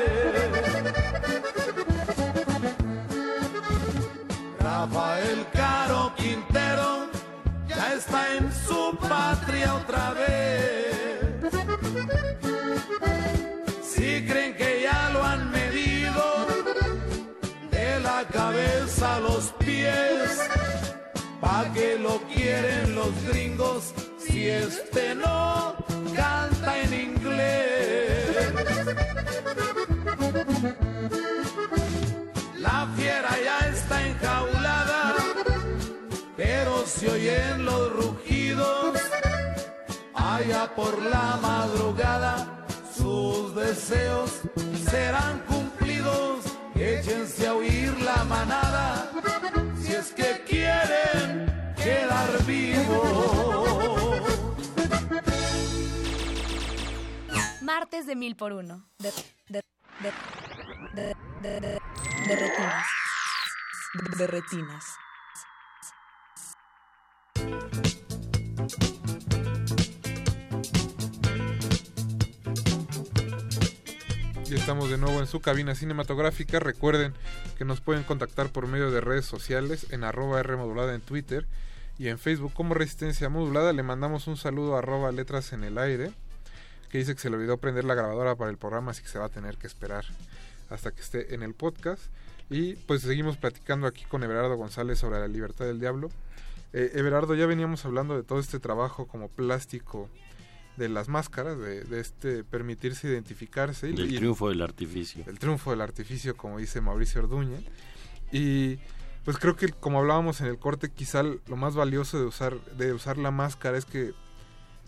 [21.54, 23.94] Pa' que lo quieren los gringos
[24.24, 25.76] si este no
[26.16, 28.26] canta en inglés.
[32.68, 35.02] La fiera ya está enjaulada,
[36.36, 39.00] pero se oyen los rugidos.
[40.16, 42.34] Allá por la madrugada,
[42.98, 44.30] sus deseos
[44.90, 46.40] serán cumplidos.
[46.76, 49.12] Échense a oír la manada,
[49.82, 51.33] si es que quieren
[51.84, 53.44] quedar vivos.
[57.62, 58.86] Martes de mil por uno.
[59.00, 59.12] De,
[59.50, 59.62] de,
[60.00, 60.12] de,
[60.96, 61.80] de, de, de,
[62.28, 62.86] de retinas.
[64.18, 64.86] De retinas.
[74.46, 76.60] Ya estamos de nuevo en su cabina cinematográfica.
[76.60, 77.14] Recuerden
[77.58, 81.48] que nos pueden contactar por medio de redes sociales en arroba R modulada en Twitter
[82.00, 83.74] y en Facebook como Resistencia Modulada.
[83.74, 86.12] Le mandamos un saludo a arroba letras en el aire
[86.90, 89.18] que dice que se le olvidó prender la grabadora para el programa, así que se
[89.20, 90.06] va a tener que esperar
[90.70, 92.02] hasta que esté en el podcast.
[92.50, 96.10] Y pues seguimos platicando aquí con Everardo González sobre la libertad del diablo.
[96.74, 100.10] Eh, Everardo, ya veníamos hablando de todo este trabajo como plástico
[100.78, 103.90] de las máscaras, de, de este permitirse identificarse.
[103.90, 105.24] y- Del triunfo del artificio.
[105.28, 107.60] el triunfo del artificio, como dice Mauricio Orduña.
[108.32, 108.80] Y
[109.26, 112.94] pues creo que como hablábamos en el corte, quizá lo más valioso de usar, de
[112.94, 114.12] usar la máscara es que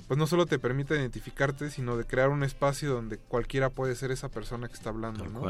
[0.07, 4.11] pues no solo te permite identificarte, sino de crear un espacio donde cualquiera puede ser
[4.11, 5.41] esa persona que está hablando, ¿no?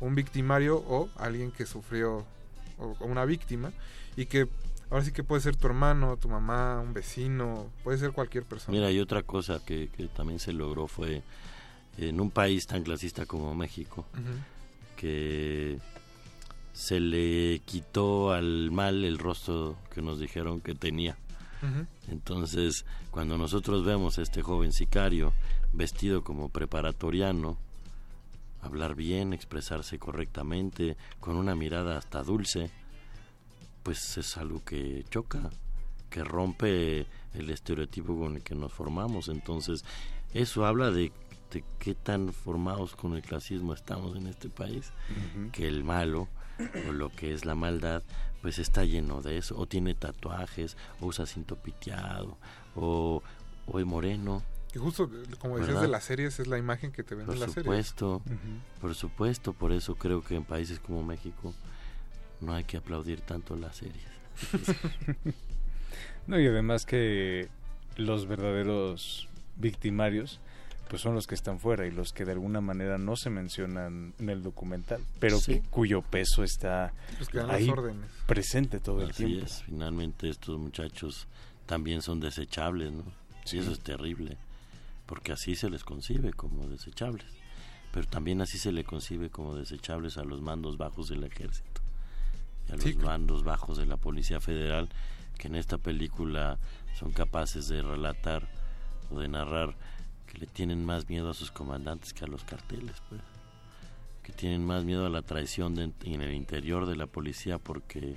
[0.00, 2.26] Un victimario o alguien que sufrió
[2.78, 3.72] o, o una víctima
[4.16, 4.48] y que
[4.90, 8.76] ahora sí que puede ser tu hermano, tu mamá, un vecino, puede ser cualquier persona.
[8.76, 11.22] Mira, y otra cosa que, que también se logró fue
[11.96, 14.04] en un país tan clasista como México,
[14.96, 15.78] que
[16.72, 21.16] se le quitó al mal el rostro que nos dijeron que tenía.
[22.08, 25.32] Entonces, cuando nosotros vemos a este joven sicario
[25.72, 27.56] vestido como preparatoriano,
[28.62, 32.70] hablar bien, expresarse correctamente, con una mirada hasta dulce,
[33.84, 35.50] pues es algo que choca,
[36.10, 39.28] que rompe el estereotipo con el que nos formamos.
[39.28, 39.84] Entonces,
[40.34, 41.12] eso habla de,
[41.52, 44.92] de qué tan formados con el clasismo estamos en este país,
[45.52, 46.28] que el malo
[46.88, 48.02] o lo que es la maldad,
[48.40, 52.36] pues está lleno de eso, o tiene tatuajes, o usa cinto piteado,
[52.74, 53.22] o,
[53.66, 54.42] o es moreno.
[54.72, 55.82] Que justo, como decías ¿Verdad?
[55.82, 57.64] de las series, es la imagen que te venden Por las series.
[57.64, 58.22] supuesto,
[58.80, 61.54] por supuesto, por eso creo que en países como México
[62.40, 64.06] no hay que aplaudir tanto las series.
[66.26, 67.48] No, y además que
[67.96, 70.40] los verdaderos victimarios
[70.92, 74.12] pues son los que están fuera y los que de alguna manera no se mencionan
[74.18, 75.54] en el documental, pero Sí.
[75.54, 76.92] que, cuyo peso está
[77.32, 78.10] las ahí órdenes.
[78.26, 79.46] presente todo el Así tiempo.
[79.46, 81.26] es, finalmente estos muchachos
[81.64, 83.04] también son desechables, ¿no?
[83.46, 83.56] Sí.
[83.56, 84.36] Y eso es terrible,
[85.06, 87.26] porque así se les concibe como desechables,
[87.90, 91.80] pero también así se le concibe como desechables a los mandos bajos del ejército
[92.68, 92.94] y a los Sí.
[92.96, 94.90] mandos bajos de la Policía Federal,
[95.38, 96.58] que en esta película
[96.98, 98.46] son capaces de relatar
[99.10, 99.74] o de narrar
[100.32, 103.20] que le tienen más miedo a sus comandantes que a los carteles, pues
[104.22, 108.16] que tienen más miedo a la traición de- en el interior de la policía porque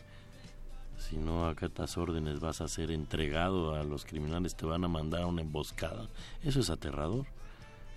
[0.99, 5.23] si no acatas órdenes vas a ser entregado a los criminales, te van a mandar
[5.23, 6.07] a una emboscada.
[6.43, 7.25] Eso es aterrador.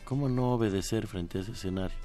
[0.04, 1.96] ¿Cómo no obedecer frente a ese escenario?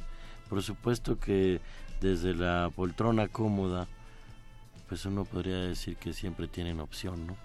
[0.50, 1.62] Por supuesto que
[2.02, 3.88] desde la poltrona cómoda,
[4.90, 7.38] pues uno podría decir que siempre tienen opción, ¿no?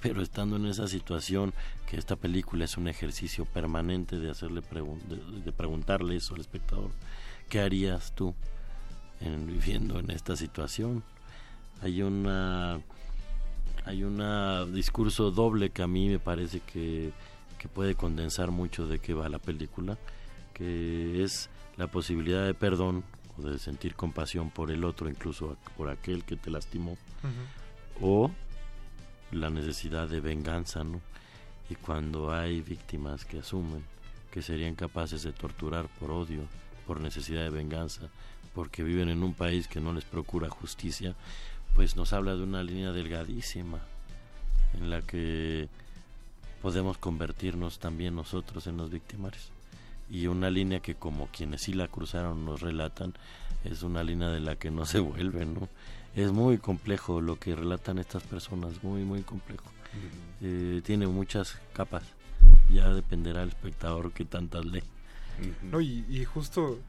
[0.00, 1.54] Pero estando en esa situación,
[1.88, 6.40] que esta película es un ejercicio permanente de hacerle pregun- de, de preguntarle eso al
[6.40, 6.90] espectador,
[7.48, 8.34] ¿qué harías tú
[9.20, 11.02] en, viviendo en esta situación?
[11.82, 12.80] Hay una
[13.84, 17.12] hay un discurso doble que a mí me parece que,
[17.58, 19.96] que puede condensar mucho de qué va la película,
[20.52, 23.02] que es la posibilidad de perdón
[23.38, 26.98] o de sentir compasión por el otro, incluso por aquel que te lastimó,
[28.00, 28.30] o
[29.32, 31.00] la necesidad de venganza, ¿no?
[31.70, 33.84] Y cuando hay víctimas que asumen
[34.30, 36.42] que serían capaces de torturar por odio,
[36.86, 38.08] por necesidad de venganza,
[38.54, 41.14] porque viven en un país que no les procura justicia,
[41.74, 43.80] pues nos habla de una línea delgadísima
[44.74, 45.68] en la que
[46.62, 49.50] podemos convertirnos también nosotros en los victimarios.
[50.10, 53.14] Y una línea que como quienes sí la cruzaron nos relatan,
[53.64, 55.68] es una línea de la que no se vuelve, ¿no?
[56.18, 59.70] Es muy complejo lo que relatan estas personas, muy, muy complejo.
[60.42, 62.02] Eh, tiene muchas capas,
[62.68, 64.82] ya dependerá del espectador que tantas lee.
[65.62, 66.80] No, y, y justo,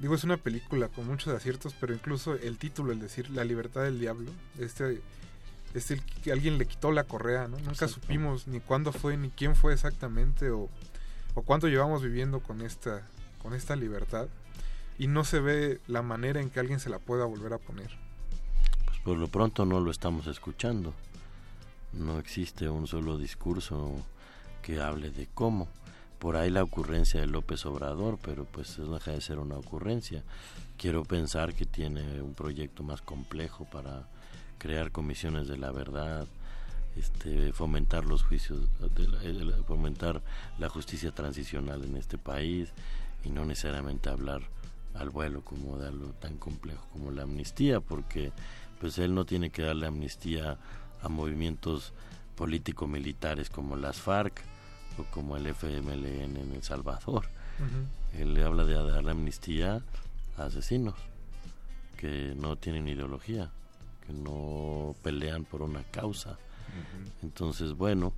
[0.00, 3.84] digo, es una película con muchos aciertos, pero incluso el título, el decir La libertad
[3.84, 5.00] del diablo, este
[5.74, 7.58] es el que alguien le quitó la correa, ¿no?
[7.58, 8.00] Nunca Exacto.
[8.00, 10.68] supimos ni cuándo fue, ni quién fue exactamente, o,
[11.34, 13.06] o cuánto llevamos viviendo con esta,
[13.40, 14.26] con esta libertad.
[14.98, 17.88] Y no se ve la manera en que alguien se la pueda volver a poner.
[19.04, 20.92] Por lo pronto no lo estamos escuchando.
[21.92, 23.90] No existe un solo discurso
[24.62, 25.68] que hable de cómo.
[26.18, 30.22] Por ahí la ocurrencia de López Obrador, pero pues eso deja de ser una ocurrencia.
[30.76, 34.06] Quiero pensar que tiene un proyecto más complejo para
[34.58, 36.26] crear comisiones de la verdad,
[36.96, 40.20] este, fomentar los juicios, la- fomentar
[40.58, 42.70] la justicia transicional en este país
[43.24, 44.42] y no necesariamente hablar
[44.94, 48.32] al vuelo como de algo tan complejo como la amnistía, porque
[48.80, 50.58] pues él no tiene que darle amnistía
[51.02, 51.92] a movimientos
[52.36, 54.42] político-militares como las FARC
[54.98, 57.26] o como el FMLN en El Salvador.
[58.16, 59.82] Él le habla de darle amnistía
[60.36, 60.94] a asesinos
[61.96, 63.50] que no tienen ideología,
[64.06, 66.38] que no pelean por una causa.
[67.22, 68.12] Entonces, bueno,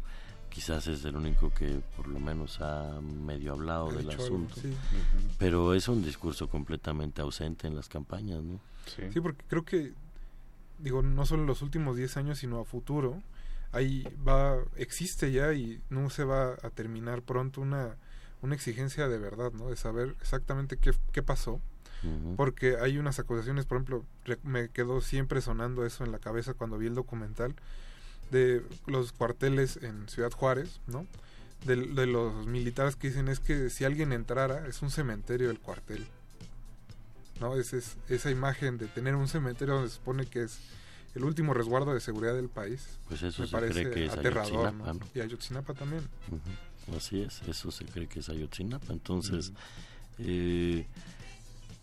[0.51, 4.55] quizás es el único que por lo menos ha medio hablado Ha del algo, asunto.
[4.61, 4.75] sí.
[5.39, 8.61] Pero es un discurso completamente ausente en las campañas, ¿no?
[9.13, 9.93] Sí, porque creo que,
[10.83, 13.23] digo, no solo en los últimos 10 años, sino a futuro,
[13.73, 17.97] ahí va, existe ya y no se va a terminar pronto una,
[18.43, 19.69] una exigencia de verdad, ¿no?
[19.71, 21.61] De saber exactamente qué, qué pasó.
[22.37, 26.55] Porque hay unas acusaciones, por ejemplo, re- me quedó siempre sonando eso en la cabeza
[26.55, 27.55] cuando vi el documental
[28.31, 31.07] de los cuarteles en Ciudad Juárez, ¿no?
[31.67, 35.61] De, de los militares que dicen es que si alguien entrara es un cementerio el
[35.61, 36.07] cuartel.
[37.41, 37.57] ¿No?
[37.57, 40.59] Es, es- esa imagen de tener un cementerio donde se supone que es
[41.15, 42.99] el último resguardo de seguridad del país.
[43.09, 44.67] Pues eso me se parece cree que es aterrador.
[44.69, 45.07] Ayotzinapa.
[45.15, 46.03] Y Ayotzinapa también.
[46.97, 48.93] Así es, eso se cree que es Ayotzinapa.
[48.93, 49.53] Entonces,
[50.19, 50.87] eh,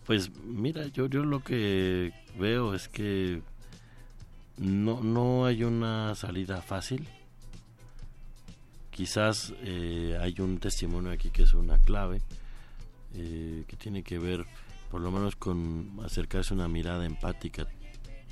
[0.06, 3.42] pues mira, yo, yo lo que veo es que
[4.56, 7.06] no, no hay una salida fácil.
[8.90, 12.20] Quizás eh, hay un testimonio aquí que es una clave,
[13.14, 14.44] eh, que tiene que ver
[14.90, 17.66] por lo menos con acercarse una mirada empática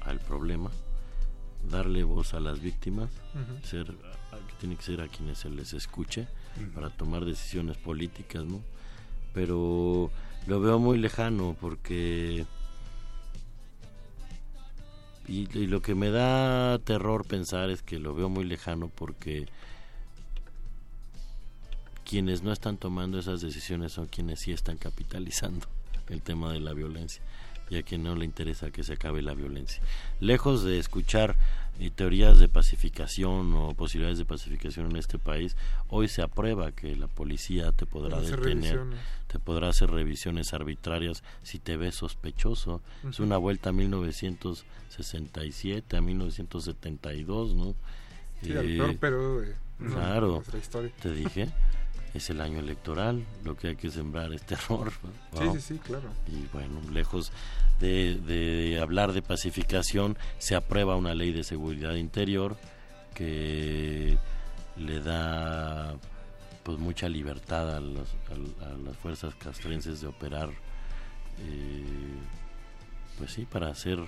[0.01, 0.70] al problema,
[1.70, 3.66] darle voz a las víctimas, Ujú.
[3.66, 3.91] ser
[4.33, 6.28] a- que tiene que ser a quienes se les escuche
[6.74, 8.61] para tomar decisiones políticas, ¿no?
[9.35, 10.11] Pero
[10.47, 12.47] lo veo muy lejano porque
[15.28, 19.47] y, y lo que me da terror pensar es que lo veo muy lejano porque
[22.05, 25.66] quienes no están tomando esas decisiones son quienes sí están capitalizando
[26.09, 27.20] el tema de la violencia.
[27.69, 29.83] y a quien no le interesa que se acabe la violencia.
[30.20, 31.35] Lejos de escuchar
[31.81, 35.57] eh, teorías de pacificación o posibilidades de pacificación en este país,
[35.89, 38.83] hoy se aprueba que la policía te podrá detener,
[39.27, 42.83] te podrá hacer revisiones arbitrarias si te ves sospechoso.
[43.09, 47.74] Es una vuelta a 1967, a 1972, ¿no?
[48.43, 49.55] Sí, al Eh, peor periodo de de
[49.93, 50.43] claro,
[51.03, 51.49] te dije,
[52.17, 54.93] es el año electoral, lo que hay que sembrar es terror.
[55.39, 55.53] Sí, ¿no?
[55.55, 56.09] sí, sí, claro.
[56.27, 57.33] Y bueno, lejos
[57.81, 62.57] de, de hablar de pacificación, se aprueba una ley de seguridad interior
[63.15, 64.17] que
[64.77, 65.95] le da
[66.63, 68.15] pues mucha libertad a, los-
[68.61, 70.51] a- a las fuerzas castrenses de operar
[71.41, 71.85] eh,
[73.19, 73.99] pues sí para hacer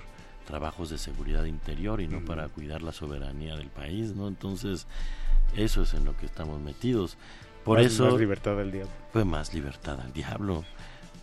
[0.45, 4.87] trabajos de seguridad interior y no para cuidar la soberanía del país no entonces
[5.55, 7.17] eso es en lo que estamos metidos
[7.63, 8.91] por Más- eso más libertad al diablo.
[9.13, 10.63] pues más libertad al diablo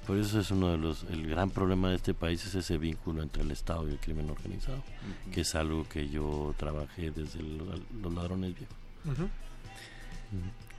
[0.07, 3.23] por eso es uno de los el gran problema de este país es ese vínculo
[3.23, 4.83] entre el Estado y el crimen organizado
[5.33, 7.59] que es algo que yo trabajé desde el-
[8.03, 8.77] los ladrones viejos.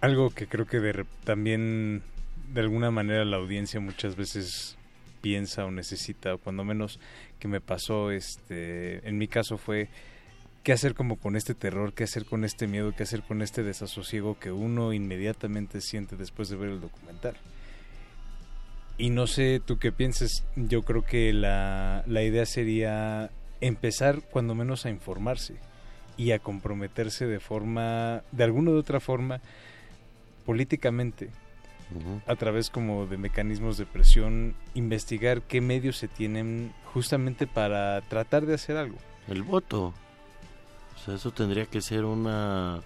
[0.01, 2.03] Algo que creo que de también
[2.53, 4.77] de alguna manera la audiencia muchas veces
[5.21, 6.99] piensa o necesita, o cuando menos
[7.39, 9.89] que me pasó, este, en mi caso fue
[10.67, 13.63] qué hacer como con este terror, qué hacer con este miedo, qué hacer con este
[13.63, 17.37] desasosiego que uno inmediatamente siente después de ver el documental.
[18.97, 23.31] Y no sé tú qué pienses, yo creo que la, la idea sería
[23.61, 25.55] empezar cuando menos a informarse
[26.17, 29.39] y a comprometerse de forma, de alguna u otra forma,
[30.45, 31.29] políticamente,
[32.25, 38.45] a través como de mecanismos de presión, investigar qué medios se tienen justamente para tratar
[38.45, 38.97] de hacer algo.
[39.29, 39.93] el voto
[41.07, 42.81] sea eso tendría que ser una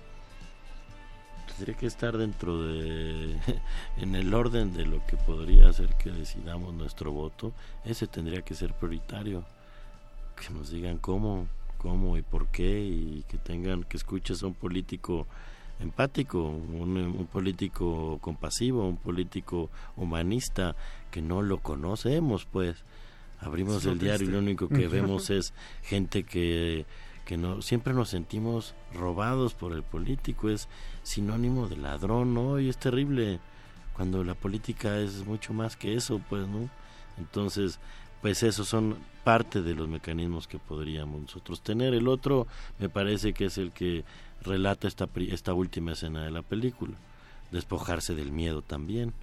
[1.47, 3.35] tendría que estar dentro de
[3.97, 7.51] en el orden de lo que podría hacer que decidamos nuestro voto.
[7.83, 9.43] Ese tendría que ser prioritario.
[10.35, 11.47] Que nos digan cómo
[11.79, 15.25] cómo y por qué y que tengan que escuches a un político
[15.79, 20.75] empático un, un político compasivo un político humanista
[21.09, 22.83] que no lo conocemos pues.
[23.39, 26.85] Abrimos el diario y lo único que vemos es gente que
[27.25, 30.67] que no siempre nos sentimos robados por el político es
[31.03, 33.39] sinónimo de ladrón no y es terrible
[33.93, 36.69] cuando la política es mucho más que eso pues no
[37.17, 37.79] entonces
[38.21, 41.93] pues esos son parte de los mecanismos que podríamos nosotros tener.
[41.93, 42.47] El otro
[42.79, 44.03] me parece que es el que
[44.41, 46.97] relata esta esta última escena de la película
[47.51, 49.13] despojarse del miedo también.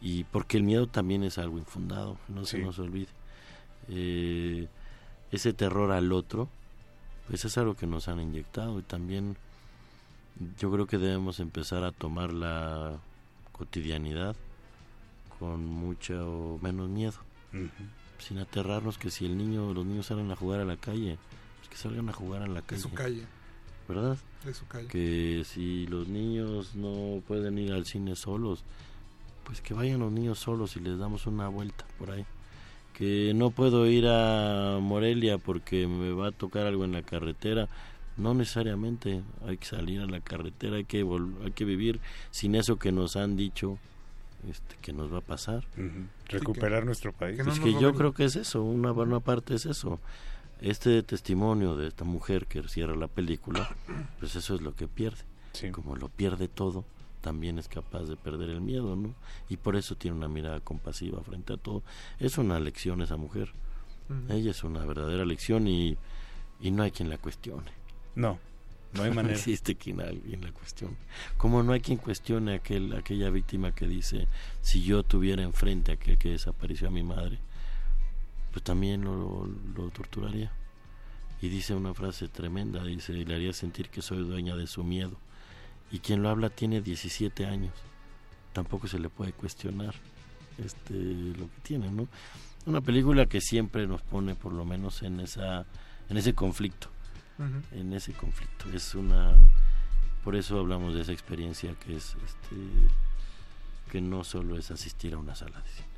[0.00, 3.08] Y porque el miedo también es algo infundado no se nos olvide.
[3.88, 4.68] Eh,
[5.30, 6.48] ese terror al otro
[7.32, 9.38] pues es algo que nos han inyectado y también
[10.58, 12.98] yo creo que debemos empezar a tomar la
[13.52, 14.36] cotidianidad
[15.38, 17.14] con mucho menos miedo.
[18.18, 21.16] Sin aterrarnos que si el niño los niños salen a jugar a la calle
[21.56, 22.82] pues que salgan a jugar a la De calle.
[22.82, 23.24] su calle.
[23.88, 24.88] verdad De su calle.
[24.88, 28.62] que si los niños no pueden ir al cine solos
[29.44, 32.26] pues que vayan los niños solos y les damos una vuelta por ahí
[33.02, 37.68] que no puedo ir a Morelia porque me va a tocar algo en la carretera.
[38.16, 41.98] No necesariamente hay que salir a la carretera hay que vol- hay que vivir
[42.30, 43.78] sin eso que nos han dicho
[44.48, 45.64] este que nos va a pasar.
[46.28, 47.40] Recuperar nuestro país.
[47.40, 49.98] es que yo creo que es eso una buena parte es eso.
[50.60, 53.68] Este testimonio de esta mujer que cierra la película
[54.20, 55.22] pues eso es lo que pierde.
[55.72, 56.84] Como lo pierde todo
[57.22, 59.14] también es capaz de perder el miedo no
[59.48, 61.82] y por eso tiene una mirada compasiva frente a todo.
[62.18, 63.50] Es una lección esa mujer.
[64.28, 65.96] Ella es una verdadera lección y,
[66.60, 67.70] y no hay quien la cuestione.
[68.14, 68.38] No,
[68.92, 69.34] no hay manera.
[69.34, 70.96] existe quien alguien la cuestione.
[71.38, 74.28] Como no hay quien cuestione a aquel aquella víctima que dice
[74.60, 77.38] si yo tuviera enfrente a aquel que desapareció a mi madre
[78.50, 80.52] pues también lo, lo torturaría.
[81.40, 85.16] Y dice una frase tremenda dice le haría sentir que soy dueña de su miedo
[85.92, 87.72] y quien lo habla tiene 17 años
[88.52, 89.94] tampoco se le puede cuestionar
[90.58, 92.08] este lo que tiene no
[92.66, 95.64] una película que siempre nos pone por lo menos en esa
[96.08, 96.88] en ese conflicto
[97.38, 97.78] Ujú.
[97.78, 99.34] en ese conflicto es una
[100.24, 102.56] por eso hablamos de esa experiencia que es este
[103.90, 105.88] que no solo es asistir a una sala de cine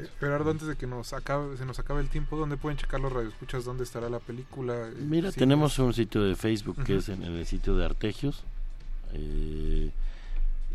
[0.00, 3.00] Eh, Gerardo, antes de que nos acabe, se nos acabe el tiempo, ¿dónde pueden checar
[3.00, 3.64] los radioescuchas?
[3.64, 4.74] ¿Dónde estará la película?
[4.88, 7.00] Eh, Mira, sí, tenemos un sitio de Facebook que Ujú.
[7.00, 8.42] es en, en el sitio de Artegios
[9.12, 9.90] eh,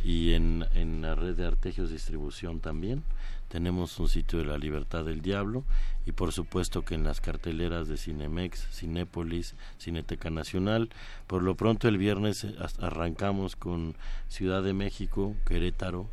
[0.03, 3.03] y en, en la red de Artegios Distribución también.
[3.48, 5.64] Tenemos un sitio de la Libertad del Diablo
[6.06, 10.90] y por supuesto que en las carteleras de Cinemex, Cinépolis, Cineteca Nacional.
[11.28, 13.95] Por lo pronto el viernes eh, arrancamos con
[14.28, 16.07] Ciudad de México, Querétaro,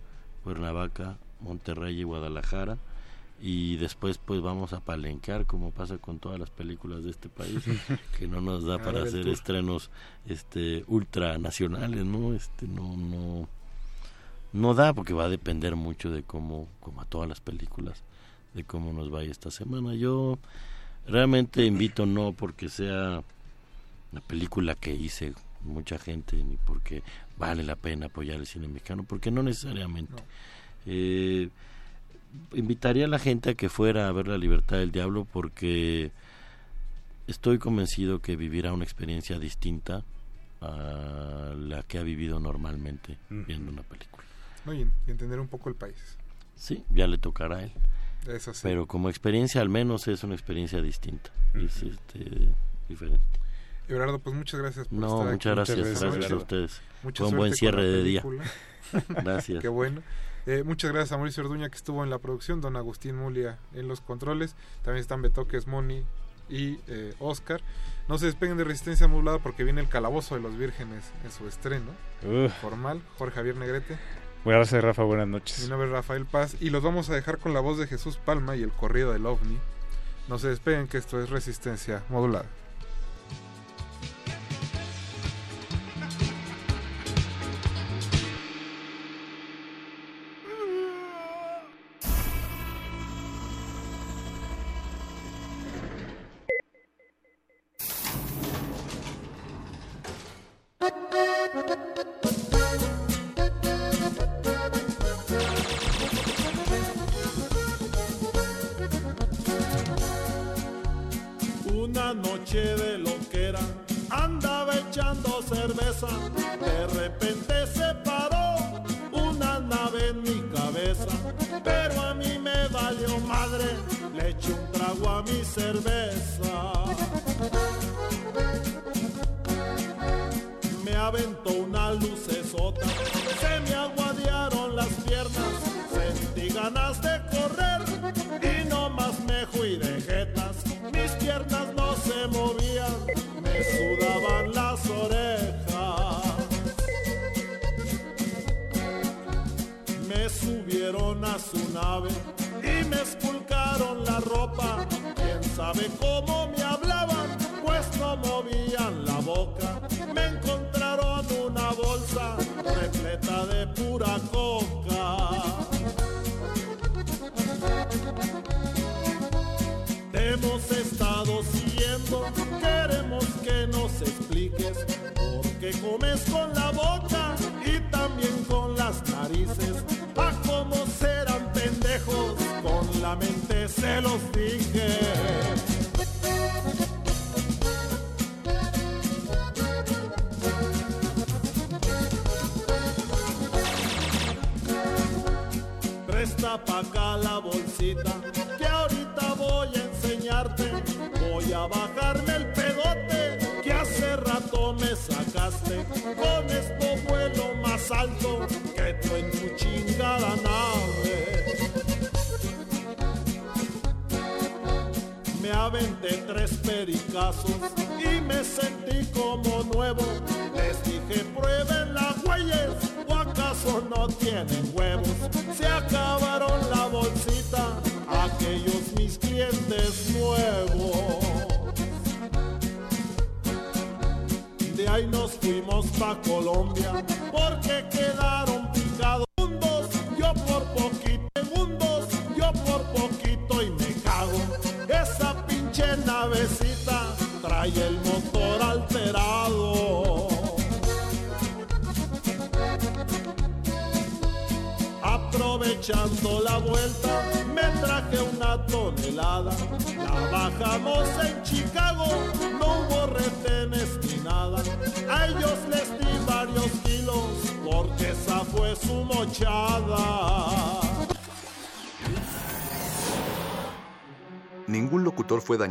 [0.44, 2.78] Cuernavaca, Monterrey y Guadalajara.
[3.43, 7.64] Y después pues vamos a palenquear como pasa con todas las películas de este país
[8.19, 9.35] que no nos da para hacer tour.
[9.35, 9.90] estrenos
[10.27, 13.48] este ultranacionales no este no no
[14.52, 18.05] no da porque va a depender mucho de cómo como a todas las películas
[18.55, 19.94] de cómo nos vaya esta semana.
[19.94, 20.39] Yo
[21.06, 23.23] realmente invito no porque sea
[24.12, 27.02] una película que hice mucha gente ni porque
[27.39, 30.23] vale la pena apoyar el cine mexicano porque no necesariamente.
[30.86, 31.48] Eh,
[32.54, 36.12] invitaría a la gente a que fuera a ver La Libertad del Diablo porque
[37.26, 40.04] estoy convencido que vivirá una experiencia distinta
[40.60, 44.24] a la que ha vivido normalmente viendo una película.
[44.64, 44.74] ¿no?
[44.74, 46.16] Y, entender un poco el país.
[46.54, 47.72] Sí, ya le tocará a él.
[48.28, 48.60] Eso sí.
[48.62, 52.48] Pero como experiencia al menos es una experiencia distinta, es este,
[52.88, 53.40] diferente.
[53.88, 55.32] Everardo, pues muchas gracias por No, estar aquí.
[55.32, 56.80] muchas gracias, Muchas gracias a ustedes.
[57.02, 58.22] Mucha Fue un buen cierre de día.
[59.09, 59.60] Gracias.
[59.62, 60.02] Qué bueno.
[60.47, 63.86] Eh, muchas gracias a Mauricio Orduña que estuvo en la producción, don Agustín Mulia en
[63.89, 66.02] los controles, también están Betoques, Moni
[66.48, 67.60] y eh, Oscar.
[68.09, 71.47] No se despeguen de Resistencia Modulada porque viene el Calabozo de los Vírgenes en su
[71.47, 71.93] estreno
[72.60, 73.01] formal.
[73.19, 73.97] Jorge Javier Negrete.
[74.44, 75.05] Buenas noches, Rafa.
[75.05, 75.69] Buenas Mi noches.
[75.69, 78.56] nombre es Rafael Paz y los vamos a dejar con la voz de Jesús Palma
[78.56, 79.59] y el corrido del OVNI.
[80.28, 82.47] No se despeguen que esto es Resistencia Modulada.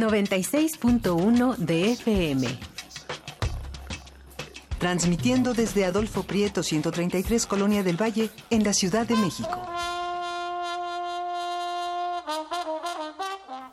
[0.00, 2.46] 96.1 de FM.
[4.78, 9.60] Transmitiendo desde Adolfo Prieto 133 Colonia del Valle en la Ciudad de México.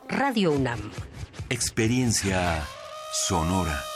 [0.08, 0.90] Radio UNAM.
[1.48, 2.66] Experiencia
[3.12, 3.95] sonora.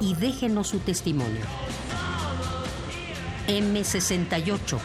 [0.00, 1.44] y déjenos su testimonio.
[3.48, 4.78] M68.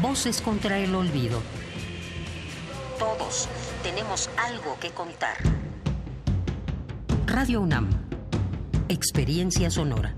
[0.00, 1.40] Voces contra el olvido.
[2.98, 3.48] Todos
[3.82, 5.36] tenemos algo que contar.
[7.26, 7.90] Radio UNAM.
[8.88, 10.14] Experiencia sonora.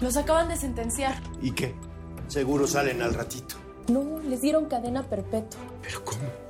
[0.00, 1.20] Los acaban de sentenciar.
[1.42, 1.74] ¿Y qué?
[2.28, 3.56] Seguro salen al ratito.
[3.88, 5.60] No, les dieron cadena perpetua.
[5.82, 6.49] ¿Pero cómo?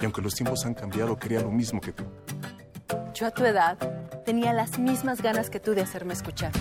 [0.00, 2.04] y aunque los tiempos han cambiado, quería lo mismo que tú.
[3.14, 3.76] Yo a tu edad
[4.24, 6.52] tenía las mismas ganas que tú de hacerme escuchar.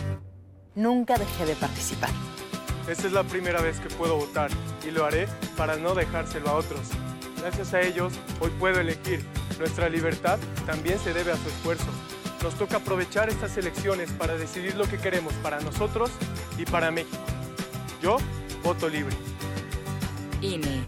[0.75, 2.09] Nunca dejé de participar.
[2.87, 4.49] Esta es la primera vez que puedo votar
[4.87, 5.27] y lo haré
[5.57, 6.87] para no dejárselo a otros.
[7.41, 9.23] Gracias a ellos, hoy puedo elegir.
[9.59, 11.87] Nuestra libertad también se debe a su esfuerzo.
[12.41, 16.11] Nos toca aprovechar estas elecciones para decidir lo que queremos para nosotros
[16.57, 17.17] y para México.
[18.01, 18.17] Yo
[18.63, 19.15] voto libre.
[20.41, 20.87] INE.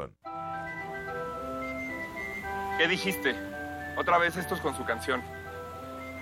[2.77, 3.35] ¿Qué dijiste?
[3.97, 5.21] Otra vez estos con su canción.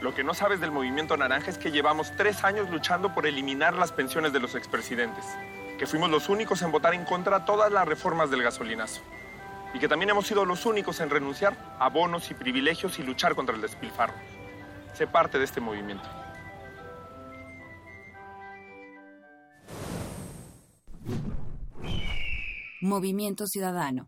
[0.01, 3.75] Lo que no sabes del movimiento naranja es que llevamos tres años luchando por eliminar
[3.75, 5.25] las pensiones de los expresidentes,
[5.77, 9.01] que fuimos los únicos en votar en contra todas las reformas del gasolinazo,
[9.73, 13.35] y que también hemos sido los únicos en renunciar a bonos y privilegios y luchar
[13.35, 14.13] contra el despilfarro.
[14.93, 16.07] Sé parte de este movimiento.
[22.81, 24.07] Movimiento Ciudadano.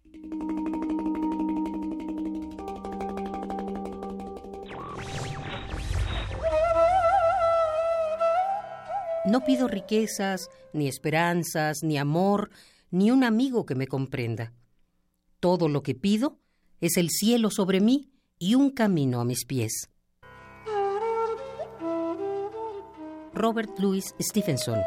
[9.25, 12.49] No pido riquezas, ni esperanzas, ni amor,
[12.89, 14.53] ni un amigo que me comprenda.
[15.39, 16.39] Todo lo que pido
[16.79, 19.89] es el cielo sobre mí y un camino a mis pies.
[23.33, 24.79] Robert Louis Stevenson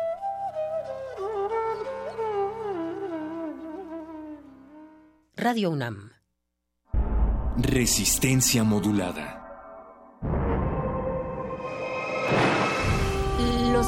[5.37, 6.11] Radio UNAM
[7.57, 9.44] Resistencia modulada.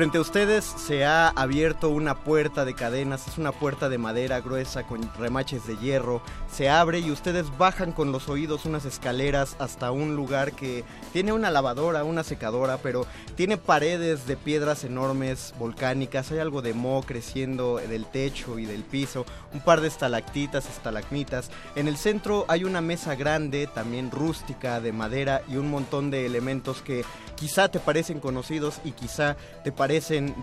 [0.00, 4.40] Frente a ustedes se ha abierto una puerta de cadenas, es una puerta de madera
[4.40, 6.22] gruesa con remaches de hierro.
[6.50, 11.34] Se abre y ustedes bajan con los oídos unas escaleras hasta un lugar que tiene
[11.34, 13.04] una lavadora, una secadora, pero
[13.34, 16.32] tiene paredes de piedras enormes, volcánicas.
[16.32, 21.50] Hay algo de moho creciendo del techo y del piso, un par de estalactitas, estalagmitas.
[21.74, 26.24] En el centro hay una mesa grande, también rústica, de madera y un montón de
[26.24, 27.04] elementos que
[27.36, 29.89] quizá te parecen conocidos y quizá te parecen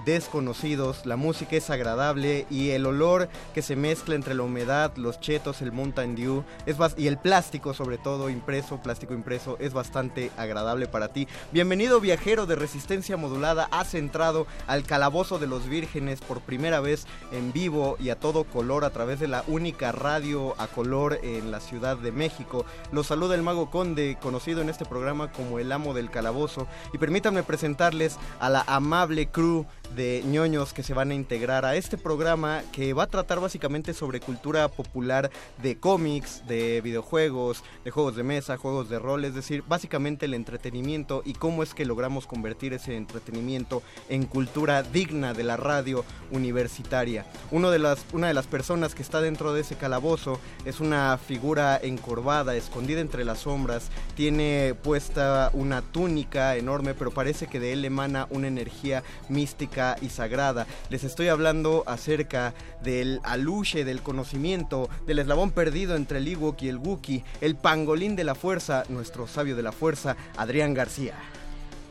[0.06, 1.06] desconocidos.
[1.06, 5.62] La música es agradable y el olor que se mezcla entre la humedad, los chetos,
[5.62, 10.88] el Mountain Dew es y el plástico sobre todo impreso, plástico impreso es bastante agradable
[10.88, 11.30] para ti.
[11.54, 17.06] Bienvenido viajero de resistencia modulada, has entrado al calabozo de los vírgenes por primera vez
[17.32, 21.52] en vivo y a todo color a través de la única radio a color en
[21.52, 22.66] la Ciudad de México.
[22.92, 26.98] Los saluda el mago Conde, conocido en este programa como el amo del calabozo y
[26.98, 31.98] permítanme presentarles a la amable crew de ñoños que se van a integrar a este
[31.98, 35.32] programa que va a tratar básicamente sobre cultura popular
[35.62, 40.34] de cómics, de videojuegos, de juegos de mesa, juegos de rol, es decir, básicamente el
[40.34, 46.04] entretenimiento y cómo es que logramos convertir ese entretenimiento en cultura digna de la radio
[46.32, 47.26] universitaria.
[47.52, 51.18] Uno de las, una de las personas que está dentro de ese calabozo es una
[51.18, 57.74] figura encorvada, escondida entre las sombras, tiene puesta una túnica enorme, pero parece que de
[57.74, 60.66] él emana una energía mística y sagrada.
[60.90, 66.70] Les estoy hablando acerca del aluche del conocimiento, del eslabón perdido entre el Ewok y
[66.70, 71.14] el Wookiee, el pangolín de la fuerza, nuestro sabio de la fuerza, Adrián García.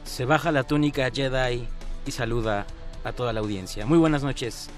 [0.05, 1.67] Se baja la túnica Jedi
[2.07, 2.67] y saluda
[3.05, 3.87] a toda la audiencia.
[3.87, 4.69] Muy buenas noches.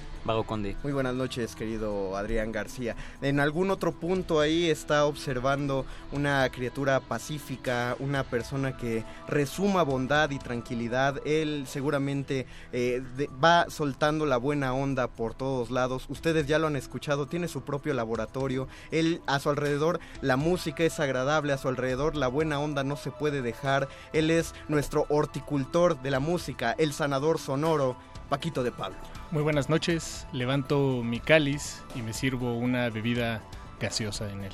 [0.82, 2.94] Muy buenas noches, querido Adrián García.
[3.22, 10.28] En algún otro punto ahí está observando una criatura pacífica, una persona que resuma bondad
[10.28, 11.26] y tranquilidad.
[11.26, 12.44] Él seguramente
[12.74, 13.02] eh,
[13.42, 16.04] va soltando la buena onda por todos lados.
[16.10, 18.68] Ustedes ya lo han escuchado, tiene su propio laboratorio.
[18.90, 22.96] Él a su alrededor la música es agradable, a su alrededor la buena onda no
[22.96, 23.88] se puede dejar.
[24.12, 27.96] Él es nuestro horticultor de la música, el sanador sonoro,
[28.28, 28.96] Paquito de Pablo.
[29.30, 33.42] Muy buenas noches, levanto mi cáliz y me sirvo una bebida
[33.80, 34.52] gaseosa en él.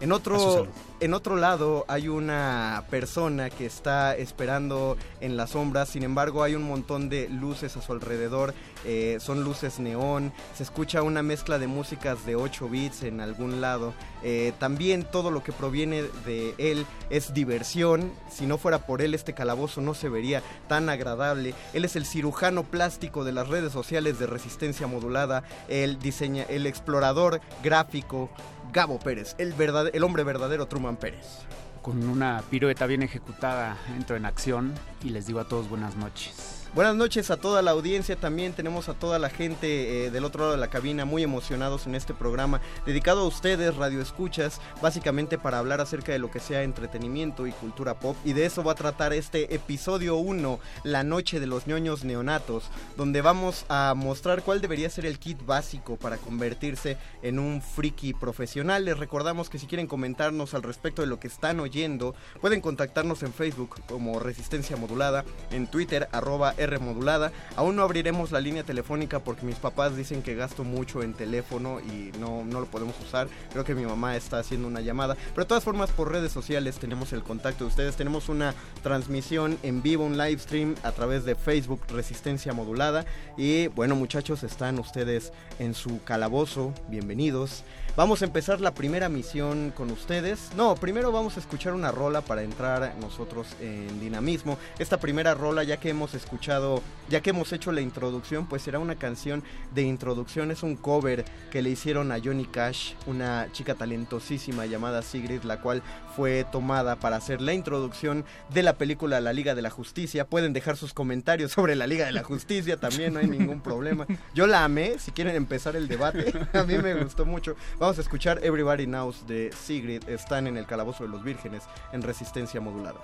[0.00, 0.66] En otro,
[1.04, 6.54] en otro lado hay una persona que está esperando en las sombras, sin embargo hay
[6.54, 8.54] un montón de luces a su alrededor,
[8.86, 13.60] eh, son luces neón, se escucha una mezcla de músicas de 8 bits en algún
[13.60, 19.02] lado, eh, también todo lo que proviene de él es diversión, si no fuera por
[19.02, 23.48] él este calabozo no se vería tan agradable, él es el cirujano plástico de las
[23.48, 28.30] redes sociales de resistencia modulada, el, diseña, el explorador gráfico,
[28.74, 29.54] Gabo Pérez, el,
[30.02, 31.40] hombre verdadero Truman Pérez.
[31.82, 34.72] Con una pirueta bien ejecutada entro en acción
[35.02, 36.53] y les digo a todos buenas noches.
[36.74, 40.40] Buenas noches a toda la audiencia, también tenemos a toda la gente eh, del otro
[40.40, 45.38] lado de la cabina muy emocionados en este programa dedicado a ustedes, Radio Escuchas, básicamente
[45.38, 48.72] para hablar acerca de lo que sea entretenimiento y cultura pop y de eso va
[48.72, 52.64] a tratar este episodio 1, La Noche de los ñoños neonatos,
[52.96, 58.14] donde vamos a mostrar cuál debería ser el kit básico para convertirse en un friki
[58.14, 58.84] profesional.
[58.84, 63.22] Les recordamos que si quieren comentarnos al respecto de lo que están oyendo, pueden contactarnos
[63.22, 67.32] en Facebook como Resistencia Modulada, en Twitter arroba Modulada.
[67.56, 71.80] Aún no abriremos la línea telefónica porque mis papás dicen que gasto mucho en teléfono
[71.80, 73.28] y no, no lo podemos usar.
[73.52, 75.14] Creo que mi mamá está haciendo una llamada.
[75.14, 77.96] Pero de todas formas, por redes sociales tenemos el contacto de ustedes.
[77.96, 83.04] Tenemos una transmisión en vivo, un live stream a través de Facebook Resistencia Modulada.
[83.36, 86.72] Y bueno, muchachos, están ustedes en su calabozo.
[86.88, 87.64] Bienvenidos.
[87.96, 90.50] Vamos a empezar la primera misión con ustedes.
[90.56, 94.58] No, primero vamos a escuchar una rola para entrar nosotros en dinamismo.
[94.80, 98.80] Esta primera rola, ya que hemos escuchado, ya que hemos hecho la introducción, pues será
[98.80, 100.50] una canción de introducción.
[100.50, 105.60] Es un cover que le hicieron a Johnny Cash, una chica talentosísima llamada Sigrid, la
[105.60, 105.80] cual
[106.14, 110.26] fue tomada para hacer la introducción de la película La Liga de la Justicia.
[110.26, 114.06] Pueden dejar sus comentarios sobre la Liga de la Justicia, también no hay ningún problema.
[114.34, 117.56] Yo la amé, si quieren empezar el debate, a mí me gustó mucho.
[117.78, 120.08] Vamos a escuchar Everybody Knows de Sigrid.
[120.08, 123.00] Están en el Calabozo de los Vírgenes en resistencia modulada.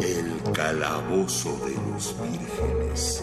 [0.00, 3.22] El Calabozo de los Vírgenes.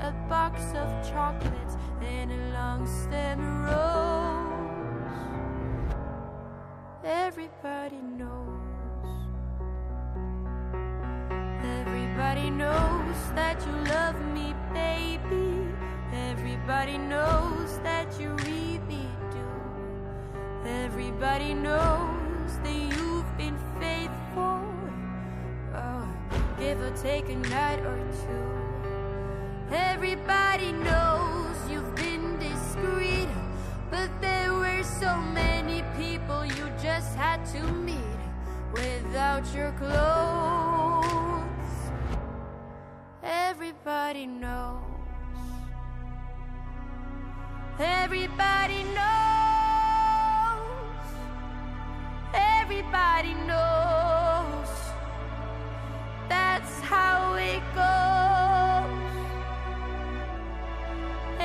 [0.00, 3.86] a box of chocolates and a long stem rose.
[7.04, 8.56] Everybody knows.
[11.64, 15.74] Everybody knows that you love me, baby.
[16.12, 20.68] Everybody knows that you really do.
[20.68, 24.62] Everybody knows that you've been faithful.
[25.74, 26.08] Oh,
[26.58, 28.65] give or take a night or two.
[29.72, 33.28] Everybody knows you've been discreet,
[33.90, 37.96] but there were so many people you just had to meet
[38.72, 41.06] without your clothes.
[43.24, 44.82] Everybody knows.
[47.80, 49.06] Everybody knows.
[52.32, 54.68] Everybody knows.
[56.28, 58.55] That's how it goes.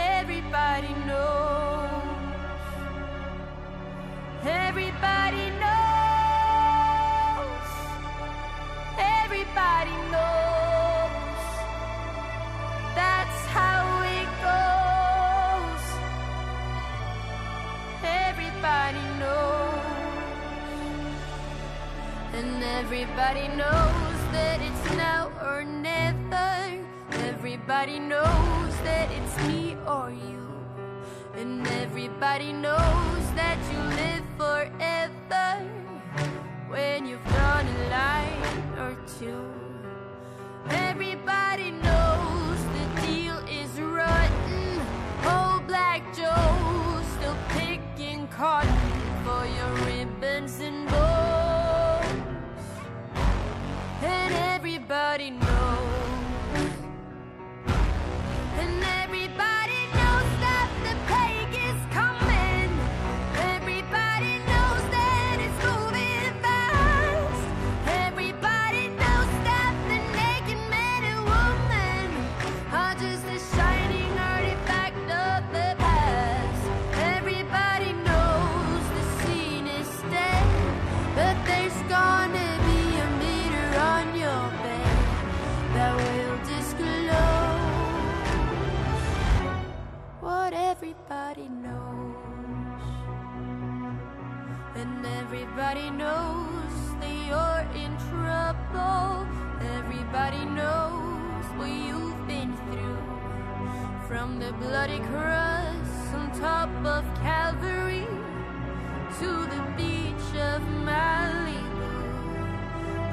[0.02, 2.02] Everybody knows.
[4.44, 6.02] Everybody knows.
[8.98, 11.40] Everybody knows.
[13.00, 13.84] That's how
[14.20, 15.86] it goes.
[18.04, 20.02] Everybody knows.
[22.34, 26.91] And everybody knows that it's now or never.
[27.14, 30.48] Everybody knows that it's me or you.
[31.36, 35.68] And everybody knows that you live forever
[36.70, 39.44] when you've drawn a line or two.
[40.70, 44.82] Everybody knows the deal is rotten.
[45.26, 48.72] Old Black Joe still picking cotton
[49.26, 52.06] for your ribbons and bows.
[54.02, 55.91] And everybody knows.
[91.32, 92.16] everybody knows.
[94.76, 99.28] And everybody knows that you're in trouble.
[99.78, 102.98] Everybody knows what you've been through.
[104.08, 108.08] From the bloody cross on top of Calvary
[109.20, 111.94] to the beach of Malibu.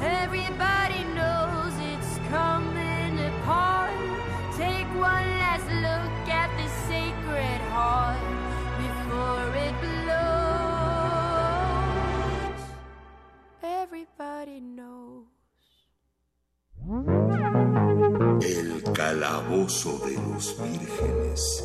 [0.03, 4.28] Everybody knows it's coming apart.
[4.59, 8.19] Take one last look at the sacred heart
[8.83, 10.59] before it blows.
[13.63, 15.29] Everybody knows.
[18.43, 21.63] El calabozo de los vírgenes.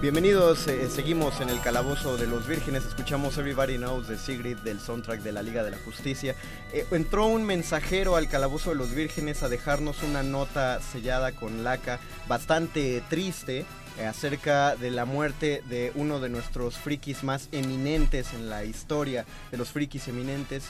[0.00, 4.80] Bienvenidos, eh, seguimos en el Calabozo de los Vírgenes, escuchamos Everybody Knows de Sigrid del
[4.80, 6.34] soundtrack de la Liga de la Justicia.
[6.72, 11.64] Eh, entró un mensajero al Calabozo de los Vírgenes a dejarnos una nota sellada con
[11.64, 13.66] laca bastante triste
[13.98, 19.26] eh, acerca de la muerte de uno de nuestros frikis más eminentes en la historia
[19.50, 20.64] de los frikis eminentes,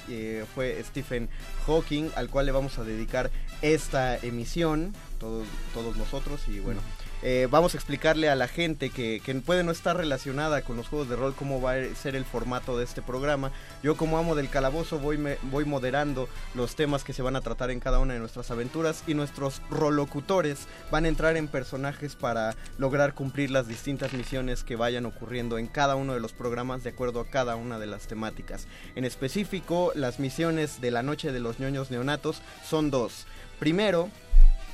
[0.56, 1.28] fue Stephen
[1.68, 3.30] Hawking, al cual le vamos a dedicar
[3.62, 6.80] esta emisión, todos nosotros, y bueno.
[7.22, 11.08] Eh, vamos a explicarle a la gente que, puede no estar relacionada con los juegos
[11.08, 13.52] de rol cómo va a ser el formato de este programa.
[13.82, 17.42] Yo como amo del calabozo voy, me- voy moderando los temas que se van a
[17.42, 22.16] tratar en cada una de nuestras aventuras y nuestros rolocutores van a entrar en personajes
[22.16, 26.82] para lograr cumplir las distintas misiones que vayan ocurriendo en cada uno de los programas
[26.84, 28.66] de acuerdo a cada una de las temáticas.
[28.96, 33.26] En específico, las misiones de la noche de los ñoños neonatos son dos.
[33.58, 34.08] Primero,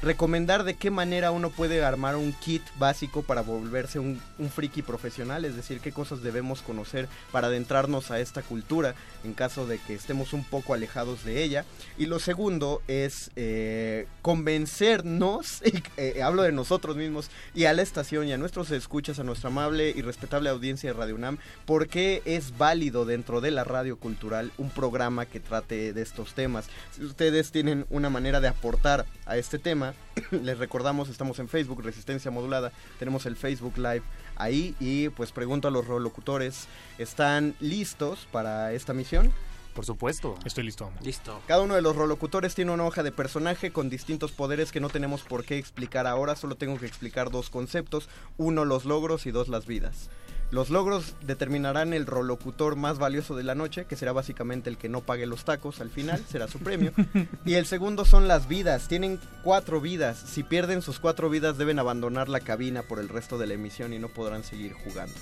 [0.03, 4.21] recomendar de qué manera uno puede armar un kit básico para volverse un,
[4.55, 8.95] friki profesional, es decir, qué cosas debemos conocer para adentrarnos a esta cultura
[9.25, 11.65] en caso de que estemos un poco alejados de ella.
[11.99, 17.83] Y lo segundo es eh, convencernos, y, eh, hablo de nosotros mismos, y a la
[17.83, 21.89] estación y a nuestros escuchas, a nuestra amable y respetable audiencia de Radio UNAM, por
[21.89, 26.67] qué es válido dentro de la radio cultural un programa que trate de estos temas.
[26.93, 29.86] Si ustedes tienen una manera de aportar a este tema,
[30.31, 34.03] les recordamos, estamos en Facebook, Resistencia Modulada, tenemos el Facebook Live
[34.37, 36.69] ahí y pues pregunto a los locutores,
[36.99, 39.33] ¿están listos para esta misión?
[39.75, 40.37] Por supuesto.
[40.47, 40.91] Estoy listo.
[41.03, 41.39] Listo.
[41.47, 44.89] Cada uno de los rolocutores tiene una hoja de personaje con distintos poderes que no
[44.89, 48.09] tenemos por qué explicar ahora, solo tengo que explicar dos conceptos,
[48.39, 50.09] uno los logros y dos las vidas.
[50.53, 54.89] Los logros determinarán el rolocutor más valioso de la noche, que será básicamente el que
[54.89, 56.93] no pague los tacos al final, será su premio.
[57.45, 60.19] Y el segundo son las vidas, tienen cuatro vidas.
[60.19, 63.93] Si pierden sus cuatro vidas deben abandonar la cabina por el resto de la emisión
[63.93, 65.15] y no podrán seguir jugando.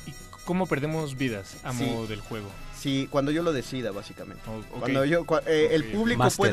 [0.45, 1.85] ¿Cómo perdemos vidas a Sí.
[1.85, 2.51] modo del juego?
[2.85, 4.43] Sí, cuando yo lo decida, básicamente.
[4.79, 6.53] Cuando yo, cua- eh, el público puede,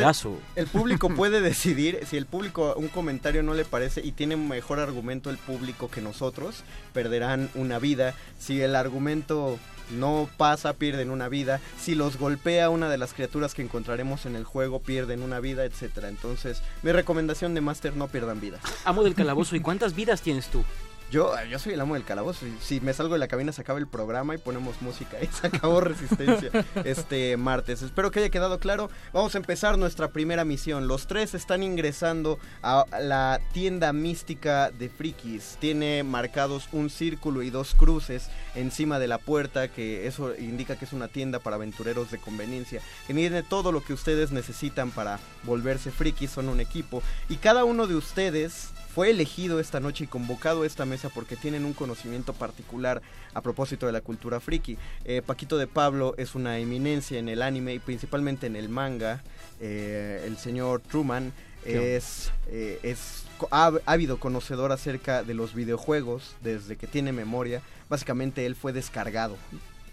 [0.55, 4.79] el público puede decidir si el público un comentario no le parece y tiene mejor
[4.79, 6.63] argumento el público que nosotros,
[6.93, 8.13] perderán una vida.
[8.39, 9.59] Si el argumento
[9.89, 11.59] no pasa, pierden una vida.
[11.77, 15.65] Si los golpea una de las criaturas que encontraremos en el juego, pierden una vida,
[15.65, 16.07] etcétera.
[16.07, 18.57] Entonces, mi recomendación de Master no pierdan vida.
[18.85, 19.57] Amo del calabozo.
[19.57, 20.63] ¿Y cuántas vidas tienes tú?
[21.11, 22.45] Yo, yo soy el amo del calabozo.
[22.61, 25.17] Si me salgo de la cabina, se acaba el programa y ponemos música.
[25.21, 26.49] Y se acabó Resistencia
[26.85, 27.81] este martes.
[27.81, 28.89] Espero que haya quedado claro.
[29.11, 30.87] Vamos a empezar nuestra primera misión.
[30.87, 35.57] Los tres están ingresando a la tienda mística de frikis.
[35.59, 40.85] Tiene marcados un círculo y dos cruces encima de la puerta, que eso indica que
[40.85, 42.81] es una tienda para aventureros de conveniencia.
[43.05, 46.31] Que tiene todo lo que ustedes necesitan para volverse frikis.
[46.31, 47.03] Son un equipo.
[47.27, 51.35] Y cada uno de ustedes fue elegido esta noche y convocado a esta mesa porque
[51.35, 53.01] tienen un conocimiento particular
[53.33, 54.77] a propósito de la cultura friki.
[55.05, 59.23] Eh, Paquito de Pablo es una eminencia en el anime y principalmente en el manga.
[59.59, 61.31] Eh, el señor Truman
[61.63, 63.23] ¿Qué es, eh, es
[63.85, 67.61] ávido conocedor acerca de los videojuegos desde que tiene memoria.
[67.89, 69.37] Básicamente él fue descargado.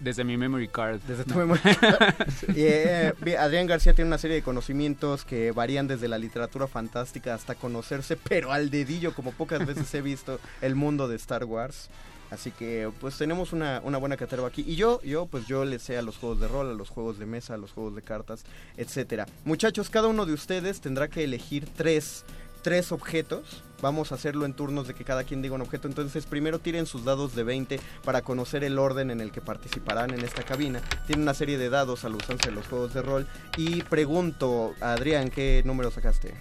[0.00, 1.00] Desde mi memory card.
[1.08, 1.36] Desde tu No.
[1.40, 1.62] memoria.
[2.54, 7.34] Y, eh, Adrián García tiene una serie de conocimientos que varían desde la literatura fantástica
[7.34, 11.88] hasta conocerse, pero al dedillo, como pocas veces he visto el mundo de Star Wars.
[12.30, 14.62] Así que pues tenemos una, una buena caterva aquí.
[14.66, 17.18] Y yo, yo, pues yo le sé a los juegos de rol, a los juegos
[17.18, 18.44] de mesa, a los juegos de cartas,
[18.76, 19.26] etcétera.
[19.46, 22.24] Muchachos, cada uno de ustedes tendrá que elegir tres,
[22.62, 23.62] tres objetos.
[23.80, 25.86] Vamos a hacerlo en turnos de que cada quien diga un objeto.
[25.86, 30.12] Entonces, primero tiren sus dados de 20 para conocer el orden en el que participarán
[30.12, 30.80] en esta cabina.
[31.06, 33.28] Tienen una serie de dados a la usanza de los juegos de rol.
[33.56, 36.34] Y pregunto, Adrián, ¿qué número sacaste?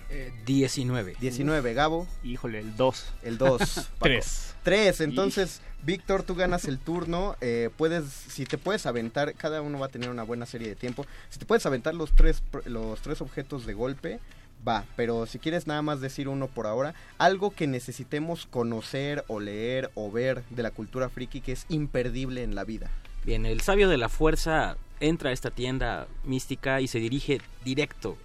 [0.48, 1.16] 19.
[1.20, 2.08] 19, Gabo.
[2.24, 3.06] Híjole, el 2.
[3.22, 3.62] El 2.
[4.00, 4.56] Tres.
[4.64, 5.02] 3.
[5.02, 7.36] Entonces, Víctor, tú ganas el turno.
[7.40, 10.76] eh, puedes, si te puedes aventar, cada uno va a tener una buena serie de
[10.76, 11.06] tiempo.
[11.30, 14.20] Si te puedes aventar los tres, los tres objetos de golpe,
[14.66, 14.86] va.
[14.96, 19.92] Pero si quieres nada más decir uno por ahora, algo que necesitemos conocer o leer
[19.96, 22.90] o ver de la cultura friki que es imperdible en la vida.
[23.26, 28.18] Bien, el sabio de la fuerza entra a esta tienda mística y se dirige directo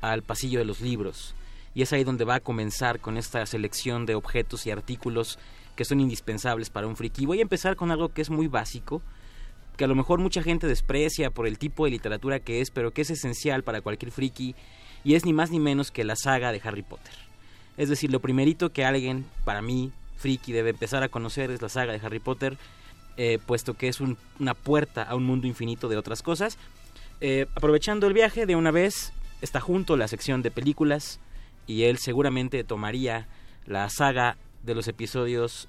[0.00, 1.34] al pasillo de los libros.
[1.72, 5.38] y es ahí donde va a comenzar con esta selección de objetos y artículos
[5.76, 7.26] que son indispensables para un friki.
[7.26, 9.02] Voy a empezar con algo que es muy básico,
[9.76, 12.90] que a lo mejor mucha gente desprecia por el tipo de literatura que es, pero
[12.90, 14.54] que es esencial para cualquier friki,
[15.04, 17.14] y es ni más ni menos que la saga de Harry Potter.
[17.76, 21.68] Es decir, lo primerito que alguien, para mí, friki, debe empezar a conocer es la
[21.68, 22.58] saga de Harry Potter,
[23.16, 26.58] eh, puesto que es una puerta a un mundo infinito de otras cosas.
[27.20, 31.20] Eh, aprovechando el viaje, de una vez está junto la sección de películas,
[31.66, 33.28] y él seguramente tomaría
[33.66, 35.68] la saga de los episodios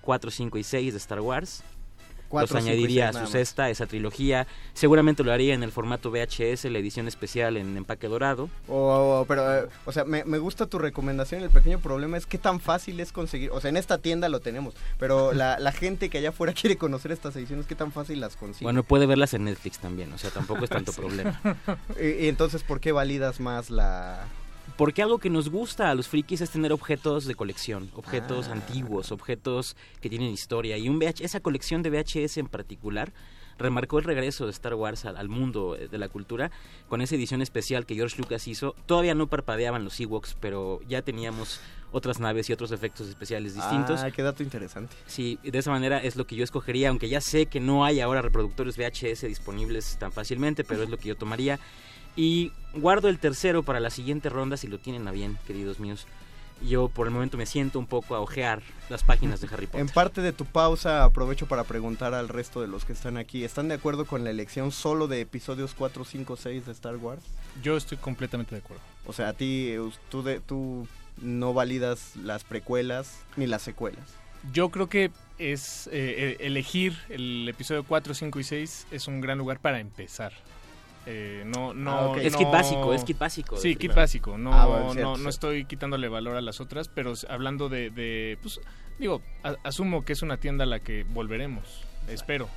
[0.00, 1.62] 4, 5 y 6 de Star Wars.
[2.34, 4.46] Cuatro, los cinco añadiría a su cesta, esa trilogía.
[4.74, 8.48] Seguramente lo haría en el formato VHS, la edición especial en empaque dorado.
[8.68, 11.42] O, o- pero, eh, o sea, me, me gusta tu recomendación.
[11.42, 13.50] El pequeño problema es qué tan fácil es conseguir.
[13.52, 16.76] O sea, en esta tienda lo tenemos, pero la, la gente que allá afuera quiere
[16.76, 18.64] conocer estas ediciones, qué tan fácil las consigue.
[18.64, 21.40] Bueno, puede verlas en Netflix también, o sea, tampoco es tanto problema.
[22.00, 24.24] y, y entonces, ¿por qué validas más la,
[24.76, 28.52] Porque algo que nos gusta a los frikis es tener objetos de colección, objetos Ah.
[28.52, 30.76] antiguos, objetos que tienen historia.
[30.76, 33.12] Y un VH esa colección de VHS en particular
[33.56, 36.50] remarcó el regreso de Star Wars al, al mundo eh, de la cultura
[36.88, 38.74] con esa edición especial que George Lucas hizo.
[38.86, 41.60] Todavía no parpadeaban los Ewoks, pero ya teníamos
[41.92, 44.00] otras naves y otros efectos especiales distintos.
[44.02, 44.96] Ah, qué dato interesante.
[45.06, 48.00] Sí, de esa manera es lo que yo escogería, aunque ya sé que no hay
[48.00, 51.60] ahora reproductores VHS disponibles tan fácilmente, pero es lo que yo tomaría.
[52.16, 56.06] Y guardo el tercero para la siguiente ronda si lo tienen a bien, queridos míos.
[56.62, 59.80] Yo por el momento me siento un poco a ojear las páginas de Harry Potter.
[59.80, 63.44] En parte de tu pausa aprovecho para preguntar al resto de los que están aquí,
[63.44, 67.22] ¿están de acuerdo con la elección solo de episodios 4, 5, 6 de Star Wars?
[67.62, 68.82] Yo estoy completamente de acuerdo.
[69.06, 69.74] O sea, a ti,
[70.08, 70.86] tú, de, tú
[71.20, 74.04] no validas las precuelas ni las secuelas.
[74.52, 79.20] Yo creo que es eh, eh, elegir el episodio 4, 5 y 6 es un
[79.20, 80.32] gran lugar para empezar.
[81.06, 82.16] Eh, no, no, Ah.
[82.20, 84.38] Es no- kit básico, es kit básico Sí, kit básico.
[84.38, 87.90] No, Ah, bueno, cierto, no, no estoy quitándole valor a las otras, pero hablando de,
[87.90, 88.60] de, pues,
[88.98, 91.84] digo, a- asumo que es una tienda a la que volveremos.
[92.08, 92.48] Espero.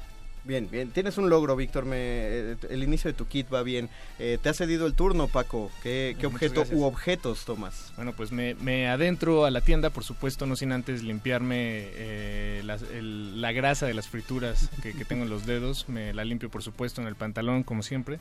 [0.48, 0.92] Bien, bien.
[0.92, 1.84] Tienes un logro, Víctor.
[1.86, 3.90] Me, eh, el inicio de tu kit va bien.
[4.18, 5.70] Eh, te ha cedido el turno, Paco.
[5.84, 6.80] ¿Qué, objeto gracias.
[6.80, 7.92] u objetos tomas?
[7.98, 11.56] Bueno, pues me, me adentro a la tienda, por supuesto, no sin antes limpiarme
[11.96, 12.62] eh,
[12.94, 15.90] el- la grasa de las frituras que, que tengo en los dedos.
[15.90, 18.20] Me la limpio, por supuesto, en el pantalón, como siempre.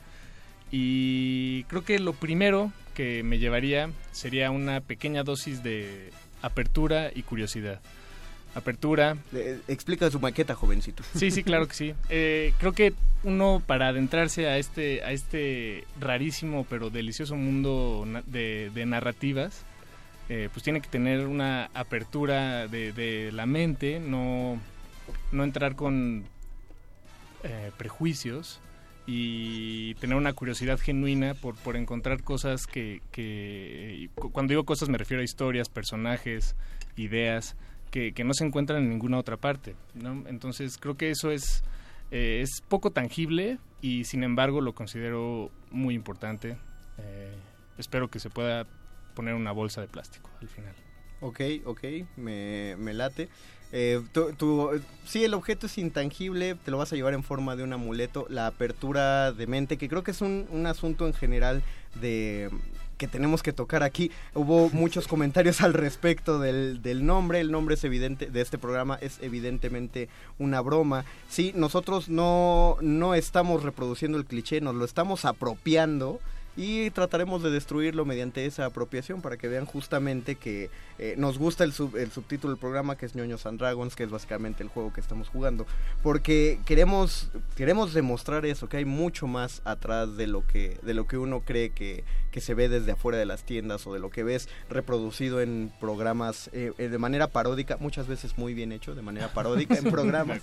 [0.69, 6.11] Y creo que lo primero que me llevaría sería una pequeña dosis de
[6.41, 7.79] apertura y curiosidad.
[8.57, 9.15] Apertura.
[9.33, 11.03] Eh, explica su maqueta, jovencito.
[11.15, 11.93] Sí, sí, claro que sí.
[12.09, 18.71] Eh, creo que uno para adentrarse a este, a este rarísimo pero delicioso mundo de,
[18.73, 19.63] de narrativas,
[20.29, 24.59] eh, pues tiene que tener una apertura de, de la mente, no,
[25.31, 26.25] no entrar con
[27.43, 28.59] eh, prejuicios
[29.05, 34.97] y tener una curiosidad genuina por, por encontrar cosas que, que cuando digo cosas me
[34.97, 36.55] refiero a historias, personajes,
[36.97, 37.55] ideas
[37.91, 39.75] que, no se encuentran en ninguna otra parte.
[39.93, 40.23] ¿no?
[40.27, 41.63] Entonces creo que eso es,
[42.11, 46.57] eh, es poco tangible y sin embargo lo considero muy importante.
[46.99, 47.33] Eh,
[47.77, 48.65] espero que se pueda
[49.15, 50.73] poner una bolsa de plástico al final.
[51.21, 51.83] Ok, ok,
[52.17, 53.29] me, me late.
[53.71, 54.69] Eh, tú- tú-
[55.03, 58.27] sí, el objeto es intangible, te lo vas a llevar en forma de un amuleto.
[58.29, 61.63] La apertura de mente, que creo que es un, un asunto en general
[61.99, 62.49] de
[62.97, 64.11] que tenemos que tocar aquí.
[64.33, 67.39] Hubo muchos comentarios al respecto del, del nombre.
[67.39, 70.09] El nombre es evidente de este programa es evidentemente
[70.39, 71.05] una broma.
[71.29, 76.19] Sí, nosotros no, no estamos reproduciendo el cliché, nos lo estamos apropiando
[76.59, 81.63] y trataremos de destruirlo mediante esa apropiación para que vean justamente que eh, nos gusta
[81.63, 84.69] el, sub- el subtítulo del programa que es Ñoños and Dragons, que es básicamente el
[84.69, 85.67] juego que estamos jugando,
[86.01, 91.05] porque queremos queremos demostrar eso, que hay mucho más atrás de lo que de lo
[91.05, 92.03] que uno cree que,
[92.37, 95.71] que se ve desde afuera de las tiendas o de lo que ves reproducido en
[95.79, 99.85] programas eh, eh, de manera paródica, muchas veces muy bien hecho, de manera paródica en
[99.91, 100.41] programas.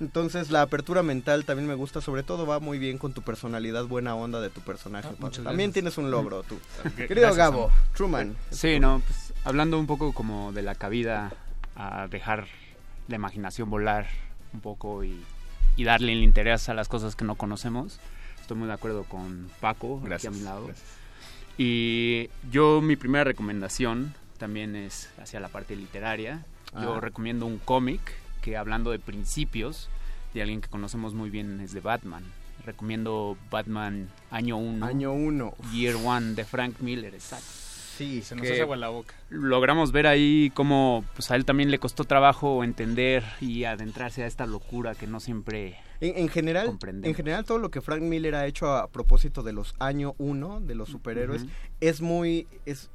[0.00, 3.84] Entonces la apertura mental también me gusta, sobre todo va muy bien con tu personalidad
[3.84, 5.06] buena onda de tu personaje.
[5.06, 5.20] Paco.
[5.20, 5.74] muchas también gracias.
[5.74, 6.58] tienes un logro tú.
[6.82, 7.36] Gracias, Querido Sam.
[7.36, 8.36] Gabo, Truman.
[8.50, 11.32] Sí, no, pues hablando un poco como de la cabida
[11.76, 12.48] a dejar
[13.06, 14.08] la imaginación volar
[14.52, 15.22] un poco y,
[15.76, 18.00] y darle el interés a las cosas que no conocemos.
[18.40, 20.66] Estoy muy de acuerdo con Paco, Gracias, aquí a mi lado.
[20.66, 21.05] gracias.
[21.58, 26.44] Y yo mi primera recomendación también es hacia la parte literaria.
[26.80, 27.00] Yo Ah.
[27.00, 28.00] recomiendo un cómic
[28.42, 29.88] que hablando de principios,
[30.34, 32.22] de alguien que conocemos muy bien es de Batman.
[32.64, 34.84] Recomiendo Batman Año 1.
[34.84, 35.54] Año 1.
[35.72, 37.46] Year One de Frank Miller, exacto.
[37.96, 39.14] Sí, Se nos hace agua la boca.
[39.30, 44.26] Logramos ver ahí cómo pues, a él también le costó trabajo entender y adentrarse a
[44.26, 48.34] esta locura que no siempre En, en general, en general todo lo que Frank Miller
[48.34, 51.46] ha hecho a propósito de los año 1 de los superhéroes
[51.80, 52.90] es muy es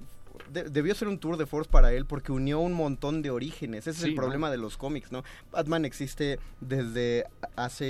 [0.51, 3.87] de- debió ser un tour de force para él porque unió un montón de orígenes.
[3.87, 4.21] Ese es el ¿no?
[4.21, 5.23] problema de los cómics, ¿no?
[5.51, 7.85] Batman existe desde hace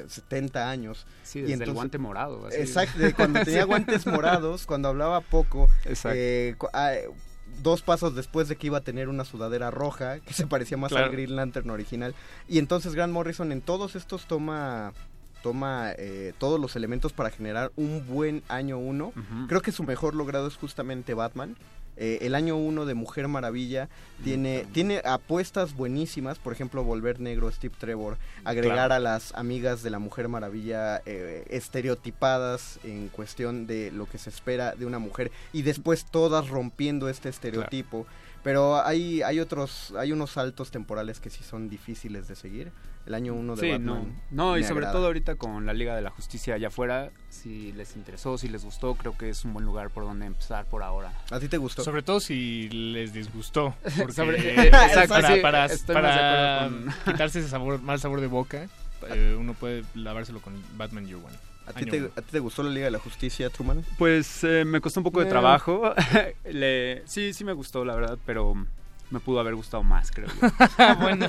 [0.00, 1.06] eh, 70 años.
[1.24, 2.46] Sí, Y desde el entonces- guante morado.
[2.46, 2.56] así.
[2.58, 5.68] Exacto, cuando tenía guantes morados, cuando hablaba poco.
[5.84, 6.16] Exacto.
[6.16, 6.92] eh, ah,
[7.62, 10.90] dos pasos después de que iba a tener una sudadera roja, que se parecía más
[10.90, 11.06] Claro.
[11.06, 12.14] al Green Lantern original.
[12.48, 14.92] Y entonces Grant Morrison en todos estos toma
[15.42, 19.12] toma eh, todos los elementos para generar un buen año uno.
[19.48, 21.56] Creo que su mejor logrado es justamente Batman.
[22.02, 23.90] Eh, el año uno de Mujer Maravilla
[24.24, 28.94] tiene, tiene apuestas buenísimas, por ejemplo, Volver Negro, Steve Trevor, agregar Claro.
[28.94, 31.44] a las amigas de la Mujer Maravilla eh,
[31.94, 37.08] estereotipadas en cuestión de lo que se espera de una mujer y después todas rompiendo
[37.10, 38.06] este estereotipo.
[38.42, 42.72] Pero hay, hay otros, hay unos saltos temporales que sí son difíciles de seguir.
[43.10, 44.14] El año uno de Sí, Batman.
[44.30, 44.52] no.
[44.52, 44.92] No, y sobre agrada.
[44.92, 48.64] todo ahorita con la Liga de la Justicia allá afuera, si les interesó, si les
[48.64, 51.12] gustó, creo que es un buen lugar por donde empezar por ahora.
[51.32, 51.82] ¿A ti te gustó?
[51.82, 53.74] Sobre todo si les disgustó.
[53.98, 57.82] Porque Sobre- Exacto, para, sí, para- estoy más de para acuerdo con- quitarse ese sabor,
[57.82, 58.68] mal sabor de boca,
[59.08, 61.34] eh, uno puede lavárselo con Batman Year One.
[61.66, 61.98] ¿A ti, te.
[62.16, 63.84] ¿A ti te gustó la Liga de la Justicia, Truman?
[63.98, 65.30] Pues eh, me costó un poco de Eh.
[65.30, 65.92] trabajo.
[66.44, 68.54] Le- sí, sí me gustó, la verdad, pero
[69.10, 70.48] me pudo haber gustado más, creo yo.
[71.00, 71.26] bueno,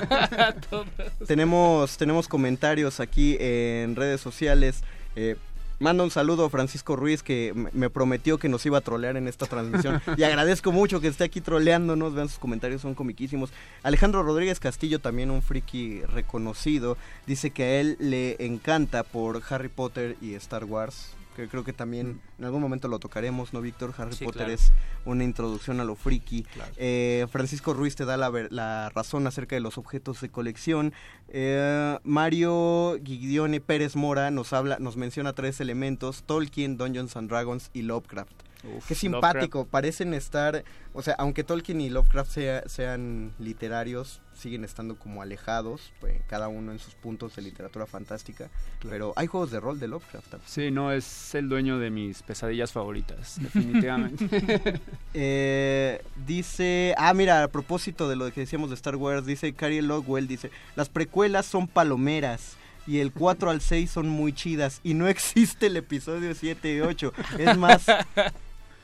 [1.26, 4.82] tenemos, tenemos comentarios aquí en redes sociales.
[5.16, 5.36] Eh,
[5.78, 9.26] manda un saludo a Francisco Ruiz que me prometió que nos iba a trolear en
[9.26, 10.00] esta transmisión.
[10.16, 12.14] y agradezco mucho que esté aquí troleándonos.
[12.14, 13.50] Vean sus comentarios, son comiquísimos.
[13.82, 16.96] Alejandro Rodríguez Castillo, también un friki reconocido,
[17.26, 21.14] dice que a él le encanta por Harry Potter y Star Wars.
[21.36, 23.94] Que creo que también en algún momento lo tocaremos, ¿no, Víctor?
[23.96, 24.52] Harry Sí, Potter claro.
[24.52, 24.72] es
[25.06, 26.44] una introducción a lo friki.
[26.76, 30.92] Eh, Francisco Ruiz te da la, la razón acerca de los objetos de colección.
[31.28, 37.70] Eh, Mario Guidione Pérez Mora nos habla, nos menciona tres elementos: Tolkien, Dungeons and Dragons
[37.72, 38.32] y Lovecraft.
[38.64, 40.62] Uf, Qué simpático, parecen estar,
[40.94, 46.48] o sea, aunque Tolkien y Lovecraft sea- sean literarios, siguen estando como alejados, pues, cada
[46.48, 48.50] uno en sus puntos de literatura fantástica.
[48.88, 50.48] Pero hay juegos de rol de Lovecraft también.
[50.48, 54.28] Sí, no, es el dueño de mis pesadillas favoritas, definitivamente.
[55.14, 59.82] Eh, dice, ah, mira, a propósito de lo que decíamos de Star Wars, dice Carrie
[59.82, 62.56] Logwell, dice, las precuelas son palomeras.
[62.84, 64.80] Y el 4 al 6 son muy chidas.
[64.82, 67.12] Y no existe el episodio 7 y 8.
[67.38, 67.86] Es más,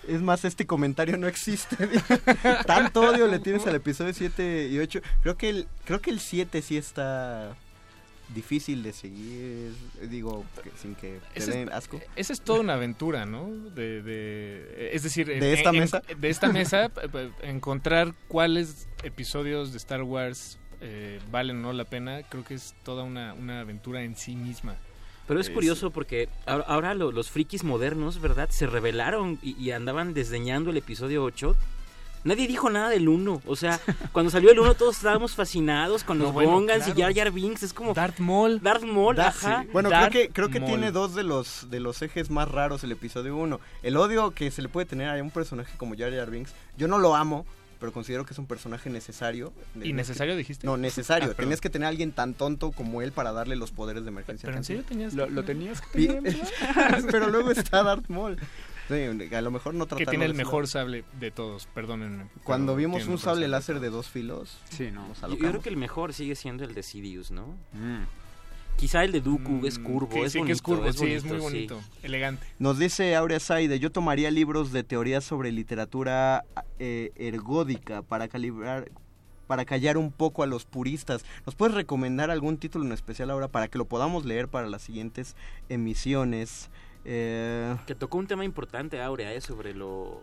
[0.08, 1.76] es más, este comentario no existe.
[2.66, 5.00] Tanto odio le tienes al episodio 7 y 8.
[5.22, 7.56] Creo que el, creo que el 7 sí está
[8.34, 9.72] difícil de seguir.
[10.10, 12.00] Digo, que- sin que te Ese den es, asco.
[12.16, 13.48] esa es toda una aventura, ¿no?
[13.74, 16.02] De, de- es decir, ¿De esta mesa?
[16.16, 16.90] de esta mesa,
[17.42, 22.74] encontrar cuáles episodios de Star Wars eh, valen o no la pena, creo que es
[22.84, 24.76] toda una, una aventura en sí misma.
[25.28, 28.48] Pero es curioso porque ahora, ahora lo- los frikis modernos, ¿verdad?
[28.50, 31.54] Se rebelaron y, y andaban desdeñando el episodio 8.
[32.24, 33.42] Nadie dijo nada del 1.
[33.46, 33.78] O sea,
[34.12, 36.98] cuando salió el 1 todos estábamos fascinados con No, los bueno, Gongans claro.
[36.98, 37.62] y Jar Jar Binks.
[37.62, 37.94] Es como...
[37.94, 38.60] Darth Maul.
[38.60, 39.62] Darth Maul, ajá.
[39.62, 39.68] sí.
[39.72, 40.72] Bueno, Darth creo que, creo que Maul.
[40.72, 43.60] tiene dos de los, de los ejes más raros el episodio 1.
[43.84, 46.52] El odio que se le puede tener a un personaje como Jar Jar Binks.
[46.76, 47.46] Yo no lo amo,
[47.78, 49.52] pero considero que es un personaje necesario.
[49.82, 50.66] ¿Y necesario dijiste?
[50.66, 51.30] No, necesario.
[51.30, 51.34] Ah.
[51.34, 54.46] Tenías que tener a alguien tan tonto como él para darle los poderes de emergencia.
[54.46, 56.36] Pero en serio tenías Lo, tenías que tener.
[57.10, 58.38] pero luego está Darth Maul.
[58.88, 62.26] Sí, a lo mejor no que tiene el mejor sable de todos, perdónenme.
[62.42, 65.12] Cuando vimos un sable láser de dos filos, Sí, no.
[65.28, 67.56] Yo, creo que el mejor sigue siendo el de Sidious, ¿no?
[67.72, 68.04] Mm.
[68.78, 70.46] Quizá el de Dooku es Mm, curvo, que- es sí, bonito.
[70.46, 72.46] que es curvo, es sí, es muy bonito, bonito, elegante.
[72.60, 76.44] Nos dice Aurea Saide, yo tomaría libros de teoría sobre literatura
[76.78, 78.90] eh, ergódica para calibrar
[79.48, 81.24] para callar un poco a los puristas.
[81.46, 84.82] ¿Nos puedes recomendar algún título en especial ahora para que lo podamos leer para las
[84.82, 85.34] siguientes
[85.70, 86.68] emisiones?
[87.06, 89.40] Eh, Que tocó un tema importante, Aurea, ¿eh?
[89.40, 90.20] sobre lo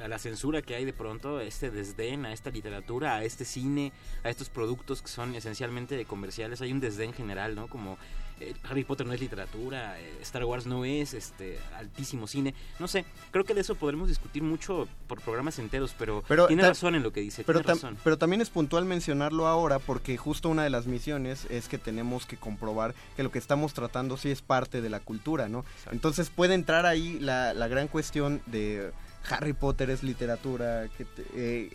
[0.00, 3.92] a la censura que hay de pronto, este desdén a esta literatura, a este cine,
[4.24, 6.60] a estos productos que son esencialmente comerciales.
[6.60, 7.68] Hay un desdén general, ¿no?
[7.68, 7.98] Como
[8.42, 12.54] eh, Harry Potter no es literatura, eh, Star Wars no es este altísimo cine.
[12.80, 16.62] No sé, creo que de eso podremos discutir mucho por programas enteros, pero, Pero tiene
[16.62, 17.98] razón en lo que dice, pero, tiene razón.
[18.02, 22.26] pero también es puntual mencionarlo ahora porque justo una de las misiones es que tenemos
[22.26, 25.64] que comprobar que lo que estamos tratando sí es parte de la cultura, ¿no?
[25.92, 28.92] Entonces puede entrar ahí la, la gran cuestión de
[29.30, 31.70] Harry Potter es literatura, que te- eh,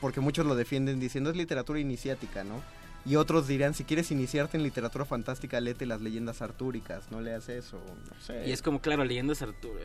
[0.00, 2.62] porque muchos lo defienden diciendo es literatura iniciática, ¿no?
[3.04, 7.48] Y otros dirán, si quieres iniciarte en literatura fantástica, léete las leyendas artúricas, no leas
[7.48, 8.48] eso, no sé.
[8.48, 9.78] Y es como, claro, leyendas Arturo.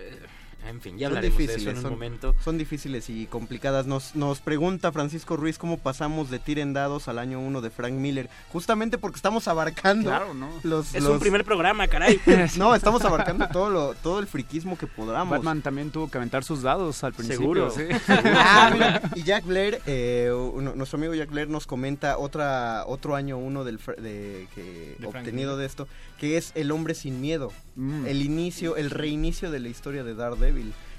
[0.67, 2.35] En fin, ya son hablaremos de difíciles, eso en un son, momento.
[2.43, 3.87] son difíciles y complicadas.
[3.87, 8.29] Nos, nos pregunta Francisco Ruiz cómo pasamos de Tirendados al año 1 de Frank Miller.
[8.49, 10.49] Justamente porque estamos abarcando Claro, ¿no?
[10.63, 10.93] los...
[10.93, 12.19] Es los- un primer programa, caray.
[12.57, 15.37] no, estamos abarcando todo, lo, todo el friquismo que podamos.
[15.37, 17.69] Batman también tuvo que aventar sus dados al principio.
[17.69, 17.71] Seguro.
[17.71, 17.83] sí.
[18.43, 23.15] Ah, mira, y Jack Blair, eh, uno- nuestro amigo Jack Blair nos comenta otra otro
[23.15, 25.55] año uno del fr- de, que De obtenido Miller.
[25.57, 25.87] de esto,
[26.19, 28.05] que es El hombre sin miedo, Mm.
[28.05, 30.50] el inicio, el reinicio de la historia de Daredevil,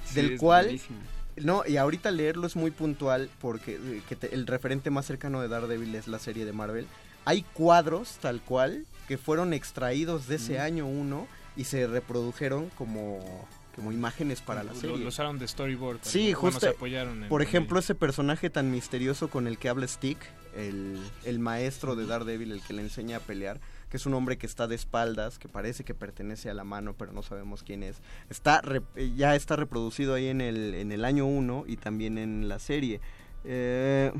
[0.05, 0.97] Sí, del cual buenísimo.
[1.37, 5.41] no, y ahorita leerlo es muy puntual porque eh, que te- el referente más cercano
[5.41, 6.85] de Daredevil es la serie de Marvel.
[7.25, 10.61] Hay cuadros tal cual que fueron extraídos de ese Mm.
[10.61, 14.97] año uno y se reprodujeron como como imágenes para la Lo- serie.
[14.99, 15.97] Lo usaron de storyboard.
[16.03, 16.59] Sí, justo.
[16.59, 20.19] se apoyaron en- Por ejemplo, ese personaje tan misterioso con el que habla Stick,
[20.55, 23.59] el, el maestro de Daredevil, el que le enseña a pelear,
[23.93, 26.95] que es un hombre que está de espaldas, que parece que pertenece a la mano,
[26.97, 28.01] pero no sabemos quién es.
[28.27, 28.59] Está
[28.95, 32.57] eh, ya está reproducido ahí en el, en el año 1 y también en la
[32.57, 33.01] serie.
[33.43, 34.11] Eh,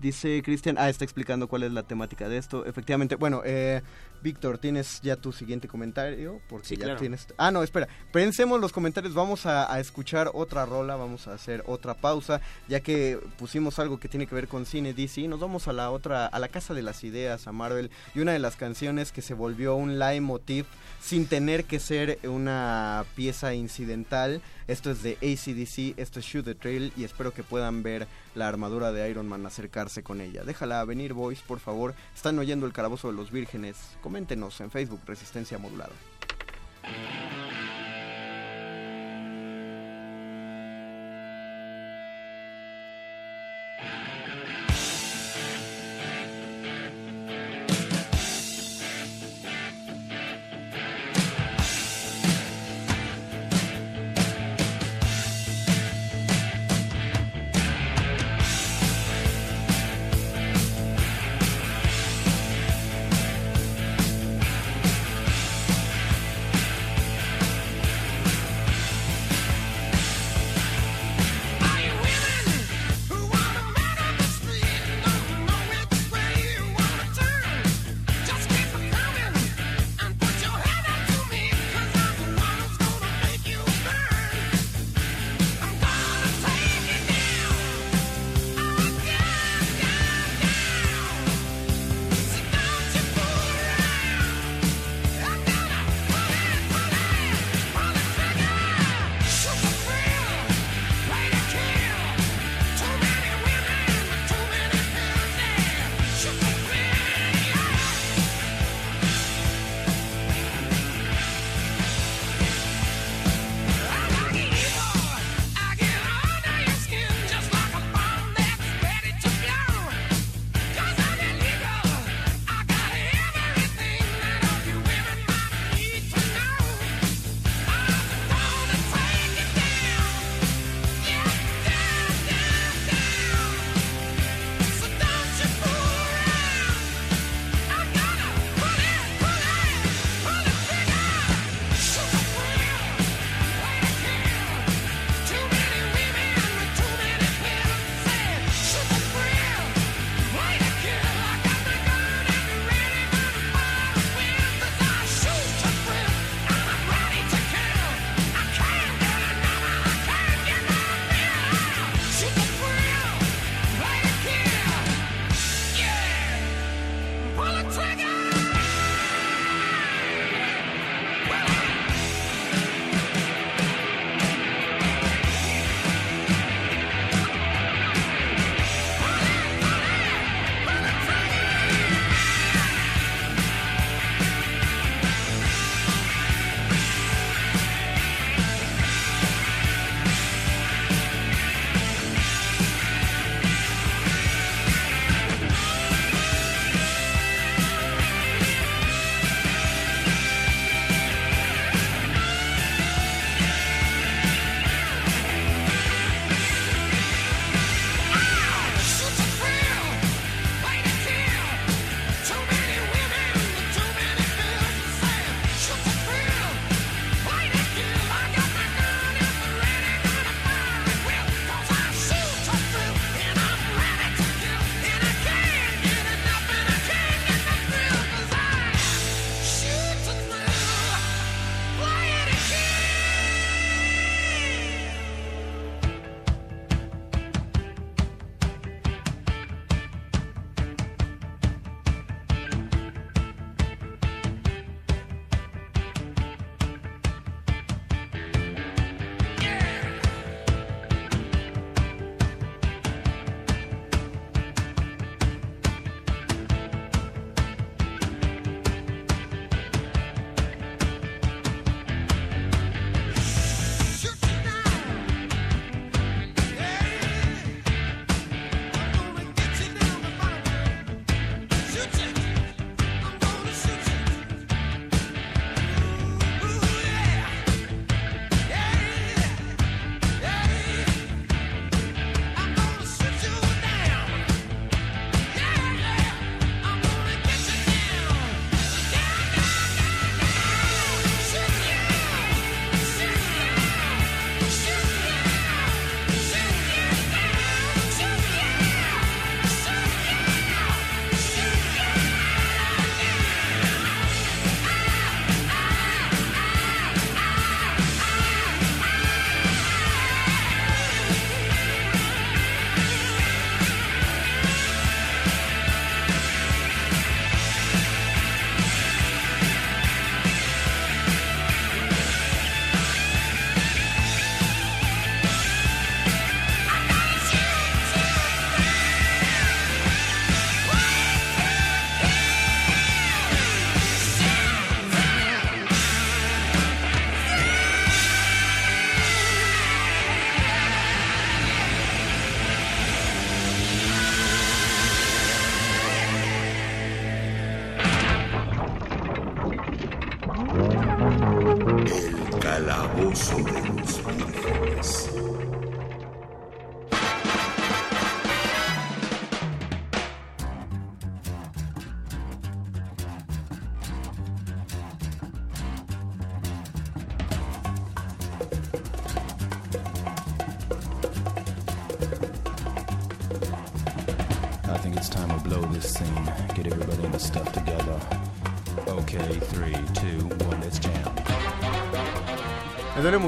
[0.00, 2.64] dice Cristian, ah, está explicando cuál es la temática de esto.
[2.64, 3.82] Efectivamente, bueno, eh,
[4.22, 6.40] Víctor, ¿tienes ya tu siguiente comentario?
[6.48, 7.00] Porque Sí, ya claro.
[7.00, 7.26] tienes...
[7.36, 7.88] Ah, no, espera.
[8.12, 9.14] Pensemos los comentarios.
[9.14, 13.98] Vamos a, a escuchar otra rola, vamos a hacer otra pausa, ya que pusimos algo
[14.00, 15.28] que tiene que ver con cine DC.
[15.28, 18.32] Nos vamos a la otra, a la casa de las ideas, a Marvel, y una
[18.32, 20.66] de las canciones que se volvió un leitmotiv
[21.00, 24.42] sin tener que ser una pieza incidental.
[24.66, 28.48] Esto es de ACDC, esto es Shoot the Trail, y espero que puedan ver la
[28.48, 30.44] armadura de Iron Man acercarse con ella.
[30.44, 31.94] Déjala venir, boys, por favor.
[32.14, 33.76] Están oyendo el calabozo de los vírgenes.
[34.08, 35.92] Coméntenos en Facebook Resistencia Modulada.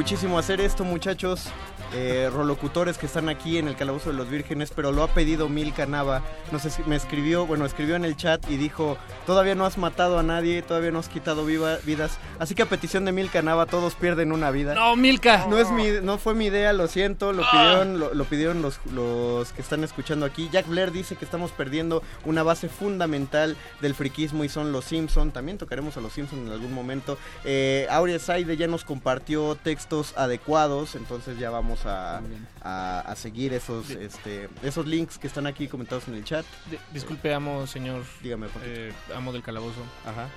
[0.00, 1.44] Muchísimo hacer esto, muchachos.
[1.92, 5.50] Eh, rolocutores que están aquí en el Calabozo de los Vírgenes, pero lo ha pedido
[5.50, 6.22] Milka Nava.
[6.52, 8.96] No sé si me escribió, bueno, escribió en el chat y dijo,
[9.26, 12.16] todavía no has matado a nadie, todavía no has quitado viva- vidas.
[12.40, 14.74] Así que a petición de Milka Nava, todos pierden una vida.
[14.74, 15.46] No, Milka.
[15.46, 18.80] No, es mi, no fue mi idea, lo siento, lo pidieron, lo, lo pidieron los,
[18.92, 20.48] los que están escuchando aquí.
[20.50, 25.30] Jack Blair dice que estamos perdiendo una base fundamental del friquismo y son los Simpson.
[25.30, 27.18] También tocaremos a los Simpson en algún momento.
[27.44, 32.22] Eh, Aurea Saide ya nos compartió textos adecuados, entonces ya vamos a,
[32.62, 36.46] a- a seguir esos, este, esos links que están aquí comentados en el chat.
[36.70, 38.02] Di- disculpe, amo, señor.
[38.22, 39.80] Dígame, eh, amo del calabozo.
[40.06, 40.28] Ajá.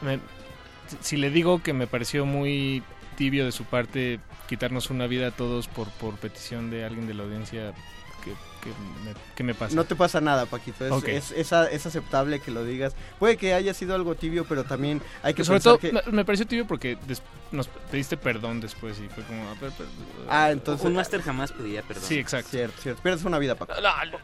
[0.00, 0.20] Me-
[1.00, 2.82] si le digo que me pareció muy
[3.16, 7.14] tibio de su parte quitarnos una vida a todos por, por petición de alguien de
[7.14, 7.74] la audiencia,
[8.24, 8.70] ¿qué, qué
[9.04, 9.74] me, qué me pasa?
[9.74, 10.86] No te pasa nada, Paquito.
[10.86, 12.94] Es, es, es a- es aceptable que lo digas.
[13.18, 15.92] Puede que haya sido algo tibio, pero también hay que Sobre pensar todo, que...
[15.92, 19.42] me, me pareció tibio porque des- nos pediste perdón después y fue como...
[19.50, 19.72] "Ah, per-
[20.28, 20.84] Ah, entonces...
[20.86, 22.04] Un máster jamás pediría perdón.
[22.06, 22.50] Sí, exacto.
[22.50, 23.02] Cierto, cierto.
[23.02, 23.72] Pierdes una vida, Paco.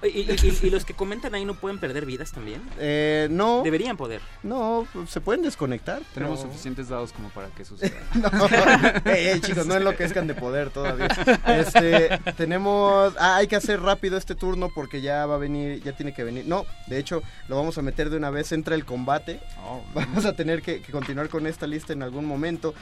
[0.03, 2.61] ¿Y, y- y- y los que comentan ahí no pueden perder vidas también?
[2.79, 3.63] Eh, no.
[3.65, 4.21] Deberían poder.
[4.43, 6.03] No, se pueden desconectar.
[6.13, 7.93] Tenemos pero- suficientes dados como para que suceda.
[8.15, 11.09] No, Ey, ey, chicos, no enloquezcan de poder todavía.
[11.47, 15.93] Este, tenemos, ah, hay que hacer rápido este turno porque ya va a venir, ya
[15.93, 16.47] tiene que venir.
[16.47, 18.53] No, de hecho, lo vamos a meter de una vez.
[18.53, 19.41] Entra el combate.
[19.95, 22.75] Vamos a tener que, que continuar con esta lista en algún momento.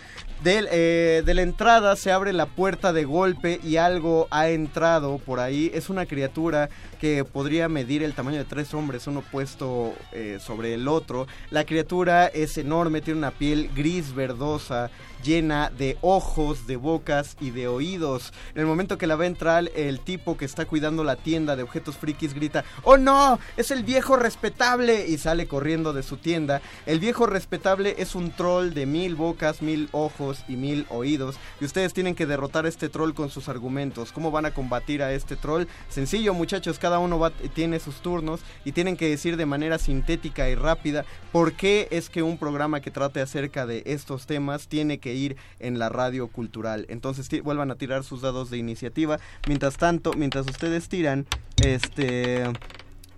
[0.43, 5.19] Del, eh, de la entrada se abre la puerta de golpe y algo ha entrado
[5.19, 5.71] por ahí.
[5.75, 6.69] Es una criatura
[7.01, 11.27] que podría medir el tamaño de tres hombres, uno puesto eh, sobre el otro.
[11.51, 14.91] La criatura es enorme, tiene una piel gris verdosa,
[15.23, 18.33] llena de ojos, de bocas y de oídos.
[18.55, 21.57] En el momento que la va a entrar, el tipo que está cuidando la tienda
[21.57, 23.39] de objetos frikis grita, ¡Oh no!
[23.57, 25.07] ¡Es el viejo respetable!
[25.09, 26.61] Y sale corriendo de su tienda.
[26.87, 31.37] El viejo respetable es un troll de mil bocas, mil ojos y mil oídos.
[31.61, 34.13] Y ustedes tienen que derrotar a este troll con sus argumentos.
[34.13, 35.65] ¿Cómo van a combatir a este troll?
[35.89, 40.55] Sencillo, muchachos, cada uno tiene sus turnos y tienen que decir de manera sintética y
[40.55, 45.12] rápida por qué es que un programa que trate acerca de estos temas tiene que
[45.13, 46.87] ir en la radio cultural.
[46.89, 49.19] Entonces vuelvan a tirar sus dados de iniciativa.
[49.47, 51.27] Mientras tanto, mientras ustedes tiran,
[51.63, 52.45] este...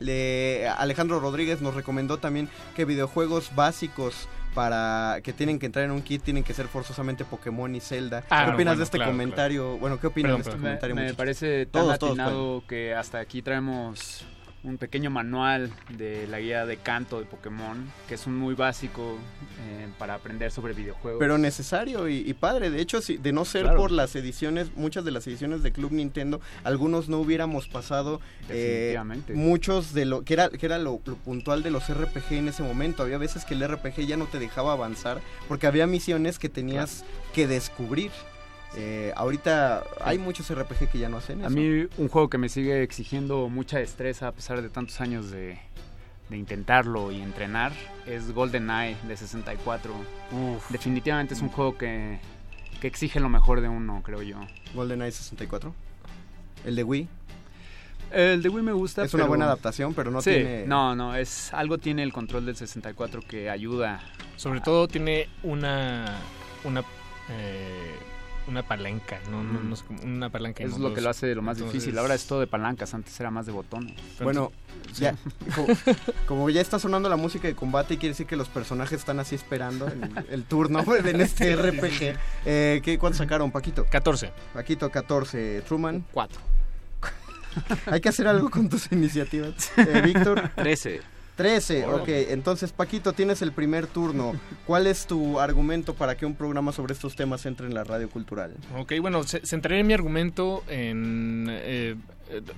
[0.01, 5.91] Le, Alejandro Rodríguez nos recomendó también que videojuegos básicos para que tienen que entrar en
[5.91, 8.25] un kit tienen que ser forzosamente Pokémon y Zelda.
[8.31, 9.79] Ah, ¿Qué no, opinas bueno, de este claro, comentario?
[9.79, 10.67] Bueno, ¿qué opinas Perdón, de este perdón.
[10.67, 10.95] comentario?
[10.97, 14.25] Me, me parece tan Todos, todos, atinado que hasta aquí traemos
[14.65, 17.77] un pequeño manual de la guía de canto de Pokémon,
[18.09, 19.17] que es un muy básico
[19.69, 21.19] eh, para aprender sobre videojuegos.
[21.21, 22.71] Pero necesario y, y padre.
[22.71, 23.79] De hecho, si, de no ser Claro.
[23.79, 28.99] por las ediciones, muchas de las ediciones de Club Nintendo, algunos no hubiéramos pasado eh,
[29.35, 32.63] muchos de lo que era, que era lo, lo puntual de los RPG en ese
[32.63, 33.03] momento.
[33.03, 37.05] Había veces que el RPG ya no te dejaba avanzar porque había misiones que tenías
[37.35, 38.11] que descubrir.
[38.77, 41.47] Eh, ahorita hay muchos RPG que ya no hacen eso.
[41.47, 45.31] A mí un juego que me sigue exigiendo mucha destreza a pesar de tantos años
[45.31, 45.59] de,
[46.29, 47.73] de intentarlo y entrenar
[48.07, 49.93] es GoldenEye de 64.
[50.71, 52.19] Definitivamente es un juego que,
[52.81, 54.39] que exige lo mejor de uno, creo yo.
[54.75, 55.73] GoldenEye 64.
[56.65, 57.09] El de Wii.
[58.11, 59.05] El de Wii me gusta.
[59.05, 62.47] Es una buena adaptación, pero no Sí, tiene- No, no, es algo tiene el control
[62.47, 64.01] del 64 que ayuda.
[64.37, 66.19] Sobre todo tiene una
[66.65, 66.81] una
[67.31, 67.95] eh,
[68.47, 70.63] una palanca, no, no, no sé cómo- una palanca.
[70.65, 70.95] Es no, lo dos.
[70.95, 71.99] que lo hace lo más Entonces- difícil.
[71.99, 73.95] Ahora es todo de palancas, antes era más de botones.
[74.21, 74.53] Bueno,
[74.95, 75.17] ya,
[76.27, 79.35] como, ya está sonando la música de combate, quiere decir que los personajes están así
[79.35, 82.17] esperando el, el turno en este RPG.
[82.45, 83.87] Eh, ¿qué, ¿Cuánto sacaron, Paquito?
[83.91, 84.33] 14.
[84.53, 85.63] Paquito, 14.
[85.67, 86.05] Truman.
[86.13, 86.41] 4.
[87.87, 89.71] Hay que hacer algo con tus iniciativas.
[89.77, 90.51] Eh, Víctor.
[90.57, 91.01] 13.
[91.37, 92.03] 13, Órale.
[92.03, 92.09] ok.
[92.31, 94.35] Entonces, Paquito, tienes el primer turno.
[94.67, 98.09] ¿Cuál es tu argumento para que un programa sobre estos temas entre en la radio
[98.09, 98.55] cultural?
[98.77, 101.47] Ok, bueno, ce- centraré mi argumento en...
[101.51, 101.97] eh,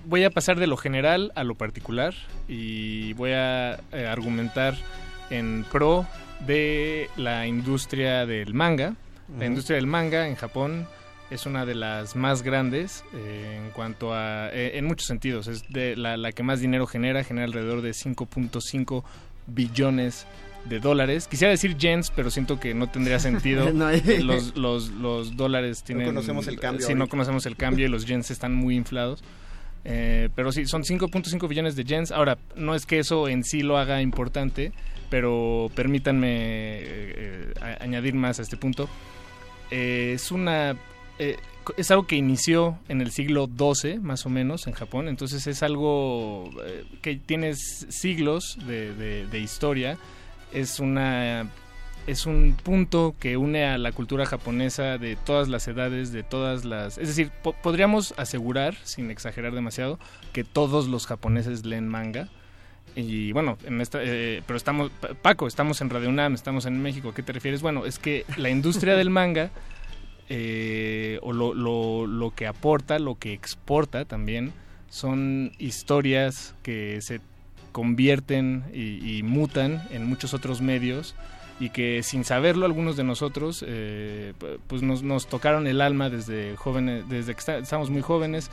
[0.04, 2.14] voy a pasar de lo general a lo particular
[2.48, 4.74] y voy a eh, argumentar
[5.30, 6.06] en pro
[6.46, 8.94] de la industria del manga.
[9.38, 10.86] La industria del manga en Japón
[11.30, 14.48] es una de las más grandes eh, en cuanto a...
[14.52, 17.90] eh, en muchos sentidos, es de la, la que más dinero genera, genera alrededor de
[17.90, 19.02] 5.5
[19.46, 20.26] billones
[20.66, 21.28] de dólares.
[21.28, 23.70] Quisiera decir yens, pero siento que no tendría sentido.
[23.72, 26.06] No hay- los, los, los dólares tienen...
[26.06, 29.22] conocemos el cambio Sí, no conocemos el cambio y los yens están muy inflados.
[29.84, 32.10] Eh, pero sí, son 5.5 billones de yens.
[32.10, 34.72] Ahora, no es que eso en sí lo haga importante,
[35.10, 38.88] pero permítanme eh, eh, añadir más a este punto.
[39.70, 40.76] Eh, es una...
[41.18, 41.36] eh,
[41.76, 45.08] es algo que inició en el siglo XII, más o menos, en Japón.
[45.08, 49.98] Entonces es algo eh, que tiene siglos de, de- historia.
[50.52, 51.48] Es una
[52.06, 56.64] es un punto que une a la cultura japonesa de todas las edades, de todas
[56.64, 56.98] las...
[56.98, 59.98] Es decir, po- podríamos asegurar, sin exagerar demasiado,
[60.32, 62.28] que todos los japoneses leen manga.
[62.94, 66.80] Y bueno, en esta, eh, pero estamos, Pa- Paco, estamos en Radio UNAM, estamos en
[66.80, 67.60] México, ¿a qué te refieres?
[67.60, 69.50] Bueno, es que la industria del manga,
[70.28, 74.52] eh, o lo, lo, lo que aporta, lo que exporta también,
[74.88, 77.20] son historias que se
[77.72, 81.14] convierten y, y mutan en muchos otros medios
[81.60, 86.08] y que sin saberlo algunos de nosotros eh, pu- pues nos, nos tocaron el alma
[86.10, 88.50] desde jóvenes desde que está- estamos muy jóvenes.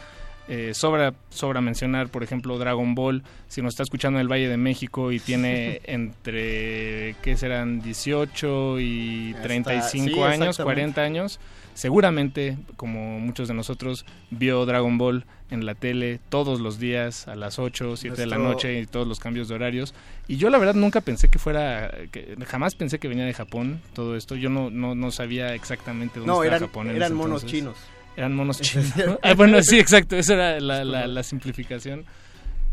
[0.49, 3.23] Eh, sobra sobra mencionar por ejemplo Dragon Ball.
[3.47, 8.79] Si nos está escuchando en el Valle de México y tiene entre qué serán 18
[8.81, 10.63] y Hasta- 35 sí, años exactamente.
[10.63, 11.39] 40 años
[11.73, 17.35] seguramente como muchos de nosotros vio Dragon Ball en la tele todos los días a
[17.35, 19.93] las 8 7 de la noche y todos los cambios de horarios.
[20.27, 23.81] Y yo la verdad nunca pensé que fuera que jamás pensé que venía de Japón
[23.93, 24.35] todo esto.
[24.35, 27.75] Yo no no, no sabía exactamente dónde No, estaba eran- Japón en eran monos chinos.
[28.17, 32.05] eran monos chinos Ah, bueno sí exacto esa era la, la, la simplificación.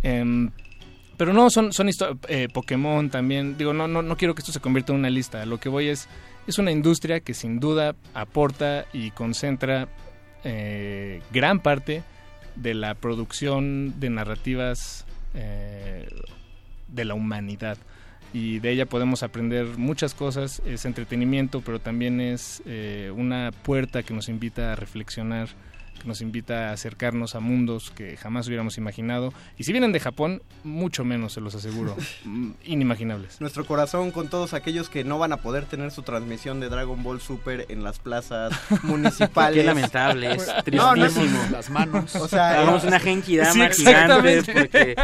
[0.02, 0.50] Em,
[1.20, 1.90] pero no, son, son
[2.28, 3.58] eh, Pokémon también.
[3.58, 5.44] Digo, no, no, no quiero que esto se convierta en una lista.
[5.44, 6.08] Lo que voy es,
[6.46, 9.86] es una industria que sin duda aporta y concentra
[10.44, 12.04] eh, gran parte
[12.56, 16.08] de la producción de narrativas eh,
[16.88, 17.76] de la humanidad.
[18.32, 20.62] Y de ella podemos aprender muchas cosas.
[20.64, 25.50] Es entretenimiento, pero también es eh, una puerta que nos invita a reflexionar
[26.00, 29.32] que nos invita a acercarnos a mundos que jamás hubiéramos imaginado.
[29.56, 31.96] Y si vienen de Japón, mucho menos, se los aseguro.
[32.24, 33.40] Mm, Inimaginables.
[33.40, 37.02] Nuestro corazón con todos aquellos que no van a poder tener su transmisión de Dragon
[37.02, 39.58] Ball Super en las plazas municipales.
[39.60, 41.42] Qué lamentable, es No, no, tristísimo.
[41.44, 41.50] no.
[41.50, 42.14] Las manos.
[42.16, 44.52] O sea, Hagamos una Genkidama sí, gigante, exactamente.
[44.52, 44.96] porque-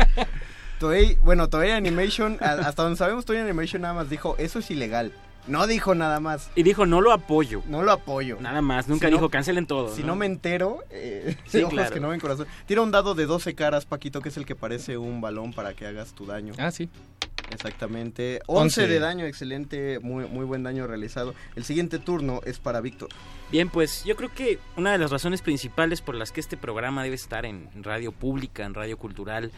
[0.79, 5.13] Toei, bueno, Toei Animation, hasta donde sabemos, Toei Animation nada más dijo, eso es ilegal.
[5.47, 6.51] No dijo nada más.
[6.57, 7.63] Y dijo, no lo apoyo.
[7.69, 8.39] No lo apoyo.
[8.41, 9.95] Nada más, nunca Si no- dijo, cancelen todo.
[9.95, 11.95] Si no, me entero, eh, Sí, ojos claro.
[11.95, 12.47] que no ven corazón.
[12.67, 15.75] Tira un dado de 12 caras, Paquito, que es el que parece un balón para
[15.75, 16.53] que hagas tu daño.
[16.59, 16.89] Ah, sí.
[17.53, 18.41] Exactamente.
[18.47, 18.87] 11 Once.
[18.93, 21.35] de daño, excelente, muy, muy buen daño realizado.
[21.55, 23.09] El siguiente turno es para Víctor.
[23.53, 27.03] Bien, pues yo creo que una de las razones principales por las que este programa
[27.05, 29.53] debe estar en radio pública, en radio cultural,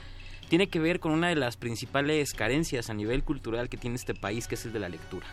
[0.50, 4.14] tiene que ver con una de las principales carencias a nivel cultural que tiene este
[4.14, 5.26] país, que es el de la lectura.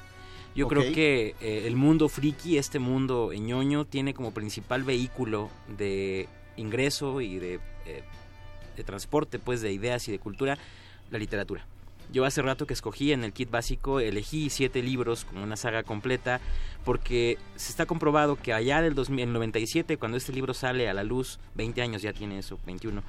[0.55, 6.29] Yo creo que eh, el mundo friki, este mundo ñoño, tiene como principal vehículo de
[6.55, 8.03] ingreso y de, eh,
[8.77, 10.57] de transporte, pues, de ideas y de cultura,
[11.11, 11.65] la literatura.
[12.11, 15.83] Yo hace rato que escogí en el kit básico, elegí siete libros como una saga
[15.83, 16.39] completa,
[16.85, 20.87] porque se está comprobado que allá del 2000, en el 97, cuando este libro sale
[20.87, 23.03] a la luz, 20 años ya tiene eso, 21,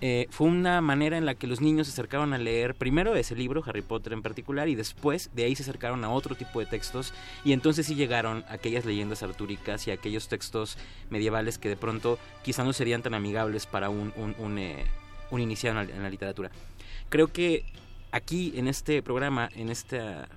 [0.00, 3.36] eh, fue una manera en la que los niños se acercaron a leer primero ese
[3.36, 6.66] libro, Harry Potter en particular, y después de ahí se acercaron a otro tipo de
[6.66, 7.12] textos,
[7.44, 10.78] y entonces sí llegaron a aquellas leyendas artúricas y aquellos textos
[11.10, 14.84] medievales que de pronto quizá no serían tan amigables para un, un, un, eh,
[15.32, 16.50] iniciado en la, literatura.
[17.08, 17.64] Creo que
[18.12, 20.28] aquí en este programa, en esta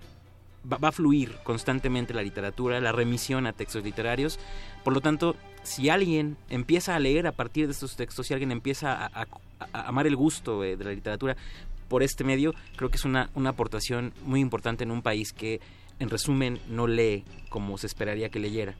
[0.72, 4.40] va, a fluir constantemente la literatura, la remisión a textos literarios.
[4.84, 8.52] Por lo tanto, si alguien empieza a leer a partir de estos textos, si alguien
[8.52, 9.28] empieza a, a-
[9.72, 11.36] a amar el gusto eh, de la literatura
[11.88, 15.62] por este medio, creo que es una, una aportación muy importante en un país que,
[16.00, 18.76] en resumen, no lee como se esperaría que leyera.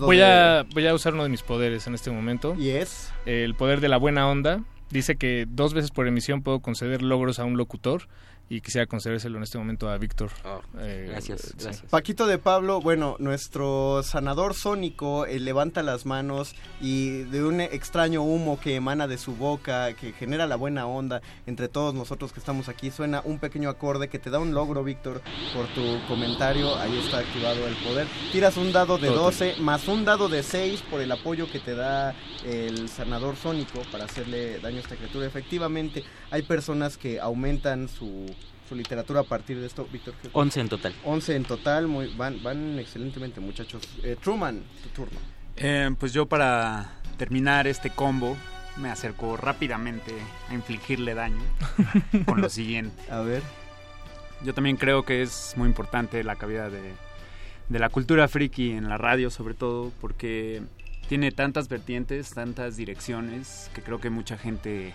[0.00, 2.54] Voy a, voy a usar uno de mis poderes en este momento.
[2.56, 3.12] ¿Y es?
[3.26, 4.62] El poder de la buena onda.
[4.90, 8.08] Dice que dos veces por emisión puedo conceder logros a un locutor
[8.52, 10.30] y quisiera concedérselo en este momento a Víctor.
[10.78, 11.90] Eh, gracias, gracias.
[11.90, 18.22] Paquito de Pablo, bueno, nuestro sanador sónico eh, levanta las manos y de un extraño
[18.22, 22.40] humo que emana de su boca, que genera la buena onda entre todos nosotros que
[22.40, 25.22] estamos aquí, suena un pequeño acorde que te da un logro, Víctor,
[25.54, 26.76] por tu comentario.
[26.76, 28.06] Ahí está activado el poder.
[28.32, 29.22] Tiras un dado de Todo.
[29.22, 32.14] 12 más un dado de 6 por el apoyo que te da
[32.44, 35.24] el sanador sónico para hacerle daño a esta criatura.
[35.24, 38.26] Efectivamente, hay personas que aumentan su,
[38.72, 40.14] su literatura a partir de esto, Víctor.
[40.22, 40.94] ¿qué- 11 en total.
[41.04, 43.82] 11 en total, muy, van, van excelentemente muchachos.
[44.02, 45.18] Eh, Truman, tu turno.
[45.56, 48.34] Eh, pues yo para terminar este combo
[48.78, 50.12] me acerco rápidamente
[50.48, 51.42] a infligirle daño
[52.26, 53.10] con lo siguiente.
[53.12, 53.42] A ver.
[54.42, 56.80] Yo también creo que es muy importante la cabida de,
[57.68, 60.62] de la cultura friki en la radio sobre todo porque
[61.08, 64.94] tiene tantas vertientes, tantas direcciones que creo que mucha gente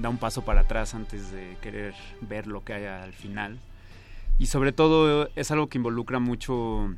[0.00, 3.58] da un paso para atrás antes de querer ver lo que hay al final.
[4.38, 6.94] Y sobre todo es algo que involucra mucho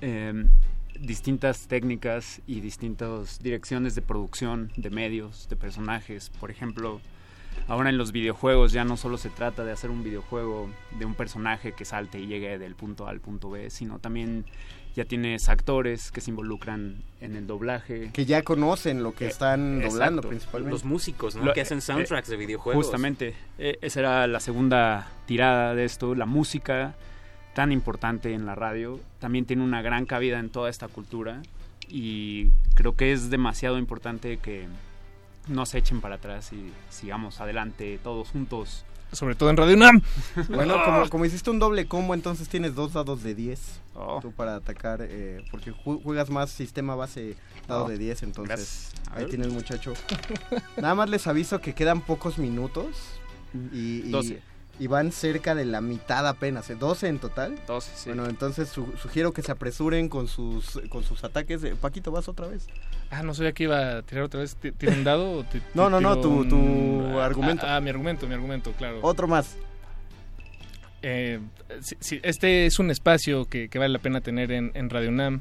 [0.00, 0.46] eh,
[1.00, 6.30] distintas técnicas y distintas direcciones de producción, de medios, de personajes.
[6.40, 7.00] Por ejemplo,
[7.68, 11.14] ahora en los videojuegos ya no solo se trata de hacer un videojuego de un
[11.14, 14.46] personaje que salte y llegue del punto A al punto B, sino también
[14.96, 18.10] ya tienes actores que se involucran en el doblaje.
[18.12, 20.28] Que ya conocen lo que Eh, están doblando exacto.
[20.28, 20.70] principalmente.
[20.72, 21.44] Los músicos, ¿no?
[21.44, 22.84] Lo- que hacen eh, soundtracks eh, de videojuegos.
[22.86, 26.94] Justamente, eh, esa era la segunda tirada de esto, la música
[27.54, 31.42] tan importante en la radio, también tiene una gran cabida en toda esta cultura
[31.88, 34.66] y creo que es demasiado importante que
[35.48, 38.84] no se echen para atrás y sigamos adelante todos juntos.
[39.12, 40.02] Sobre todo en Radio UNAM.
[40.48, 43.80] Bueno, como, como hiciste un doble combo, entonces tienes dos dados de 10.
[43.98, 44.18] Oh.
[44.20, 47.34] Tú para atacar, eh, porque ju- juegas más sistema base
[47.66, 49.30] dado Oh, de 10, entonces ahí ver.
[49.30, 49.94] tienes muchacho.
[50.76, 52.86] Nada más les aviso que quedan pocos minutos
[53.72, 54.42] y, y- 12.
[54.78, 56.74] y van cerca de la mitad apenas, ¿eh?
[56.74, 57.58] 12 en total.
[57.66, 58.08] 12, sí.
[58.10, 61.64] Bueno, entonces su- sugiero que se apresuren con sus con sus ataques.
[61.64, 62.66] Eh, Paquito, vas otra vez.
[63.10, 64.56] Ah, no sabía que iba a tirar otra vez.
[64.56, 65.38] ¿Ti- ¿Tira un dado?
[65.38, 65.44] o
[65.74, 67.64] No, no, no, tu- un- tu Ah, argumento.
[67.66, 68.98] Ah, mi argumento, mi argumento, claro.
[69.02, 69.56] Otro más.
[71.08, 71.38] Eh,
[71.82, 75.10] sí, sí, este es un espacio que, que vale la pena tener en, en Radio
[75.10, 75.40] UNAM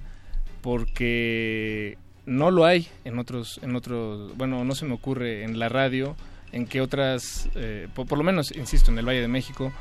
[0.62, 5.70] porque no lo hay en otros, en otros, bueno, no se me ocurre en la
[5.70, 6.16] radio,
[6.52, 9.74] en que otras, eh, por, por lo menos, insisto, en el Valle de México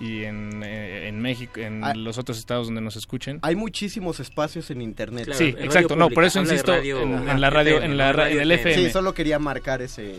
[0.00, 1.92] y en, eh, en México, en Ah.
[1.94, 3.38] los otros estados donde nos escuchen.
[3.42, 5.24] Hay muchísimos espacios en internet.
[5.24, 7.98] Claro, Sí, exacto, no, por eso habla insisto radio- en- en la radio- FM, en
[7.98, 8.74] la en el FM.
[8.86, 10.14] Sí, solo quería marcar ese.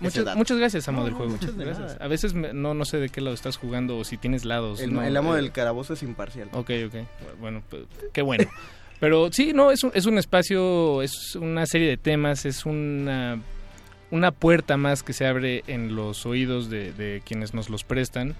[0.00, 1.32] Ese Muchas, gracias, amo No, del juego.
[1.32, 1.92] muchas de gracias.
[1.94, 2.04] nada.
[2.04, 4.80] A veces me- no, no sé de qué lado estás jugando o si tienes lados.
[4.80, 6.48] El, no, el amo eh, del calabozo es imparcial.
[6.52, 6.94] Ok, ok.
[7.40, 8.44] Bueno, pues, qué bueno.
[9.00, 13.40] Pero sí, no, es un, es un espacio, es una serie de temas, es una,
[14.10, 18.34] una puerta más que se abre en los oídos de, de quienes nos los prestan,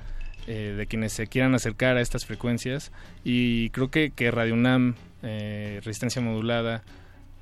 [0.48, 2.90] eh, de quienes se quieran acercar a estas frecuencias.
[3.22, 6.82] Y creo que, que Radio UNAM, eh, Resistencia Modulada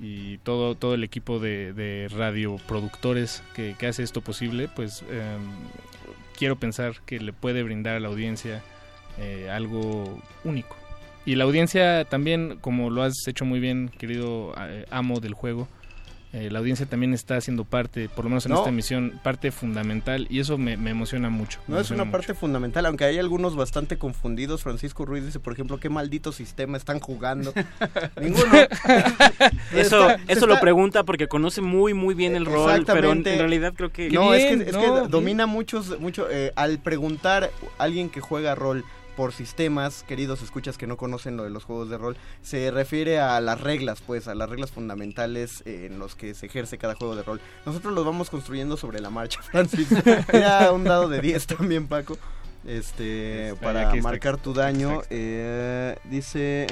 [0.00, 5.42] y todo, todo el equipo de, de radioproductores que, hace esto posible, pues em,
[6.36, 8.62] quiero pensar que le puede brindar a la audiencia
[9.18, 10.76] eh, algo único.
[11.24, 15.66] Y la audiencia también, como lo has hecho muy bien, querido eh, amo del juego,
[16.36, 18.58] eh, la audiencia también está haciendo parte, por lo menos en No.
[18.58, 21.60] esta emisión, parte fundamental y eso me, me emociona mucho.
[21.66, 24.62] me No es una parte fundamental, aunque hay algunos bastante confundidos.
[24.62, 27.54] Francisco Ruiz dice, por ejemplo, qué maldito sistema están jugando.
[28.20, 28.52] Ninguno.
[29.72, 33.72] Eso, Está- eso lo pregunta porque conoce muy muy bien el rol, pero en, realidad
[33.74, 34.10] creo que...
[34.10, 35.10] No, es que, Bien, es no, que bien.
[35.10, 38.84] domina muchos, mucho, eh, al preguntar a alguien que juega rol
[39.16, 43.18] por sistemas, queridos escuchas que no conocen lo de los juegos de rol, se refiere
[43.18, 47.16] a las reglas, pues, a las reglas fundamentales en los que se ejerce cada juego
[47.16, 47.40] de rol.
[47.64, 49.88] Nosotros los vamos construyendo sobre la marcha, Francis.
[50.32, 52.18] Era un dado de 10 también, Paco.
[52.64, 56.66] Este, Está, para marcar tu daño, eh, dice...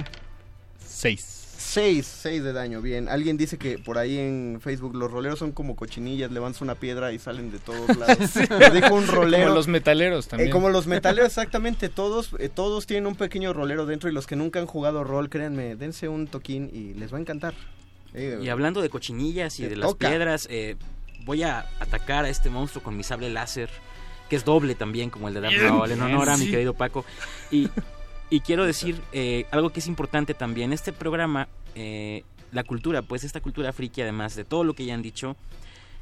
[0.87, 1.44] 6.
[1.67, 3.09] 6, 6 de daño, bien.
[3.09, 7.13] Alguien dice que por ahí en Facebook los roleros son como cochinillas, levantas una piedra
[7.13, 8.31] y salen de todos lados.
[8.31, 8.41] Sí.
[8.49, 9.45] Lo dijo un rolero.
[9.45, 10.49] Como los metaleros también.
[10.49, 11.89] Eh, como los metaleros, exactamente.
[11.89, 15.29] Todos, eh, todos tienen un pequeño rolero dentro y los que nunca han jugado rol,
[15.31, 17.55] créanme, dense un toquín y les va a encantar.
[18.13, 20.09] Eh, Y hablando de cochinillas y de las toca.
[20.09, 20.77] piedras, eh,
[21.25, 23.71] voy a atacar a este monstruo con mi sable láser,
[24.29, 27.05] que es doble también como el de Bien, Maul, en honor a mi querido Paco.
[27.51, 27.69] Y,
[28.35, 30.73] y quiero decir eh, algo que es importante también.
[30.73, 31.47] Este programa,
[31.77, 35.37] eh, la cultura, pues esta cultura friki, además de todo lo que ya han dicho,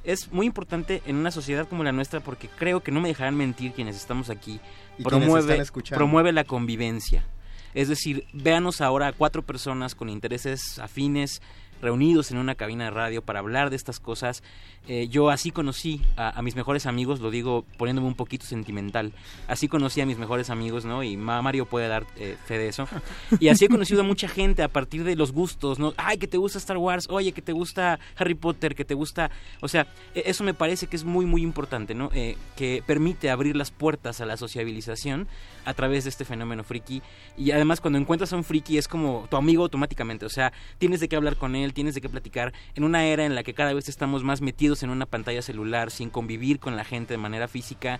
[0.02, 3.36] es muy importante en una sociedad como la nuestra porque creo que no me dejarán
[3.36, 4.60] mentir quienes estamos aquí.
[4.96, 7.22] Y Promueve, promueve la convivencia.
[7.74, 11.42] Es decir, véanos ahora cuatro personas con intereses afines
[11.82, 14.42] reunidos en una cabina de radio para hablar de estas cosas.
[14.88, 19.12] Eh, yo así conocí a, a mis mejores amigos, lo digo poniéndome un poquito sentimental.
[19.46, 21.04] Así conocí a mis mejores amigos, ¿no?
[21.04, 22.88] Y Ma- Mario puede dar eh, fe de eso.
[23.40, 25.94] Y así he conocido a mucha gente a partir de los gustos, ¿no?
[25.96, 29.30] Ay, que te gusta Star Wars, oye, que te gusta Harry Potter, que te gusta...
[29.60, 32.10] O sea, e- eso me parece que es muy, muy importante, ¿no?
[32.12, 35.28] Eh, que permite abrir las puertas a la sociabilización
[35.64, 37.02] a través de este fenómeno friki.
[37.38, 40.26] Y además cuando encuentras a un friki es como tu amigo automáticamente.
[40.26, 42.52] O sea, tienes de qué hablar con él, tienes de qué platicar.
[42.74, 45.90] En una era en la que cada vez estamos más metidos en una pantalla celular,
[45.90, 47.98] sin convivir con la gente de manera física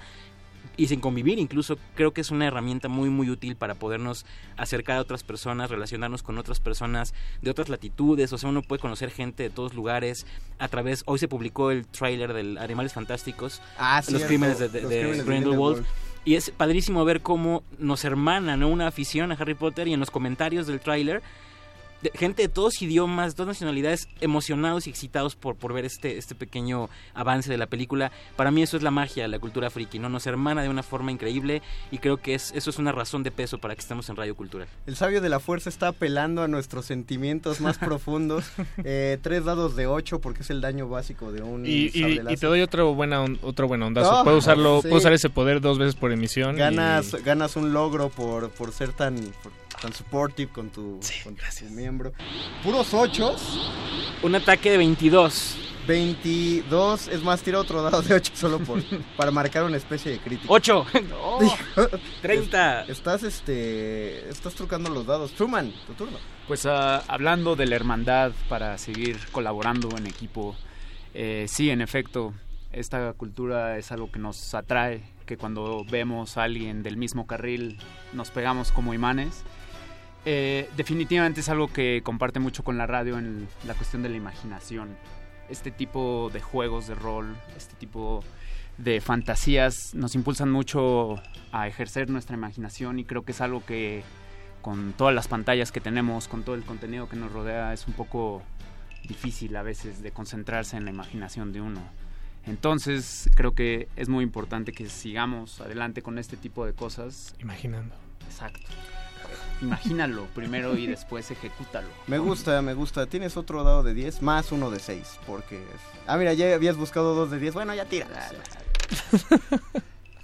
[0.77, 4.25] y sin convivir incluso creo que es una herramienta muy muy útil para podernos
[4.57, 8.81] acercar a otras personas, relacionarnos con otras personas de otras latitudes, o sea, uno puede
[8.81, 10.25] conocer gente de todos lugares
[10.61, 14.69] a través, hoy se publicó el tráiler del Animales Fantásticos, Ah, los cierto, crímenes de,
[14.69, 16.23] de- los de crímenes de Grindelwald, Grindelwald.
[16.25, 18.69] y es padrísimo ver cómo nos hermana ¿no?
[18.69, 21.23] una afición a Harry Potter y en los comentarios del tráiler
[22.03, 26.35] de- gente de todos idiomas, todas nacionalidades, emocionados y excitados por, por ver este, este
[26.35, 28.13] pequeño avance de la película.
[28.37, 30.09] Para mí eso es la magia de la cultura friki, ¿no?
[30.09, 33.31] Nos hermana de una forma increíble y creo que es, eso es una razón de
[33.31, 34.69] peso para que estemos en Radio Cultural.
[34.87, 38.45] El sabio de la fuerza está apelando a nuestros sentimientos más profundos.
[38.85, 42.37] Eh, tres dados de ocho porque es el daño básico de un Y, y- y
[42.37, 44.25] te doy otro, buena, on- otro buen ondazo.
[44.25, 44.89] Puedo usarlo, sí.
[44.89, 46.57] puedo usar ese poder dos veces por emisión.
[46.57, 51.35] y- ganas, ganas un logro por, por ser tan, por- tan supportive con tu, con
[51.37, 51.43] tu
[51.75, 52.13] miembro.
[52.63, 53.71] Puros ochos.
[54.23, 55.57] Un ataque de 22.
[55.87, 58.81] 22, es más, tira otro dado de 8 solo por,
[59.17, 60.53] para marcar una especie de crítico.
[60.55, 60.87] 8.
[61.43, 61.89] Hijo,
[62.23, 62.83] 30.
[62.85, 65.33] es- Estás, este, estás trucando los dados.
[65.33, 66.19] Truman, tu turno.
[66.47, 70.55] Pues ah, hablando de la hermandad para seguir colaborando en equipo,
[71.15, 72.33] eh, sí, en efecto,
[72.71, 77.79] esta cultura es algo que nos atrae, que cuando vemos a alguien del mismo carril
[78.13, 79.43] nos pegamos como imanes.
[80.25, 84.17] Eh, definitivamente es algo que comparte mucho con la radio en la cuestión de la
[84.17, 84.97] imaginación.
[85.49, 88.23] Este tipo de juegos de rol, este tipo
[88.79, 91.21] de fantasías nos impulsan mucho
[91.51, 94.03] a ejercer nuestra imaginación y creo que es algo que
[94.63, 97.95] con todas las pantallas que tenemos, con todo el contenido que nos rodea, es un
[97.95, 98.43] poco
[99.05, 101.81] difícil a veces de concentrarse en la imaginación de uno.
[102.47, 107.35] Entonces creo que es muy importante que sigamos adelante con este tipo de cosas.
[107.41, 107.95] Imaginando.
[108.25, 108.69] Exacto.
[109.61, 111.89] Imagínalo primero y después ejecútalo.
[112.07, 113.07] Me gusta, me gusta.
[113.07, 115.19] Tienes otro dado de 10 más uno de 6.
[115.27, 115.57] Porque.
[115.57, 117.55] es- Ah, mira, ya habías buscado dos de 10.
[117.55, 118.07] Bueno, ya tira.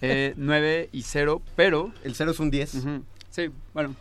[0.00, 1.92] Eh, 9 y 0, pero...
[2.04, 2.70] El 0 es un 10.
[3.30, 3.94] Sí, bueno.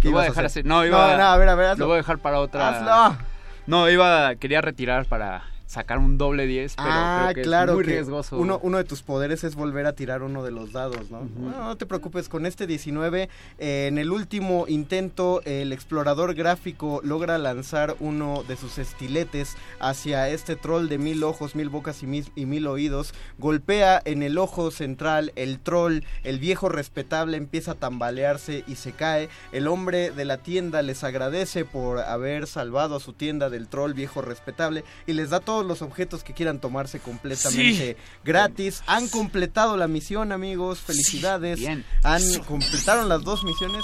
[0.00, 0.60] ¿Qué Lo voy a a dejar hacer?
[0.62, 0.68] así.
[0.68, 1.84] No, iba No, no, a ver, a ver, hazlo.
[1.84, 2.68] Lo voy a dejar para otra.
[3.08, 3.18] Hazlo.
[3.66, 7.72] No, iba, quería retirar para sacar un doble 10, pero ah, creo que claro.
[7.72, 8.38] es muy que riesgoso.
[8.38, 11.28] Uno, uno de tus poderes es volver a tirar uno de los dados, ¿no?
[11.36, 13.28] Bueno, no te preocupes, con este 19,
[13.58, 20.28] eh, en el último intento, el explorador gráfico logra lanzar uno de sus estiletes hacia
[20.28, 23.12] este troll de mil ojos, mil bocas y mil, y mil oídos.
[23.38, 28.92] Golpea en el ojo central, el troll, el viejo respetable empieza a tambalearse y se
[28.92, 29.28] cae.
[29.52, 33.94] El hombre de la tienda les agradece por haber salvado a su tienda del troll
[33.94, 38.02] viejo respetable y les da todos los objetos que quieran tomarse completamente Sí.
[38.24, 38.82] gratis.
[38.86, 40.80] Han completado la misión, amigos.
[40.80, 41.58] Felicidades.
[41.58, 41.82] bien.
[42.02, 43.82] Han completaron las dos misiones.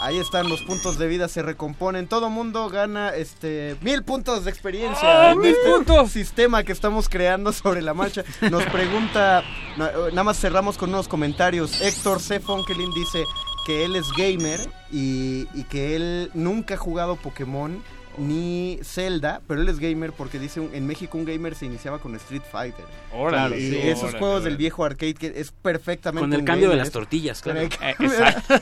[0.00, 2.06] Ahí están los puntos de vida, se recomponen.
[2.08, 6.10] Todo mundo gana este mil puntos de experiencia ¡Ah, en mil este puntos!
[6.12, 8.24] sistema que estamos creando sobre la marcha.
[8.50, 9.40] Nos pregunta,
[9.76, 11.80] eh, nada más cerramos con unos comentarios.
[11.80, 12.38] Héctor C.
[12.40, 13.22] Fonkelin dice
[13.66, 14.60] que él es gamer
[14.92, 17.82] y, y que él nunca ha jugado Pokémon
[18.18, 21.98] ni Zelda, pero él es gamer porque dice un- en México un gamer se iniciaba
[21.98, 22.84] con Street Fighter.
[23.12, 24.44] Órale, sí, órale, esos juegos órale.
[24.50, 27.60] del viejo arcade que es perfectamente Con el un cambio de las tortillas, claro.
[27.60, 28.54] Eh, exacto.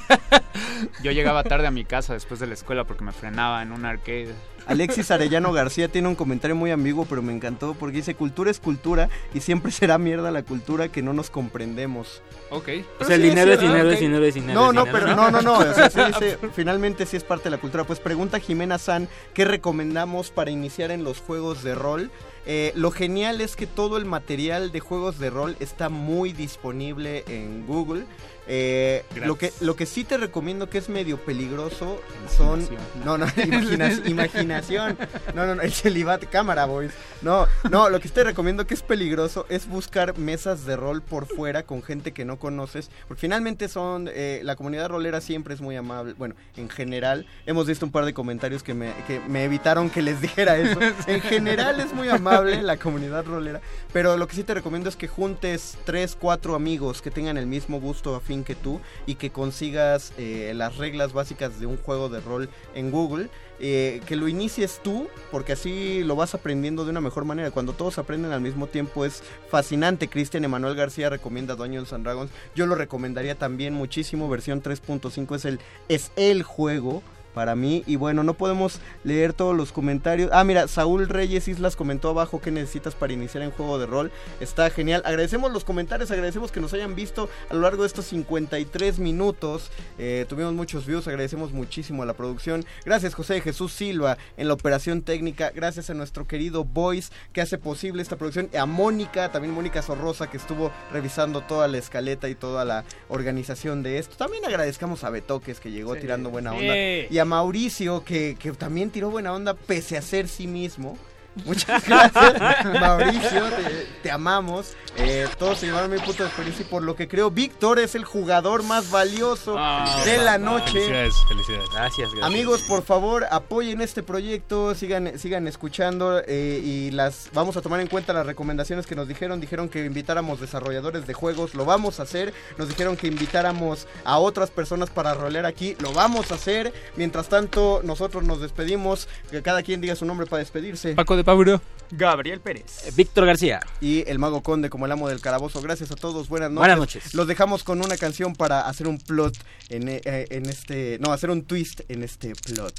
[1.03, 3.85] Yo llegaba tarde a mi casa después de la escuela porque me frenaba en un
[3.85, 4.35] arcade.
[4.67, 8.61] Alexis Arellano García tiene un comentario muy ambiguo, pero me encantó porque dice cultura es
[8.61, 12.23] cultura y siempre será mierda la cultura que no nos comprendemos.
[12.51, 12.69] Ok.
[13.01, 14.61] O sea, el dinero es dinero, es dinero, es dinero.
[14.61, 15.59] No, no, pero no, no, no.
[15.59, 17.85] o sea, sí dice, finalmente sí es parte de la cultura.
[17.85, 22.11] Pues pregunta Jimena San, ¿qué recomendamos para iniciar en los juegos de rol?
[22.49, 27.25] Eh, lo genial es que todo el material de juegos de rol está muy disponible
[27.27, 28.05] en Google.
[28.49, 32.01] Eh, lo que lo que sí te recomiendo que es medio peligroso
[32.37, 32.67] son
[33.05, 34.97] no no imagina- imaginación.
[35.35, 36.93] No no no el celibato cámara boys.
[37.23, 41.03] No no lo que sí te recomiendo que es peligroso es buscar mesas de rol
[41.03, 45.55] por fuera con gente que no conoces porque finalmente son eh, la comunidad rolera siempre
[45.55, 49.21] es muy amable bueno en general hemos visto un par de comentarios que me, que
[49.21, 50.79] me evitaron que les dijera eso.
[51.07, 53.61] En general es muy amable la comunidad rolera
[53.93, 57.47] pero lo que sí te recomiendo es que juntes tres cuatro amigos que tengan el
[57.47, 62.09] mismo gusto afín que tú y que consigas eh, las reglas básicas de un juego
[62.09, 66.91] de rol en Google eh, que lo inicies tú, porque así lo vas aprendiendo de
[66.91, 67.51] una mejor manera.
[67.51, 70.09] Cuando todos aprenden al mismo tiempo es fascinante.
[70.09, 72.31] Cristian Emanuel García recomienda Dungeons and Dragons.
[72.55, 74.29] Yo lo recomendaría también muchísimo.
[74.29, 77.03] Versión 3.5 es el, es el juego
[77.37, 77.85] para mí.
[77.87, 80.31] Y bueno, no podemos leer todos los comentarios.
[80.33, 84.11] Ah, mira, Saúl Reyes Islas comentó abajo qué necesitas para iniciar en juego de rol.
[84.41, 85.03] Está genial.
[85.05, 89.71] Agradecemos los comentarios, agradecemos que nos hayan visto a lo largo de estos 53 minutos.
[89.99, 92.65] Eh, tuvimos muchos views, agradecemos muchísimo a la producción.
[92.87, 95.53] Gracias José Jesús Silva en la operación técnica.
[95.55, 98.49] Gracias a nuestro querido Voice que hace posible esta producción.
[98.59, 103.83] A Mónica, también Mónica Sorrosa que estuvo revisando toda la escaleta y toda la organización
[103.83, 104.17] de esto.
[104.17, 106.01] También agradezcamos a Betoques que llegó Sí.
[106.01, 106.57] tirando buena Sí.
[106.61, 106.75] onda.
[107.11, 110.97] Y a Mauricio que, que también tiró buena onda pese a ser sí mismo.
[111.45, 113.45] Muchas gracias, Mauricio.
[113.51, 114.75] Te, te amamos.
[114.99, 117.95] Eh, todos se llevaron mi punto de experiencia y por lo que creo, Víctor es
[117.95, 119.57] el jugador más valioso
[120.05, 120.73] de la noche.
[120.73, 121.69] Felicidades, felicidades.
[121.71, 122.25] Gracias, gracias.
[122.25, 127.81] Amigos, por favor, apoyen este proyecto, sigan, sigan escuchando eh, y las vamos a tomar
[127.81, 129.41] en cuenta las recomendaciones que nos dijeron.
[129.41, 132.33] Dijeron que invitáramos desarrolladores de juegos, lo vamos a hacer.
[132.57, 136.73] Nos dijeron que invitáramos a otras personas para rolear aquí, lo vamos a hacer.
[136.97, 139.09] Mientras tanto, nosotros nos despedimos.
[139.31, 140.95] Que cada quien diga su nombre para despedirse.
[140.95, 141.61] Paco de Pablo.
[141.91, 142.95] Gabriel Pérez.
[142.95, 143.59] Víctor García.
[143.81, 145.61] Y el Mago Conde como el amo del calabozo.
[145.61, 146.29] Gracias a todos.
[146.29, 146.61] Buenas noches.
[146.61, 147.15] Buenas noches.
[147.15, 149.37] Los dejamos con una canción para hacer un plot
[149.69, 150.99] en, eh, en este...
[151.01, 152.75] No, hacer un twist en este plot.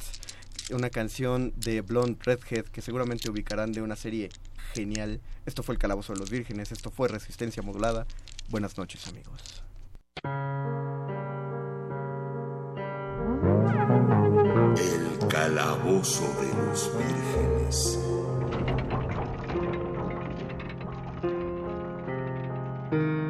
[0.72, 4.30] Una canción de Blonde Redhead que seguramente ubicarán de una serie
[4.74, 5.20] genial.
[5.46, 6.72] Esto fue el Calabozo de los Vírgenes.
[6.72, 8.08] Esto fue Resistencia Modulada.
[8.48, 9.62] Buenas noches, amigos.
[14.78, 18.07] El calabozo de los vírgenes.
[22.90, 23.27] ¿Qué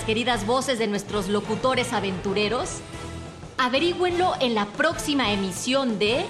[0.00, 2.78] las queridas voces de nuestros locutores aventureros?
[3.58, 6.24] Averígüenlo en la próxima emisión de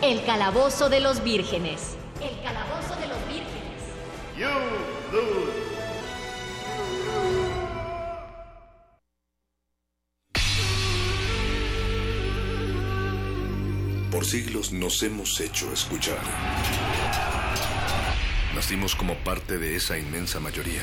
[0.00, 1.96] El Calabozo de los Vírgenes.
[2.22, 3.82] El Calabozo de los Vírgenes.
[4.38, 4.48] You
[5.12, 5.52] lose.
[14.10, 16.16] Por siglos nos hemos hecho escuchar.
[18.54, 20.82] Nacimos como parte de esa inmensa mayoría.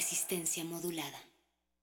[0.00, 1.29] Resistencia modulada.